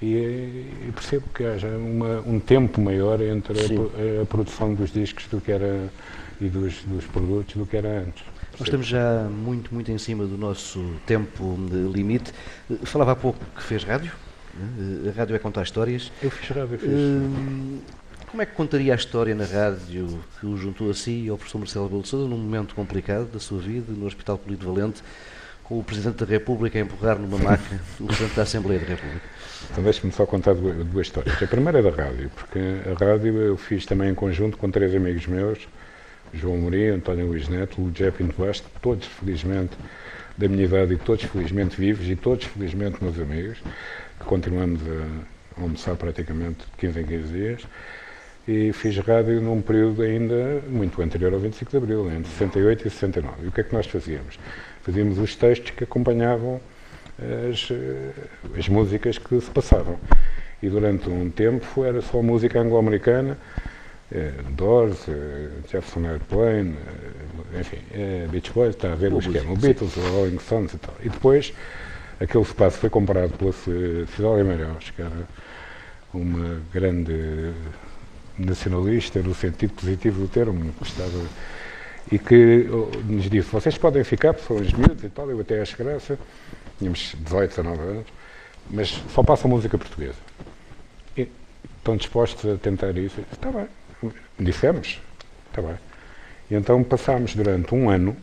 E, 0.00 0.06
e 0.06 0.92
percebo 0.94 1.24
que 1.34 1.42
haja 1.42 1.66
uma, 1.68 2.20
um 2.20 2.38
tempo 2.38 2.80
maior 2.80 3.20
entre 3.20 3.58
a, 3.58 4.22
a, 4.22 4.26
produção 4.26 4.72
dos 4.72 4.92
discos 4.92 5.26
do 5.26 5.40
que 5.40 5.50
era 5.50 5.90
e 6.40 6.48
dos, 6.48 6.84
dos 6.84 7.04
produtos 7.06 7.56
do 7.56 7.66
que 7.66 7.76
era 7.76 8.02
antes. 8.02 8.22
Nós 8.52 8.66
estamos 8.66 8.86
já 8.86 9.28
muito, 9.28 9.74
muito 9.74 9.90
em 9.90 9.98
cima 9.98 10.24
do 10.24 10.36
nosso 10.38 10.94
tempo 11.04 11.56
limite. 11.92 12.32
Falava 12.84 13.12
há 13.12 13.16
pouco 13.16 13.38
que 13.56 13.62
fez 13.62 13.82
rádio, 13.82 14.12
a 15.08 15.18
rádio 15.18 15.36
é 15.36 15.38
contar 15.38 15.62
histórias. 15.62 16.12
Eu 16.22 16.30
fiz 16.30 16.48
rádio, 16.48 16.74
eu 16.74 16.78
fiz. 16.78 16.90
Hum, 16.90 17.80
como 18.30 18.42
é 18.42 18.46
que 18.46 18.52
contaria 18.52 18.92
a 18.92 18.96
história 18.96 19.34
na 19.34 19.44
rádio 19.44 20.20
que 20.38 20.46
o 20.46 20.56
juntou 20.56 20.90
a 20.90 20.94
si 20.94 21.24
e 21.24 21.28
ao 21.28 21.38
professor 21.38 21.58
Marcelo 21.58 22.04
Sousa 22.04 22.28
num 22.28 22.36
momento 22.36 22.74
complicado 22.74 23.26
da 23.32 23.40
sua 23.40 23.58
vida, 23.58 23.92
no 23.92 24.06
Hospital 24.06 24.36
Polivalente, 24.36 25.02
com 25.64 25.78
o 25.78 25.82
Presidente 25.82 26.24
da 26.24 26.26
República 26.26 26.78
a 26.78 26.82
empurrar 26.82 27.18
numa 27.18 27.38
máquina 27.38 27.80
o 27.98 28.04
Presidente 28.04 28.36
da 28.36 28.42
Assembleia 28.42 28.80
da 28.80 28.86
República? 28.86 29.22
Então 29.70 29.82
deixe-me 29.82 30.12
só 30.12 30.26
contar 30.26 30.54
duas, 30.54 30.76
duas, 30.86 31.06
histórias. 31.06 31.42
A 31.42 31.46
primeira 31.46 31.78
é 31.78 31.82
da 31.82 31.90
rádio, 31.90 32.30
porque 32.34 32.58
a 32.58 33.04
rádio 33.04 33.36
eu 33.38 33.56
fiz 33.56 33.86
também 33.86 34.10
em 34.10 34.14
conjunto 34.14 34.58
com 34.58 34.70
três 34.70 34.94
amigos 34.94 35.26
meus, 35.26 35.66
João 36.32 36.58
Morim, 36.58 36.88
António 36.88 37.26
Luís 37.26 37.48
Neto, 37.48 37.80
o 37.80 37.90
Jeff 37.90 38.18
Pinto 38.18 38.36
todos 38.82 39.06
felizmente 39.06 39.76
da 40.36 40.46
minha 40.48 40.64
idade 40.64 40.92
e 40.92 40.96
todos 40.98 41.24
felizmente 41.24 41.80
vivos 41.80 42.06
e 42.06 42.14
todos 42.14 42.44
felizmente 42.44 43.02
meus 43.02 43.18
amigos 43.18 43.58
continuamos 44.24 44.80
a 44.82 45.60
almoçar 45.62 45.96
praticamente 45.96 46.58
de 46.60 46.76
15 46.78 47.00
em 47.00 47.04
15 47.04 47.32
dias, 47.32 47.62
e 48.46 48.72
fiz 48.72 48.96
rádio 48.98 49.40
num 49.40 49.60
período 49.60 50.02
ainda 50.02 50.62
muito 50.68 51.00
anterior 51.02 51.34
ao 51.34 51.40
25 51.40 51.70
de 51.70 51.76
Abril, 51.76 52.10
entre 52.10 52.30
68 52.30 52.88
e 52.88 52.90
69. 52.90 53.44
E 53.44 53.48
o 53.48 53.52
que 53.52 53.60
é 53.60 53.64
que 53.64 53.74
nós 53.74 53.86
fazíamos? 53.86 54.38
Fazíamos 54.82 55.18
os 55.18 55.36
textos 55.36 55.72
que 55.72 55.84
acompanhavam 55.84 56.60
as, 57.50 57.68
as 58.56 58.68
músicas 58.68 59.18
que 59.18 59.38
se 59.40 59.50
passavam. 59.50 59.98
E 60.62 60.68
durante 60.68 61.10
um 61.10 61.30
tempo 61.30 61.84
era 61.84 62.00
só 62.00 62.22
música 62.22 62.58
anglo-americana, 62.58 63.36
eh, 64.10 64.32
Doors, 64.50 65.08
eh, 65.08 65.48
Jefferson 65.70 66.08
Airplane, 66.08 66.74
eh, 67.54 67.60
enfim, 67.60 67.78
eh, 67.92 68.26
Beach 68.30 68.50
Boys, 68.52 68.74
está 68.74 68.92
a 68.92 68.94
ver 68.94 69.12
o 69.12 69.18
esquema, 69.18 69.52
o 69.52 69.56
Beatles, 69.56 69.96
o 69.96 70.00
Rolling 70.00 70.38
Stones 70.38 70.72
e 70.72 70.78
tal. 70.78 70.94
E 71.02 71.08
depois 71.08 71.52
aquele 72.20 72.44
espaço 72.44 72.78
foi 72.78 72.90
comprado 72.90 73.32
pela 73.36 73.52
Cidade 73.52 74.36
de 74.36 74.44
Meireles, 74.44 74.90
que 74.90 75.02
era 75.02 75.28
uma 76.12 76.60
grande 76.72 77.52
nacionalista 78.38 79.20
no 79.20 79.34
sentido 79.34 79.74
positivo 79.74 80.22
do 80.22 80.28
termo, 80.28 80.72
estava, 80.82 81.26
e 82.10 82.18
que 82.18 82.66
nos 83.04 83.28
disse, 83.28 83.50
vocês 83.50 83.76
podem 83.76 84.04
ficar, 84.04 84.32
porque 84.32 84.46
são 84.46 84.56
os 84.56 84.72
miúdos 84.72 85.04
e 85.04 85.08
tal, 85.08 85.30
eu 85.30 85.40
até 85.40 85.60
acho 85.60 85.76
graça, 85.76 86.18
tínhamos 86.78 87.14
18, 87.18 87.50
19 87.50 87.82
anos, 87.82 88.06
mas 88.70 89.02
só 89.12 89.22
passam 89.22 89.50
música 89.50 89.76
portuguesa. 89.76 90.18
E 91.16 91.28
estão 91.78 91.96
dispostos 91.96 92.50
a 92.50 92.56
tentar 92.56 92.96
isso? 92.96 93.20
Está 93.32 93.50
bem. 93.50 93.68
Dissemos, 94.38 95.00
está 95.50 95.60
bem. 95.60 95.76
E 96.50 96.54
então 96.54 96.82
passámos 96.82 97.34
durante 97.34 97.74
um 97.74 97.90
ano, 97.90 98.16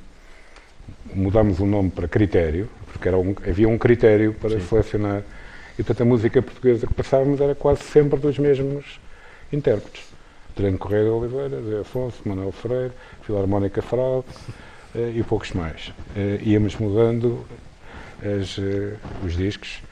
mudámos 1.13 1.59
o 1.59 1.65
nome 1.65 1.91
para 1.91 2.07
Critério, 2.07 2.69
porque 2.95 3.09
era 3.09 3.17
um, 3.17 3.35
havia 3.45 3.67
um 3.67 3.77
critério 3.77 4.33
para 4.33 4.51
Sim. 4.51 4.61
selecionar. 4.61 5.21
E 5.77 5.83
portanto 5.83 6.01
a 6.01 6.05
música 6.05 6.41
portuguesa 6.41 6.87
que 6.87 6.93
passávamos 6.93 7.41
era 7.41 7.53
quase 7.53 7.83
sempre 7.83 8.17
dos 8.17 8.39
mesmos 8.39 8.99
intérpretes. 9.51 10.03
Adriano 10.53 10.77
Correia 10.77 11.03
de 11.03 11.09
Oliveira, 11.09 11.61
Zé 11.61 11.79
Afonso, 11.81 12.17
Manuel 12.23 12.53
Freire, 12.53 12.93
Filarmónica 13.23 13.81
Fraude 13.81 14.25
eh, 14.95 15.11
e 15.15 15.23
poucos 15.23 15.51
mais. 15.51 15.91
Eh, 16.15 16.39
íamos 16.43 16.77
mudando 16.77 17.45
as, 18.21 18.57
eh, 18.57 18.93
os 19.23 19.35
discos 19.35 19.83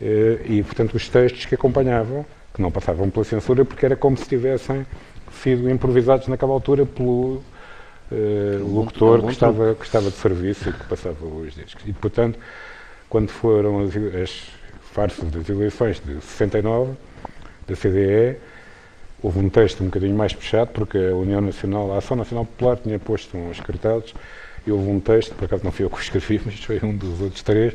e, 0.00 0.62
portanto, 0.62 0.94
os 0.94 1.08
textos 1.08 1.44
que 1.44 1.56
acompanhavam, 1.56 2.24
que 2.54 2.62
não 2.62 2.70
passavam 2.70 3.10
pela 3.10 3.24
censura, 3.24 3.64
porque 3.64 3.84
era 3.84 3.96
como 3.96 4.16
se 4.16 4.28
tivessem 4.28 4.86
sido 5.42 5.68
improvisados 5.68 6.28
naquela 6.28 6.52
altura 6.52 6.86
pelo 6.86 7.42
uh, 8.10 8.74
locutor 8.74 9.22
que 9.22 9.32
estava, 9.32 9.74
que 9.74 9.84
estava 9.84 10.10
de 10.10 10.16
serviço 10.16 10.68
e 10.68 10.72
que 10.72 10.84
passava 10.84 11.24
os 11.24 11.54
discos. 11.54 11.82
E, 11.86 11.92
portanto, 11.92 12.38
quando 13.08 13.30
foram 13.30 13.80
as, 13.80 13.96
as 13.96 14.50
farsas 14.92 15.30
das 15.30 15.48
eleições 15.48 16.00
de 16.04 16.20
69, 16.20 16.92
da 17.66 17.76
CDE, 17.76 18.38
houve 19.22 19.38
um 19.38 19.48
texto 19.48 19.82
um 19.82 19.86
bocadinho 19.86 20.16
mais 20.16 20.32
puxado, 20.32 20.70
porque 20.72 20.98
a 20.98 21.14
União 21.14 21.40
Nacional, 21.40 21.92
a 21.92 21.98
Ação 21.98 22.16
Nacional 22.16 22.44
Popular 22.44 22.76
tinha 22.76 22.98
posto 22.98 23.36
uns 23.36 23.60
cartazes 23.60 24.14
e 24.66 24.72
houve 24.72 24.88
um 24.88 25.00
texto, 25.00 25.34
por 25.34 25.44
acaso 25.44 25.64
não 25.64 25.72
fui 25.72 25.84
eu 25.84 25.90
que 25.90 25.96
o 25.96 26.00
escrevi, 26.00 26.40
mas 26.44 26.62
foi 26.62 26.80
um 26.82 26.96
dos 26.96 27.20
outros 27.20 27.42
três, 27.42 27.74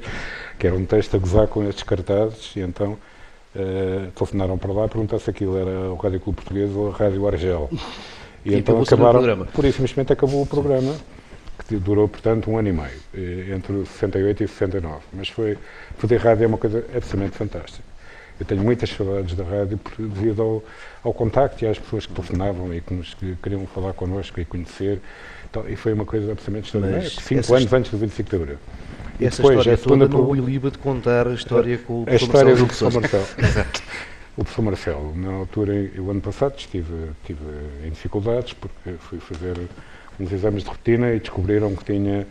que 0.58 0.68
era 0.68 0.76
um 0.76 0.86
texto 0.86 1.16
a 1.16 1.20
gozar 1.20 1.48
com 1.48 1.68
estes 1.68 1.84
cartazes, 1.84 2.56
e 2.56 2.62
então 2.62 2.98
uh, 3.56 4.12
telefonaram 4.16 4.58
para 4.58 4.72
lá 4.72 4.88
perguntar 4.88 5.20
se 5.20 5.30
aquilo 5.30 5.58
era 5.58 5.92
o 5.92 5.96
Rádio 5.96 6.20
Clube 6.20 6.38
Português 6.38 6.76
ou 6.76 6.90
a 6.90 6.96
Rádio 6.96 7.28
Argel. 7.28 7.70
E, 8.46 8.52
e 8.52 8.56
então 8.56 8.82
acabaram, 8.82 9.46
por 9.48 9.66
isso 9.66 9.78
simplesmente 9.78 10.14
acabou 10.14 10.42
o 10.42 10.46
programa, 10.46 10.96
que 11.68 11.76
durou, 11.76 12.08
portanto, 12.08 12.50
um 12.50 12.58
ano 12.58 12.70
e 12.70 12.74
meio, 12.74 13.00
eh, 13.14 13.56
entre 13.56 13.86
68 13.86 14.44
e 14.44 14.48
69. 14.48 15.02
Mas 15.14 15.30
foi, 15.30 15.58
fazer 15.98 16.18
rádio 16.18 16.44
é 16.44 16.48
uma 16.48 16.58
coisa 16.58 16.80
absolutamente 16.80 17.38
fantástica. 17.38 17.94
Eu 18.40 18.46
tenho 18.46 18.64
muitas 18.64 18.90
saudades 18.90 19.36
da 19.36 19.44
rádio 19.44 19.80
devido 19.98 20.42
ao, 20.42 20.64
ao 21.04 21.14
contacto 21.14 21.64
e 21.64 21.68
às 21.68 21.78
pessoas 21.78 22.06
que 22.06 22.14
telefonavam 22.14 22.74
e 22.74 22.82
que, 22.82 22.94
nos, 22.94 23.14
que 23.14 23.36
queriam 23.42 23.66
falar 23.68 23.94
connosco 23.94 24.40
e 24.40 24.46
conhecer. 24.46 25.00
Então, 25.50 25.64
e 25.70 25.76
foi 25.76 25.94
uma 25.94 26.06
coisa 26.06 26.32
absolutamente 26.32 26.66
extraordinária. 26.66 27.10
Cinco 27.10 27.54
anos 27.54 27.74
antes 27.74 27.92
do 27.92 27.98
25 27.98 28.30
de 28.30 28.36
Abril. 28.36 28.58
E 29.20 29.26
essa 29.26 29.44
depois, 29.44 29.60
história 29.60 29.78
toda 29.78 30.08
no 30.08 30.36
Iliba 30.36 30.72
de 30.72 30.80
contar 30.80 31.28
a 31.28 31.34
história 31.34 31.78
com 31.78 32.04
o 32.04 32.06
A 32.08 32.16
história 32.16 32.56
do 32.56 32.66
professor 32.66 32.92
Marcelo. 32.92 33.26
o 34.36 34.44
professor 34.44 34.62
Marcelo, 34.64 35.16
na 35.16 35.32
altura, 35.34 35.74
o 35.98 36.10
ano 36.10 36.22
passado, 36.22 36.56
estive, 36.58 37.12
estive 37.22 37.44
em 37.86 37.90
dificuldades 37.92 38.54
porque 38.54 38.94
fui 39.00 39.20
fazer 39.20 39.70
uns 40.20 40.32
exames 40.32 40.64
de 40.64 40.70
rotina 40.70 41.12
e 41.14 41.20
descobriram 41.20 41.76
que 41.76 41.86
tinha 41.86 42.28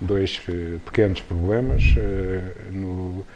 dois 0.00 0.40
uh, 0.48 0.78
pequenos 0.80 1.20
problemas 1.20 1.82
uh, 1.96 2.72
no, 2.72 3.26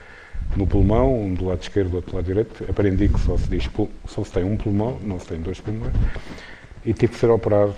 no 0.56 0.66
pulmão, 0.66 1.20
um 1.20 1.34
do 1.34 1.46
lado 1.46 1.62
esquerdo 1.62 1.90
do 1.90 1.96
outro 1.96 2.12
do 2.12 2.16
lado 2.16 2.26
direito. 2.26 2.64
Aprendi 2.68 3.08
que 3.08 3.18
só 3.20 3.36
se 3.36 3.48
diz 3.48 3.68
só 4.06 4.24
se 4.24 4.32
tem 4.32 4.44
um 4.44 4.56
pulmão, 4.56 4.98
não 5.02 5.18
se 5.18 5.26
tem 5.26 5.40
dois 5.40 5.60
pulmões. 5.60 5.92
E 6.84 6.92
tive 6.92 7.12
que 7.12 7.18
ser 7.18 7.30
operado 7.30 7.74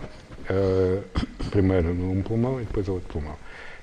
uh, 0.50 1.48
primeiro 1.50 1.94
num 1.94 2.22
pulmão 2.22 2.60
e 2.60 2.64
depois 2.64 2.86
no 2.86 2.94
outro 2.94 3.08
pulmão. 3.08 3.36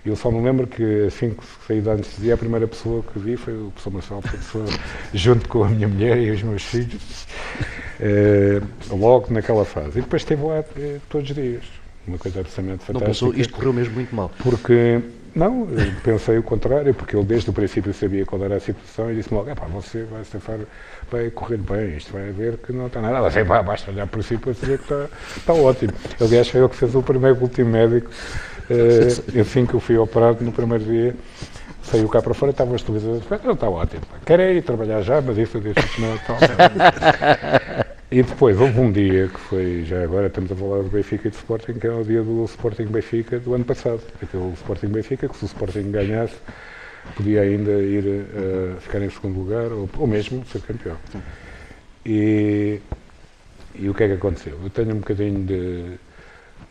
E 0.06 0.10
eu 0.10 0.16
só 0.16 0.30
me 0.30 0.40
lembro 0.40 0.68
que 0.68 1.08
assim 1.08 1.32
que 1.32 1.44
saí 1.68 1.82
da 1.82 1.94
anestesia, 1.94 2.36
a 2.36 2.38
primeira 2.38 2.68
pessoa 2.68 3.04
que 3.12 3.18
vi 3.18 3.36
foi 3.36 3.56
o 3.56 3.72
professor 3.72 4.22
Marcelo, 4.22 4.66
junto 5.14 5.50
com 5.50 5.64
a 5.64 5.70
minha 5.70 5.88
mulher 5.88 6.18
e 6.18 6.30
os 6.30 6.44
meus 6.44 6.64
filhos, 6.64 7.26
uh, 8.00 8.64
logo 8.96 9.34
naquela 9.34 9.66
fase. 9.66 9.98
E 9.98 10.02
depois 10.02 10.22
esteve 10.22 10.44
lá 10.44 10.60
uh, 10.60 11.02
todos 11.10 11.30
os 11.30 11.36
dias. 11.36 11.64
Uma 12.08 12.20
coisa 12.20 12.42
absolutamente 12.42 12.86
fantástica. 12.86 13.00
Não 13.00 13.02
pensou, 13.02 13.34
isto 13.34 13.54
correu 13.54 13.74
mesmo 13.74 13.96
muito 13.96 14.16
mal? 14.16 14.32
Porque 14.44 15.02
não, 15.36 15.68
pensei 16.02 16.38
o 16.38 16.44
contrário, 16.44 16.94
porque 16.94 17.14
ele 17.14 17.26
desde 17.26 17.50
o 17.50 17.54
princípio 17.54 17.94
sabia 17.94 18.26
qual 18.26 18.42
era 18.42 18.56
a 18.56 18.60
situação 18.60 19.12
e 19.12 19.16
disse-me 19.16 19.38
logo, 19.38 19.54
pá, 19.54 19.66
você 19.66 20.04
vai, 20.04 20.22
estafar, 20.22 20.60
vai 21.12 21.30
correr 21.30 21.58
bem, 21.58 21.98
isto 21.98 22.14
vai 22.14 22.32
ver 22.32 22.56
que 22.58 22.72
não 22.72 22.88
está 22.88 23.02
nada. 23.02 23.18
Ela 23.18 23.28
disse, 23.28 23.44
basta 23.44 23.92
olhar 23.92 24.08
para 24.08 24.24
si 24.24 24.38
para 24.38 24.54
saber 24.54 24.78
que 24.78 24.84
está, 24.86 25.10
está 25.36 25.54
ótimo. 25.54 25.92
Aliás, 26.22 26.48
foi 26.48 26.62
ele 26.62 26.70
que 26.70 26.78
fez 26.78 26.96
o 26.96 27.04
primeiro 27.04 27.38
último 27.42 27.70
médico, 27.70 28.10
uh, 28.70 29.42
assim 29.42 29.66
que 29.66 29.74
eu 29.74 29.80
fui 29.80 29.98
operado 29.98 30.44
no 30.44 30.52
primeiro 30.52 30.84
dia, 30.84 31.16
saiu 31.84 32.10
cá 32.10 32.22
para 32.22 32.34
fora, 32.34 32.52
estavam 32.52 32.76
as 32.76 32.82
televisões, 32.82 33.24
não, 33.44 33.54
está 33.54 33.70
ótimo, 33.70 34.02
quer 34.26 34.40
ir 34.40 34.64
trabalhar 34.64 35.02
já, 35.02 35.22
mas 35.22 35.38
isso 35.38 35.58
eu 35.58 35.62
disse 35.62 36.02
não, 36.02 36.16
está 36.16 36.36
E 38.12 38.22
depois 38.24 38.60
houve 38.60 38.80
um 38.80 38.92
dia 38.92 39.28
que 39.28 39.40
foi, 39.40 39.84
já 39.84 40.04
agora 40.04 40.28
estamos 40.28 40.52
a 40.52 40.56
falar 40.56 40.84
do 40.84 40.90
Benfica 40.90 41.28
e 41.28 41.32
do 41.32 41.36
Sporting, 41.36 41.74
que 41.74 41.88
é 41.88 41.92
o 41.92 42.04
dia 42.04 42.22
do 42.22 42.46
Sporting 42.46 42.86
Benfica 42.86 43.40
do 43.40 43.54
ano 43.56 43.66
passado. 43.66 44.00
Aquele 44.22 44.54
Sporting 44.54 44.88
Benfica, 44.88 45.28
que 45.28 45.36
se 45.36 45.44
o 45.44 45.48
Sporting 45.48 45.92
ganhasse, 45.92 46.36
podia 47.16 47.42
ainda 47.42 47.72
ir 47.72 48.06
uh, 48.06 48.80
ficar 48.80 49.02
em 49.02 49.10
segundo 49.10 49.40
lugar, 49.40 49.72
ou, 49.72 49.90
ou 49.98 50.08
mesmo 50.08 50.46
ser 50.46 50.62
campeão. 50.62 50.96
E, 52.06 52.80
e 53.74 53.90
o 53.90 53.94
que 53.94 54.04
é 54.04 54.08
que 54.08 54.14
aconteceu? 54.14 54.58
Eu 54.64 54.70
tenho 54.70 54.92
um 54.92 55.00
bocadinho 55.00 55.44
de 55.44 55.98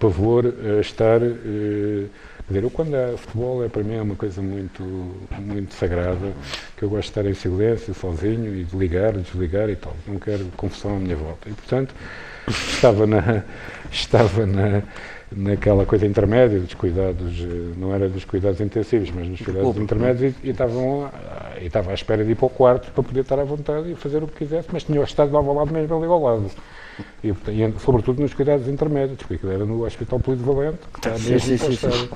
pavor 0.08 0.44
a 0.46 0.80
estar. 0.80 1.22
Uh, 1.22 2.08
Quer 2.46 2.52
dizer, 2.52 2.64
eu 2.64 2.70
quando 2.70 2.94
há 2.94 3.16
futebol 3.16 3.64
é 3.64 3.70
para 3.70 3.82
mim 3.82 3.94
é 3.94 4.02
uma 4.02 4.16
coisa 4.16 4.42
muito, 4.42 4.82
muito 5.38 5.72
sagrada, 5.72 6.30
que 6.76 6.82
eu 6.82 6.90
gosto 6.90 7.04
de 7.04 7.08
estar 7.08 7.24
em 7.24 7.32
silêncio, 7.32 7.94
sozinho, 7.94 8.54
e 8.54 8.64
de 8.64 8.76
ligar, 8.76 9.14
desligar 9.14 9.70
e 9.70 9.76
tal. 9.76 9.96
Não 10.06 10.18
quero 10.18 10.44
confusão 10.54 10.94
à 10.94 10.98
minha 10.98 11.16
volta. 11.16 11.48
E 11.48 11.54
portanto, 11.54 11.94
estava 12.46 13.06
na, 13.06 13.44
estava 13.90 14.44
na, 14.44 14.82
naquela 15.32 15.86
coisa 15.86 16.06
intermédia 16.06 16.60
dos 16.60 16.74
cuidados, 16.74 17.40
não 17.78 17.94
era 17.94 18.10
dos 18.10 18.26
cuidados 18.26 18.60
intensivos, 18.60 19.10
mas 19.10 19.26
dos 19.26 19.40
cuidados 19.40 19.78
intermédios 19.78 20.34
e, 20.42 20.48
e, 20.48 20.50
estavam, 20.50 21.10
e 21.62 21.64
estava 21.64 21.92
à 21.92 21.94
espera 21.94 22.22
de 22.22 22.32
ir 22.32 22.34
para 22.34 22.46
o 22.46 22.50
quarto 22.50 22.92
para 22.92 23.02
poder 23.02 23.20
estar 23.20 23.38
à 23.38 23.44
vontade 23.44 23.90
e 23.90 23.94
fazer 23.94 24.22
o 24.22 24.28
que 24.28 24.44
quisesse, 24.44 24.68
mas 24.70 24.84
tinha 24.84 25.02
estado 25.02 25.30
de 25.30 25.36
ao 25.36 25.54
lado 25.54 25.72
mesmo 25.72 25.96
ali 25.96 26.04
ao 26.04 26.22
lado. 26.22 26.50
E, 27.22 27.28
e, 27.28 27.74
sobretudo 27.80 28.20
nos 28.20 28.34
cuidados 28.34 28.68
intermédios, 28.68 29.18
porque 29.18 29.34
aquilo 29.34 29.52
era 29.52 29.64
no 29.64 29.84
Hospital 29.84 30.20
Polivalente, 30.20 30.78
que 30.92 30.98
está 30.98 31.10
mesmo 31.10 31.40
sim, 31.40 31.56
sim, 31.56 31.76
sim, 31.76 32.08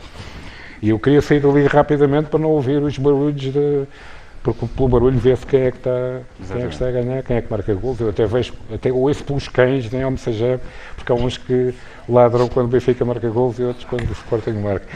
E 0.83 0.91
eu 0.91 0.99
queria 0.99 1.21
sair 1.23 1.41
dali 1.41 1.67
rapidamente 1.67 2.29
para 2.29 2.39
não 2.39 2.51
ouvir 2.51 2.83
os 2.83 2.97
barulhos 2.99 3.41
de. 3.53 3.85
Porque 4.43 4.67
pelo 4.67 4.89
barulho 4.89 5.19
vê-se 5.19 5.45
quem 5.45 5.63
é 5.63 5.71
que 5.71 5.79
está, 5.79 6.21
quem 6.47 6.63
é 6.63 6.67
que 6.67 6.73
está 6.73 6.89
a 6.89 6.93
ganhar, 6.93 7.23
quem 7.23 7.37
é 7.37 7.43
que 7.43 7.51
marca 7.51 7.75
gols. 7.75 8.01
Eu 8.01 8.11
até 8.11 8.25
vejo, 8.25 8.55
até 8.73 8.93
ouço 8.93 9.25
pelos 9.25 9.49
cães, 9.49 9.91
nem 9.91 10.03
ao 10.03 10.11
mensageiro, 10.11 10.61
porque 10.95 11.11
há 11.11 11.15
uns 11.15 11.37
que 11.37 11.75
ladram 12.09 12.49
quando 12.49 12.67
o 12.67 12.69
Benfica 12.69 13.05
marca 13.05 13.29
gols 13.29 13.59
e 13.59 13.65
outros 13.65 13.85
quando 13.85 14.09
o 14.09 14.13
Sporting 14.13 14.53
marca. 14.53 14.87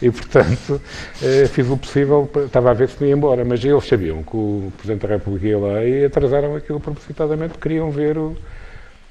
E, 0.00 0.10
portanto, 0.10 0.80
eh, 1.22 1.46
fiz 1.46 1.68
o 1.68 1.76
possível, 1.76 2.30
estava 2.44 2.70
a 2.70 2.74
ver 2.74 2.88
se 2.88 3.02
me 3.02 3.08
ia 3.08 3.14
embora, 3.14 3.44
mas 3.44 3.64
eles 3.64 3.84
sabiam 3.86 4.22
que 4.22 4.36
o 4.36 4.72
Presidente 4.76 5.06
da 5.06 5.14
República 5.14 5.46
ia 5.46 5.58
lá 5.58 5.84
e 5.84 6.04
atrasaram 6.04 6.54
aquilo 6.54 6.78
propositadamente, 6.78 7.58
queriam 7.58 7.90
ver 7.90 8.18
o, 8.18 8.36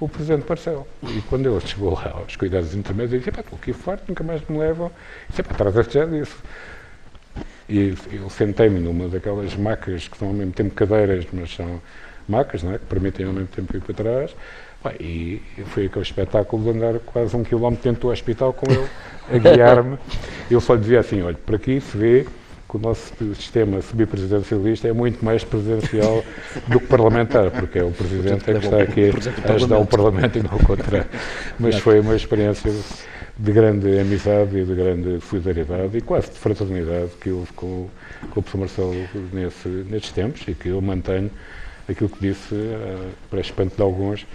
o 0.05 0.09
Presidente 0.09 0.45
Marcelo. 0.47 0.87
E 1.03 1.21
quando 1.21 1.49
ele 1.49 1.59
chegou 1.65 1.93
lá 1.93 2.11
aos 2.13 2.35
cuidados 2.35 2.73
intermédios, 2.75 3.13
eu 3.13 3.19
disse, 3.19 3.39
estou 3.39 3.57
aqui 3.59 3.73
forte, 3.73 4.03
nunca 4.07 4.23
mais 4.23 4.41
me 4.47 4.57
levam. 4.57 4.91
E 5.27 5.31
disse, 5.31 5.43
pá, 5.43 5.55
traz-te 5.55 5.93
já 5.93 6.05
disso. 6.05 6.37
E 7.69 7.95
eu 8.11 8.29
sentei-me 8.29 8.79
numa 8.79 9.07
daquelas 9.07 9.55
macas 9.55 10.07
que 10.07 10.17
são 10.17 10.29
ao 10.29 10.33
mesmo 10.33 10.51
tempo 10.51 10.75
cadeiras, 10.75 11.25
mas 11.31 11.55
são 11.55 11.81
macas, 12.27 12.63
não 12.63 12.73
é? 12.73 12.77
que 12.77 12.85
permitem 12.85 13.25
ao 13.25 13.33
mesmo 13.33 13.47
tempo 13.47 13.75
ir 13.75 13.81
para 13.81 13.93
trás. 13.95 14.35
e 14.99 15.41
foi 15.67 15.85
aquele 15.85 16.03
espetáculo 16.03 16.63
de 16.63 16.77
andar 16.77 16.99
quase 16.99 17.35
um 17.35 17.43
quilómetro 17.43 17.83
dentro 17.83 18.01
do 18.01 18.11
hospital 18.11 18.53
com 18.53 18.69
ele 18.71 18.87
a 19.31 19.37
guiar-me. 19.37 19.97
Eu 20.51 20.59
só 20.59 20.75
dizia 20.75 20.99
assim, 20.99 21.21
olha, 21.21 21.37
por 21.37 21.55
aqui 21.55 21.79
se 21.79 21.97
vê 21.97 22.27
que 22.73 22.77
o 22.77 22.79
nosso 22.79 23.13
sistema 23.35 23.79
semipresidencialista 23.83 24.87
é 24.87 24.93
muito 24.93 25.23
mais 25.23 25.43
presidencial 25.43 26.25
do 26.67 26.79
que 26.79 26.87
parlamentar, 26.87 27.51
porque 27.51 27.77
é 27.77 27.83
o 27.83 27.91
Presidente 27.91 28.43
que 28.43 28.51
está 28.51 28.81
aqui 28.81 29.11
a 29.47 29.53
ajudar 29.53 29.77
o 29.77 29.85
Parlamento 29.85 30.39
e 30.39 30.41
não 30.41 30.55
o 30.55 30.65
contrário. 30.65 31.07
Mas 31.59 31.75
foi 31.77 31.99
uma 31.99 32.15
experiência 32.15 32.73
de 33.37 33.51
grande 33.51 33.99
amizade 33.99 34.57
e 34.57 34.65
de 34.65 34.73
grande 34.73 35.21
solidariedade 35.21 35.97
e 35.97 36.01
quase 36.01 36.31
de 36.31 36.39
fraternidade 36.39 37.11
que 37.21 37.29
houve 37.29 37.53
com, 37.53 37.87
com 38.31 38.39
o 38.39 38.43
professor 38.43 38.57
Marcelo 38.57 39.29
nesse, 39.31 39.67
nestes 39.67 40.11
tempos 40.11 40.41
e 40.47 40.55
que 40.55 40.69
eu 40.69 40.81
mantenho 40.81 41.29
aquilo 41.87 42.09
que 42.09 42.19
disse, 42.21 42.55
uh, 42.55 43.09
para 43.29 43.39
espanto 43.39 43.75
de 43.75 43.81
alguns, 43.83 44.25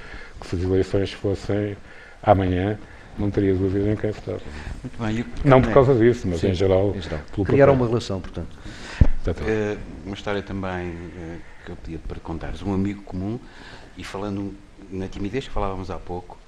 que 0.40 0.46
se 0.46 0.54
as 0.54 0.62
eleições 0.62 1.12
fossem 1.12 1.76
amanhã, 2.22 2.78
não 3.18 3.30
teria 3.30 3.54
dúvida 3.54 3.90
em 3.90 3.96
quem 3.96 4.10
votar. 4.10 4.40
Muito 4.82 4.98
bem. 4.98 5.24
não 5.44 5.60
por 5.60 5.72
causa 5.72 5.94
disso, 5.94 6.26
mas 6.28 6.40
Sim, 6.40 6.48
em 6.48 6.54
geral. 6.54 6.94
Criaram 7.44 7.74
uma 7.74 7.86
relação, 7.86 8.20
portanto. 8.20 8.56
Uh, 9.26 9.78
uma 10.06 10.14
história 10.14 10.42
também 10.42 10.90
uh, 10.90 11.40
que 11.64 11.70
eu 11.72 11.76
pedia 11.76 11.98
para 12.06 12.18
contares. 12.20 12.62
Um 12.62 12.72
amigo 12.72 13.02
comum, 13.02 13.38
e 13.96 14.04
falando 14.04 14.54
na 14.90 15.06
timidez 15.08 15.46
que 15.46 15.52
falávamos 15.52 15.90
há 15.90 15.98
pouco, 15.98 16.38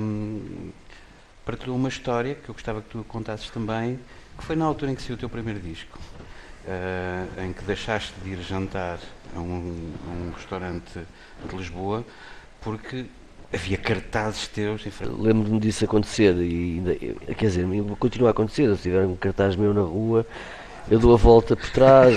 um, 0.00 0.70
partilhou 1.44 1.76
uma 1.76 1.88
história 1.88 2.34
que 2.34 2.48
eu 2.48 2.54
gostava 2.54 2.80
que 2.80 2.88
tu 2.88 3.04
contasses 3.04 3.50
também, 3.50 3.98
que 4.38 4.44
foi 4.44 4.56
na 4.56 4.64
altura 4.64 4.92
em 4.92 4.94
que 4.94 5.02
saiu 5.02 5.16
o 5.16 5.18
teu 5.18 5.28
primeiro 5.28 5.60
disco, 5.60 5.98
uh, 6.66 7.42
em 7.42 7.52
que 7.52 7.62
deixaste 7.64 8.14
de 8.24 8.30
ir 8.30 8.42
jantar 8.42 8.98
a 9.34 9.38
um, 9.38 9.92
a 10.06 10.10
um 10.10 10.32
restaurante 10.34 11.00
de 11.48 11.56
Lisboa 11.56 12.04
porque 12.66 13.06
havia 13.52 13.76
cartazes 13.76 14.48
teus. 14.48 14.84
Lembro-me 15.00 15.60
disso 15.60 15.84
acontecer 15.84 16.34
e 16.36 16.76
ainda, 16.76 16.94
quer 17.34 17.46
dizer, 17.46 17.66
continua 17.98 18.28
a 18.28 18.32
acontecer. 18.32 18.74
Se 18.76 18.82
tiver 18.82 19.06
um 19.06 19.16
cartaz 19.16 19.56
meu 19.56 19.72
na 19.72 19.82
rua, 19.82 20.26
eu 20.90 20.98
dou 20.98 21.14
a 21.14 21.16
volta 21.16 21.56
por 21.56 21.68
trás, 21.70 22.16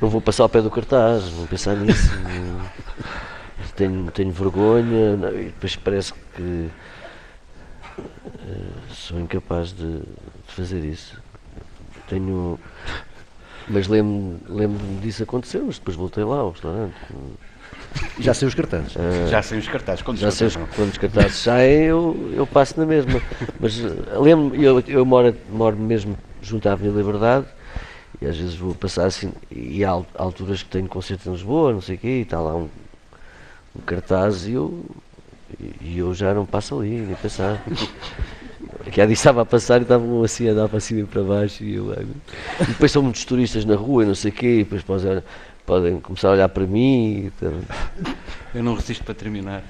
não 0.00 0.08
vou 0.08 0.20
passar 0.20 0.44
ao 0.44 0.48
pé 0.48 0.62
do 0.62 0.70
cartaz, 0.70 1.28
vou 1.28 1.46
pensar 1.46 1.76
nisso. 1.76 2.10
Tenho, 3.76 4.10
tenho 4.10 4.32
vergonha 4.32 5.14
e 5.34 5.44
depois 5.44 5.76
parece 5.76 6.12
que 6.34 6.68
uh, 8.00 8.92
sou 8.92 9.20
incapaz 9.20 9.72
de, 9.72 10.00
de, 10.00 10.04
fazer 10.48 10.84
isso. 10.84 11.22
Tenho. 12.08 12.58
Mas 13.68 13.86
lembro-me 13.86 14.40
lembro 14.48 14.84
disso 15.00 15.22
acontecer, 15.22 15.60
mas 15.60 15.78
depois 15.78 15.96
voltei 15.96 16.24
lá 16.24 16.38
ao 16.38 16.50
restaurante. 16.50 16.96
Já 18.18 18.34
sei 18.34 18.48
os 18.48 18.54
cartazes. 18.54 18.96
Uh, 18.96 19.28
já 19.28 19.42
sei 19.42 19.58
os 19.58 19.68
cartazes. 19.68 20.02
Quando 20.02 20.18
já 20.18 20.30
sei 20.30 20.48
os, 20.48 20.56
quando 20.56 20.90
os 20.90 20.98
cartazes 20.98 21.36
saem, 21.36 21.84
eu, 21.84 22.32
eu 22.34 22.46
passo 22.46 22.78
na 22.78 22.84
mesma. 22.84 23.20
Mas 23.60 23.78
uh, 23.78 24.20
lembro 24.20 24.60
eu, 24.60 24.82
eu 24.86 25.06
moro, 25.06 25.34
moro 25.50 25.76
mesmo 25.76 26.18
junto 26.42 26.68
à 26.68 26.72
Avenida 26.72 26.98
Liberdade 26.98 27.46
e 28.20 28.26
às 28.26 28.36
vezes 28.36 28.56
vou 28.56 28.74
passar 28.74 29.06
assim, 29.06 29.32
e 29.50 29.84
há 29.84 29.90
alturas 30.14 30.62
que 30.62 30.68
tenho 30.68 30.88
concerto 30.88 31.28
em 31.28 31.32
Lisboa, 31.32 31.72
não 31.72 31.80
sei 31.80 31.94
o 31.96 31.98
quê, 31.98 32.08
e 32.08 32.22
está 32.22 32.40
lá 32.40 32.56
um, 32.56 32.68
um 33.76 33.80
cartaz 33.86 34.46
e 34.46 34.52
eu, 34.52 34.84
e 35.80 35.98
eu 35.98 36.12
já 36.14 36.34
não 36.34 36.44
passo 36.44 36.78
ali, 36.78 36.90
nem 36.90 37.14
pensar. 37.14 37.62
que 38.90 39.06
dias 39.06 39.18
estava 39.18 39.42
a 39.42 39.44
passar 39.44 39.80
e 39.80 39.82
estavam 39.82 40.22
assim 40.22 40.48
a 40.48 40.54
dar 40.54 40.68
para 40.68 40.80
cima 40.80 41.00
e 41.00 41.04
para 41.04 41.22
baixo 41.22 41.62
e, 41.62 41.74
eu, 41.74 41.92
e 41.92 42.64
depois 42.66 42.90
são 42.90 43.02
muitos 43.02 43.24
turistas 43.24 43.64
na 43.64 43.76
rua 43.76 44.02
e 44.02 44.06
não 44.06 44.14
sei 44.14 44.30
o 44.30 44.34
quê, 44.34 44.60
e 44.60 44.64
depois 44.64 44.82
podem, 44.82 45.22
podem 45.68 46.00
começar 46.00 46.28
a 46.28 46.32
olhar 46.32 46.48
para 46.48 46.66
mim. 46.66 47.30
Eu 48.54 48.64
não 48.64 48.74
resisto 48.74 49.04
para 49.04 49.14
terminar. 49.14 49.62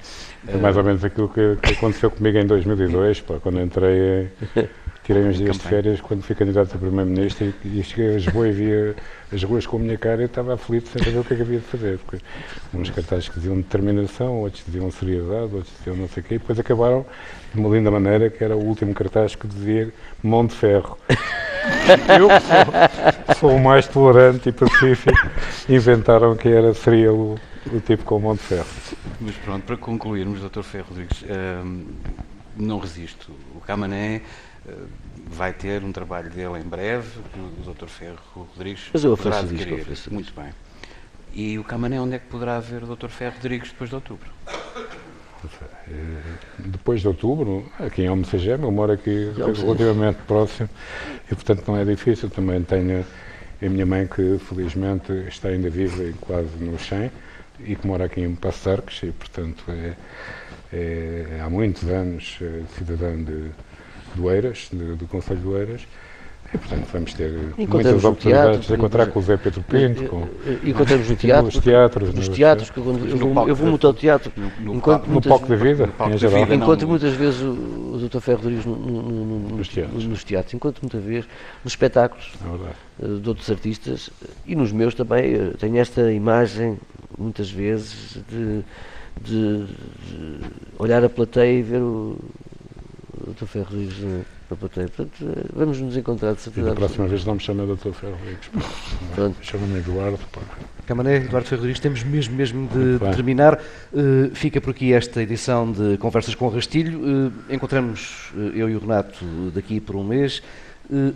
É 0.47 0.55
mais 0.55 0.77
ou 0.77 0.83
menos 0.83 1.03
aquilo 1.03 1.27
que, 1.27 1.57
que 1.57 1.73
aconteceu 1.73 2.09
comigo 2.09 2.37
em 2.37 2.47
2002, 2.47 3.19
pá, 3.19 3.35
quando 3.41 3.59
entrei 3.59 4.31
tirei 5.09 5.23
uns 5.23 5.37
dias 5.37 5.57
de 5.57 5.63
férias 5.63 5.99
quando 6.01 6.21
fui 6.21 6.35
candidato 6.35 6.75
a 6.75 6.77
Primeiro-Ministro 6.77 7.51
e, 7.65 7.79
e, 7.79 7.83
cheguei 7.83 8.09
a 8.09 8.13
Lisboa 8.13 8.47
e 8.47 8.51
via 8.51 8.95
as 9.33 9.43
ruas 9.43 9.65
com 9.65 9.77
a 9.77 9.79
minha 9.79 9.97
cara 9.97 10.21
e 10.21 10.25
estava 10.25 10.53
aflito 10.53 10.87
sem 10.89 11.03
saber 11.03 11.17
o 11.17 11.23
que 11.23 11.33
é 11.33 11.35
que 11.35 11.41
havia 11.41 11.57
de 11.57 11.65
fazer. 11.65 11.97
Porque 11.97 12.23
uns 12.71 12.91
cartazes 12.91 13.27
que 13.27 13.39
diziam 13.39 13.55
determinação, 13.55 14.35
outros 14.41 14.63
diziam 14.63 14.91
seriedade, 14.91 15.55
outros 15.55 15.73
diziam 15.79 15.95
não 15.95 16.07
sei 16.07 16.21
o 16.21 16.25
quê, 16.27 16.35
e 16.35 16.37
depois 16.37 16.59
acabaram 16.59 17.03
de 17.51 17.59
uma 17.59 17.75
linda 17.75 17.89
maneira 17.89 18.29
que 18.29 18.43
era 18.43 18.55
o 18.55 18.63
último 18.63 18.93
cartaz 18.93 19.33
que 19.33 19.47
dizia 19.47 19.91
Monte 20.21 20.53
Ferro. 20.53 20.95
Eu 22.07 22.29
sou, 22.29 23.35
sou, 23.39 23.55
o 23.55 23.59
mais 23.59 23.87
tolerante 23.87 24.49
e 24.49 24.51
pacífico, 24.51 25.17
inventaram 25.67 26.35
que 26.35 26.49
era, 26.49 26.71
seria 26.75 27.11
o, 27.11 27.35
o 27.73 27.79
tipo 27.79 28.03
com 28.03 28.17
o 28.17 28.19
Monte 28.19 28.43
Ferro. 28.43 28.67
Mas 29.19 29.35
pronto, 29.37 29.63
para 29.63 29.75
concluirmos, 29.75 30.39
Dr. 30.39 30.61
Ferro 30.61 30.85
Rodrigues, 30.89 31.23
hum, 31.23 31.85
não 32.59 32.79
resisto. 32.79 33.31
O 33.55 33.61
Camané 33.61 34.21
eh, 34.67 34.73
vai 35.27 35.53
ter 35.53 35.83
um 35.83 35.91
trabalho 35.91 36.29
dele 36.29 36.59
em 36.59 36.63
breve, 36.63 37.19
que 37.33 37.39
o 37.39 37.73
Dr. 37.73 37.87
Ferro 37.87 38.19
Rodrigues 38.35 38.89
Mas 38.93 39.03
eu 39.03 39.15
poderá 39.15 39.39
adquirir. 39.39 39.85
Muito 40.11 40.33
bem. 40.33 40.51
E 41.33 41.57
o 41.57 41.63
Camané, 41.63 41.99
onde 41.99 42.15
é 42.15 42.19
que 42.19 42.27
poderá 42.27 42.59
ver 42.59 42.83
o 42.83 42.95
Dr. 42.95 43.07
Ferro 43.07 43.35
Rodrigues 43.35 43.69
depois 43.69 43.89
de 43.89 43.95
outubro? 43.95 44.29
Eh, 45.87 46.21
depois 46.59 47.01
de 47.01 47.07
outubro, 47.07 47.71
aqui 47.79 48.03
em 48.03 48.07
Almocegema, 48.07 48.65
eu 48.65 48.71
moro 48.71 48.91
aqui 48.91 49.31
relativamente 49.35 50.19
próximo 50.27 50.69
e, 51.31 51.35
portanto, 51.35 51.63
não 51.67 51.77
é 51.77 51.85
difícil. 51.85 52.29
Também 52.29 52.61
tenho 52.63 53.05
a 53.61 53.69
minha 53.69 53.85
mãe, 53.85 54.07
que 54.07 54.37
felizmente 54.39 55.11
está 55.27 55.49
ainda 55.49 55.69
viva 55.69 56.03
e 56.03 56.13
quase 56.13 56.55
no 56.57 56.77
100 56.77 57.11
e 57.61 57.75
que 57.75 57.85
mora 57.85 58.05
aqui 58.05 58.21
em 58.21 58.35
Passarques 58.35 59.03
e, 59.03 59.11
portanto, 59.11 59.63
é, 59.69 59.95
é 60.71 61.41
há 61.43 61.49
muitos 61.49 61.87
anos 61.89 62.37
é, 62.41 62.61
cidadã 62.77 63.15
de 63.23 63.51
do 64.15 64.29
Eiras, 64.31 64.69
do, 64.71 64.95
do 64.95 65.07
Conselho 65.07 65.39
do 65.39 65.57
Eiras, 65.57 65.81
e, 66.51 66.57
portanto, 66.57 66.87
vamos 66.91 67.13
ter 67.13 67.31
muitas 67.57 68.03
oportunidades 68.03 68.65
de 68.65 68.73
encontrar 68.73 69.05
com 69.07 69.19
o 69.19 69.21
Zé 69.21 69.37
Pedro 69.37 69.61
Pinto, 69.61 70.05
com, 70.05 70.27
encontramos 70.63 71.07
no 71.07 71.15
teatro, 71.15 71.45
nos 71.45 71.63
teatros, 71.63 72.13
nos 72.13 72.27
teatros, 72.27 72.71
que 72.71 72.77
eu, 72.77 72.83
vou, 72.83 73.47
eu 73.47 73.55
vou 73.55 73.67
muito 73.67 73.85
ao 73.85 73.93
teatro, 73.93 74.31
no, 74.59 74.73
enquanto 74.73 75.05
no, 75.07 75.21
palco 75.21 75.45
da 75.45 75.55
vida, 75.55 75.87
em 76.11 76.17
geral. 76.17 76.51
Encontro 76.51 76.87
muitas 76.87 77.13
vezes 77.13 77.41
o, 77.41 77.51
o 77.51 78.09
Dr. 78.09 78.19
Ferro 78.19 78.37
Rodrigues 78.39 78.65
no, 78.65 78.75
no, 78.75 79.57
nos, 79.57 79.67
teatros. 79.67 80.05
nos 80.05 80.23
teatros, 80.23 80.53
encontro 80.55 80.81
muitas 80.81 81.03
vezes 81.03 81.29
nos 81.63 81.73
espetáculos 81.73 82.33
é 82.99 83.19
de 83.19 83.29
outros 83.29 83.49
artistas 83.51 84.09
e 84.45 84.55
nos 84.55 84.71
meus 84.71 84.95
também. 84.95 85.51
Tenho 85.59 85.77
esta 85.77 86.11
imagem, 86.11 86.79
muitas 87.15 87.51
vezes, 87.51 88.19
de, 88.27 88.63
de, 89.23 89.65
de 89.65 90.39
olhar 90.77 91.03
a 91.03 91.09
plateia 91.09 91.59
e 91.59 91.61
ver 91.61 91.81
o 91.81 92.17
Dr. 93.27 93.45
Ferro 93.45 93.65
Rodrigues 93.65 93.97
na 94.49 94.57
plateia. 94.57 94.87
Portanto, 94.87 95.13
eh, 95.21 95.45
vamos 95.53 95.79
nos 95.79 95.95
encontrar 95.95 96.33
de 96.33 96.41
certeza. 96.41 96.67
E 96.67 96.69
da 96.69 96.75
próxima 96.75 97.07
vez 97.07 97.25
não 97.25 97.35
me 97.35 97.39
chama 97.39 97.65
Dr. 97.65 97.91
Ferro 97.91 98.17
Rodrigues. 98.17 98.49
Chama-me 99.41 99.79
Eduardo. 99.79 100.19
Pá. 100.31 100.41
Camané, 100.85 101.17
Eduardo 101.17 101.47
Ferro 101.47 101.61
Rodrigues, 101.61 101.79
temos 101.79 102.03
mesmo, 102.03 102.35
mesmo 102.35 102.67
de 102.67 102.99
terminar. 103.15 103.61
Uh, 103.93 104.33
fica 104.33 104.59
por 104.59 104.71
aqui 104.71 104.93
esta 104.93 105.21
edição 105.21 105.71
de 105.71 105.97
Conversas 105.97 106.33
com 106.33 106.47
o 106.47 106.49
Rastilho. 106.49 106.99
Uh, 106.99 107.53
encontramos 107.53 108.31
uh, 108.33 108.39
eu 108.55 108.69
e 108.69 108.75
o 108.75 108.79
Renato 108.79 109.23
daqui 109.53 109.79
por 109.79 109.95
um 109.95 110.03
mês. 110.03 110.41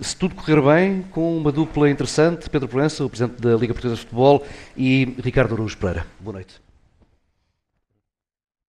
se 0.01 0.15
tudo 0.15 0.35
correr 0.35 0.61
bem, 0.61 1.03
com 1.09 1.35
uma 1.37 1.51
dupla 1.51 1.89
interessante, 1.89 2.49
Pedro 2.49 2.67
Proença, 2.67 3.03
o 3.03 3.09
Presidente 3.09 3.41
da 3.41 3.55
Liga 3.55 3.73
Portuguesa 3.73 3.95
de 3.95 4.01
Futebol, 4.01 4.45
e 4.77 5.15
Ricardo 5.23 5.55
Aruz 5.55 5.73
Pereira. 5.73 6.05
Boa 6.19 6.33
noite. 6.33 6.72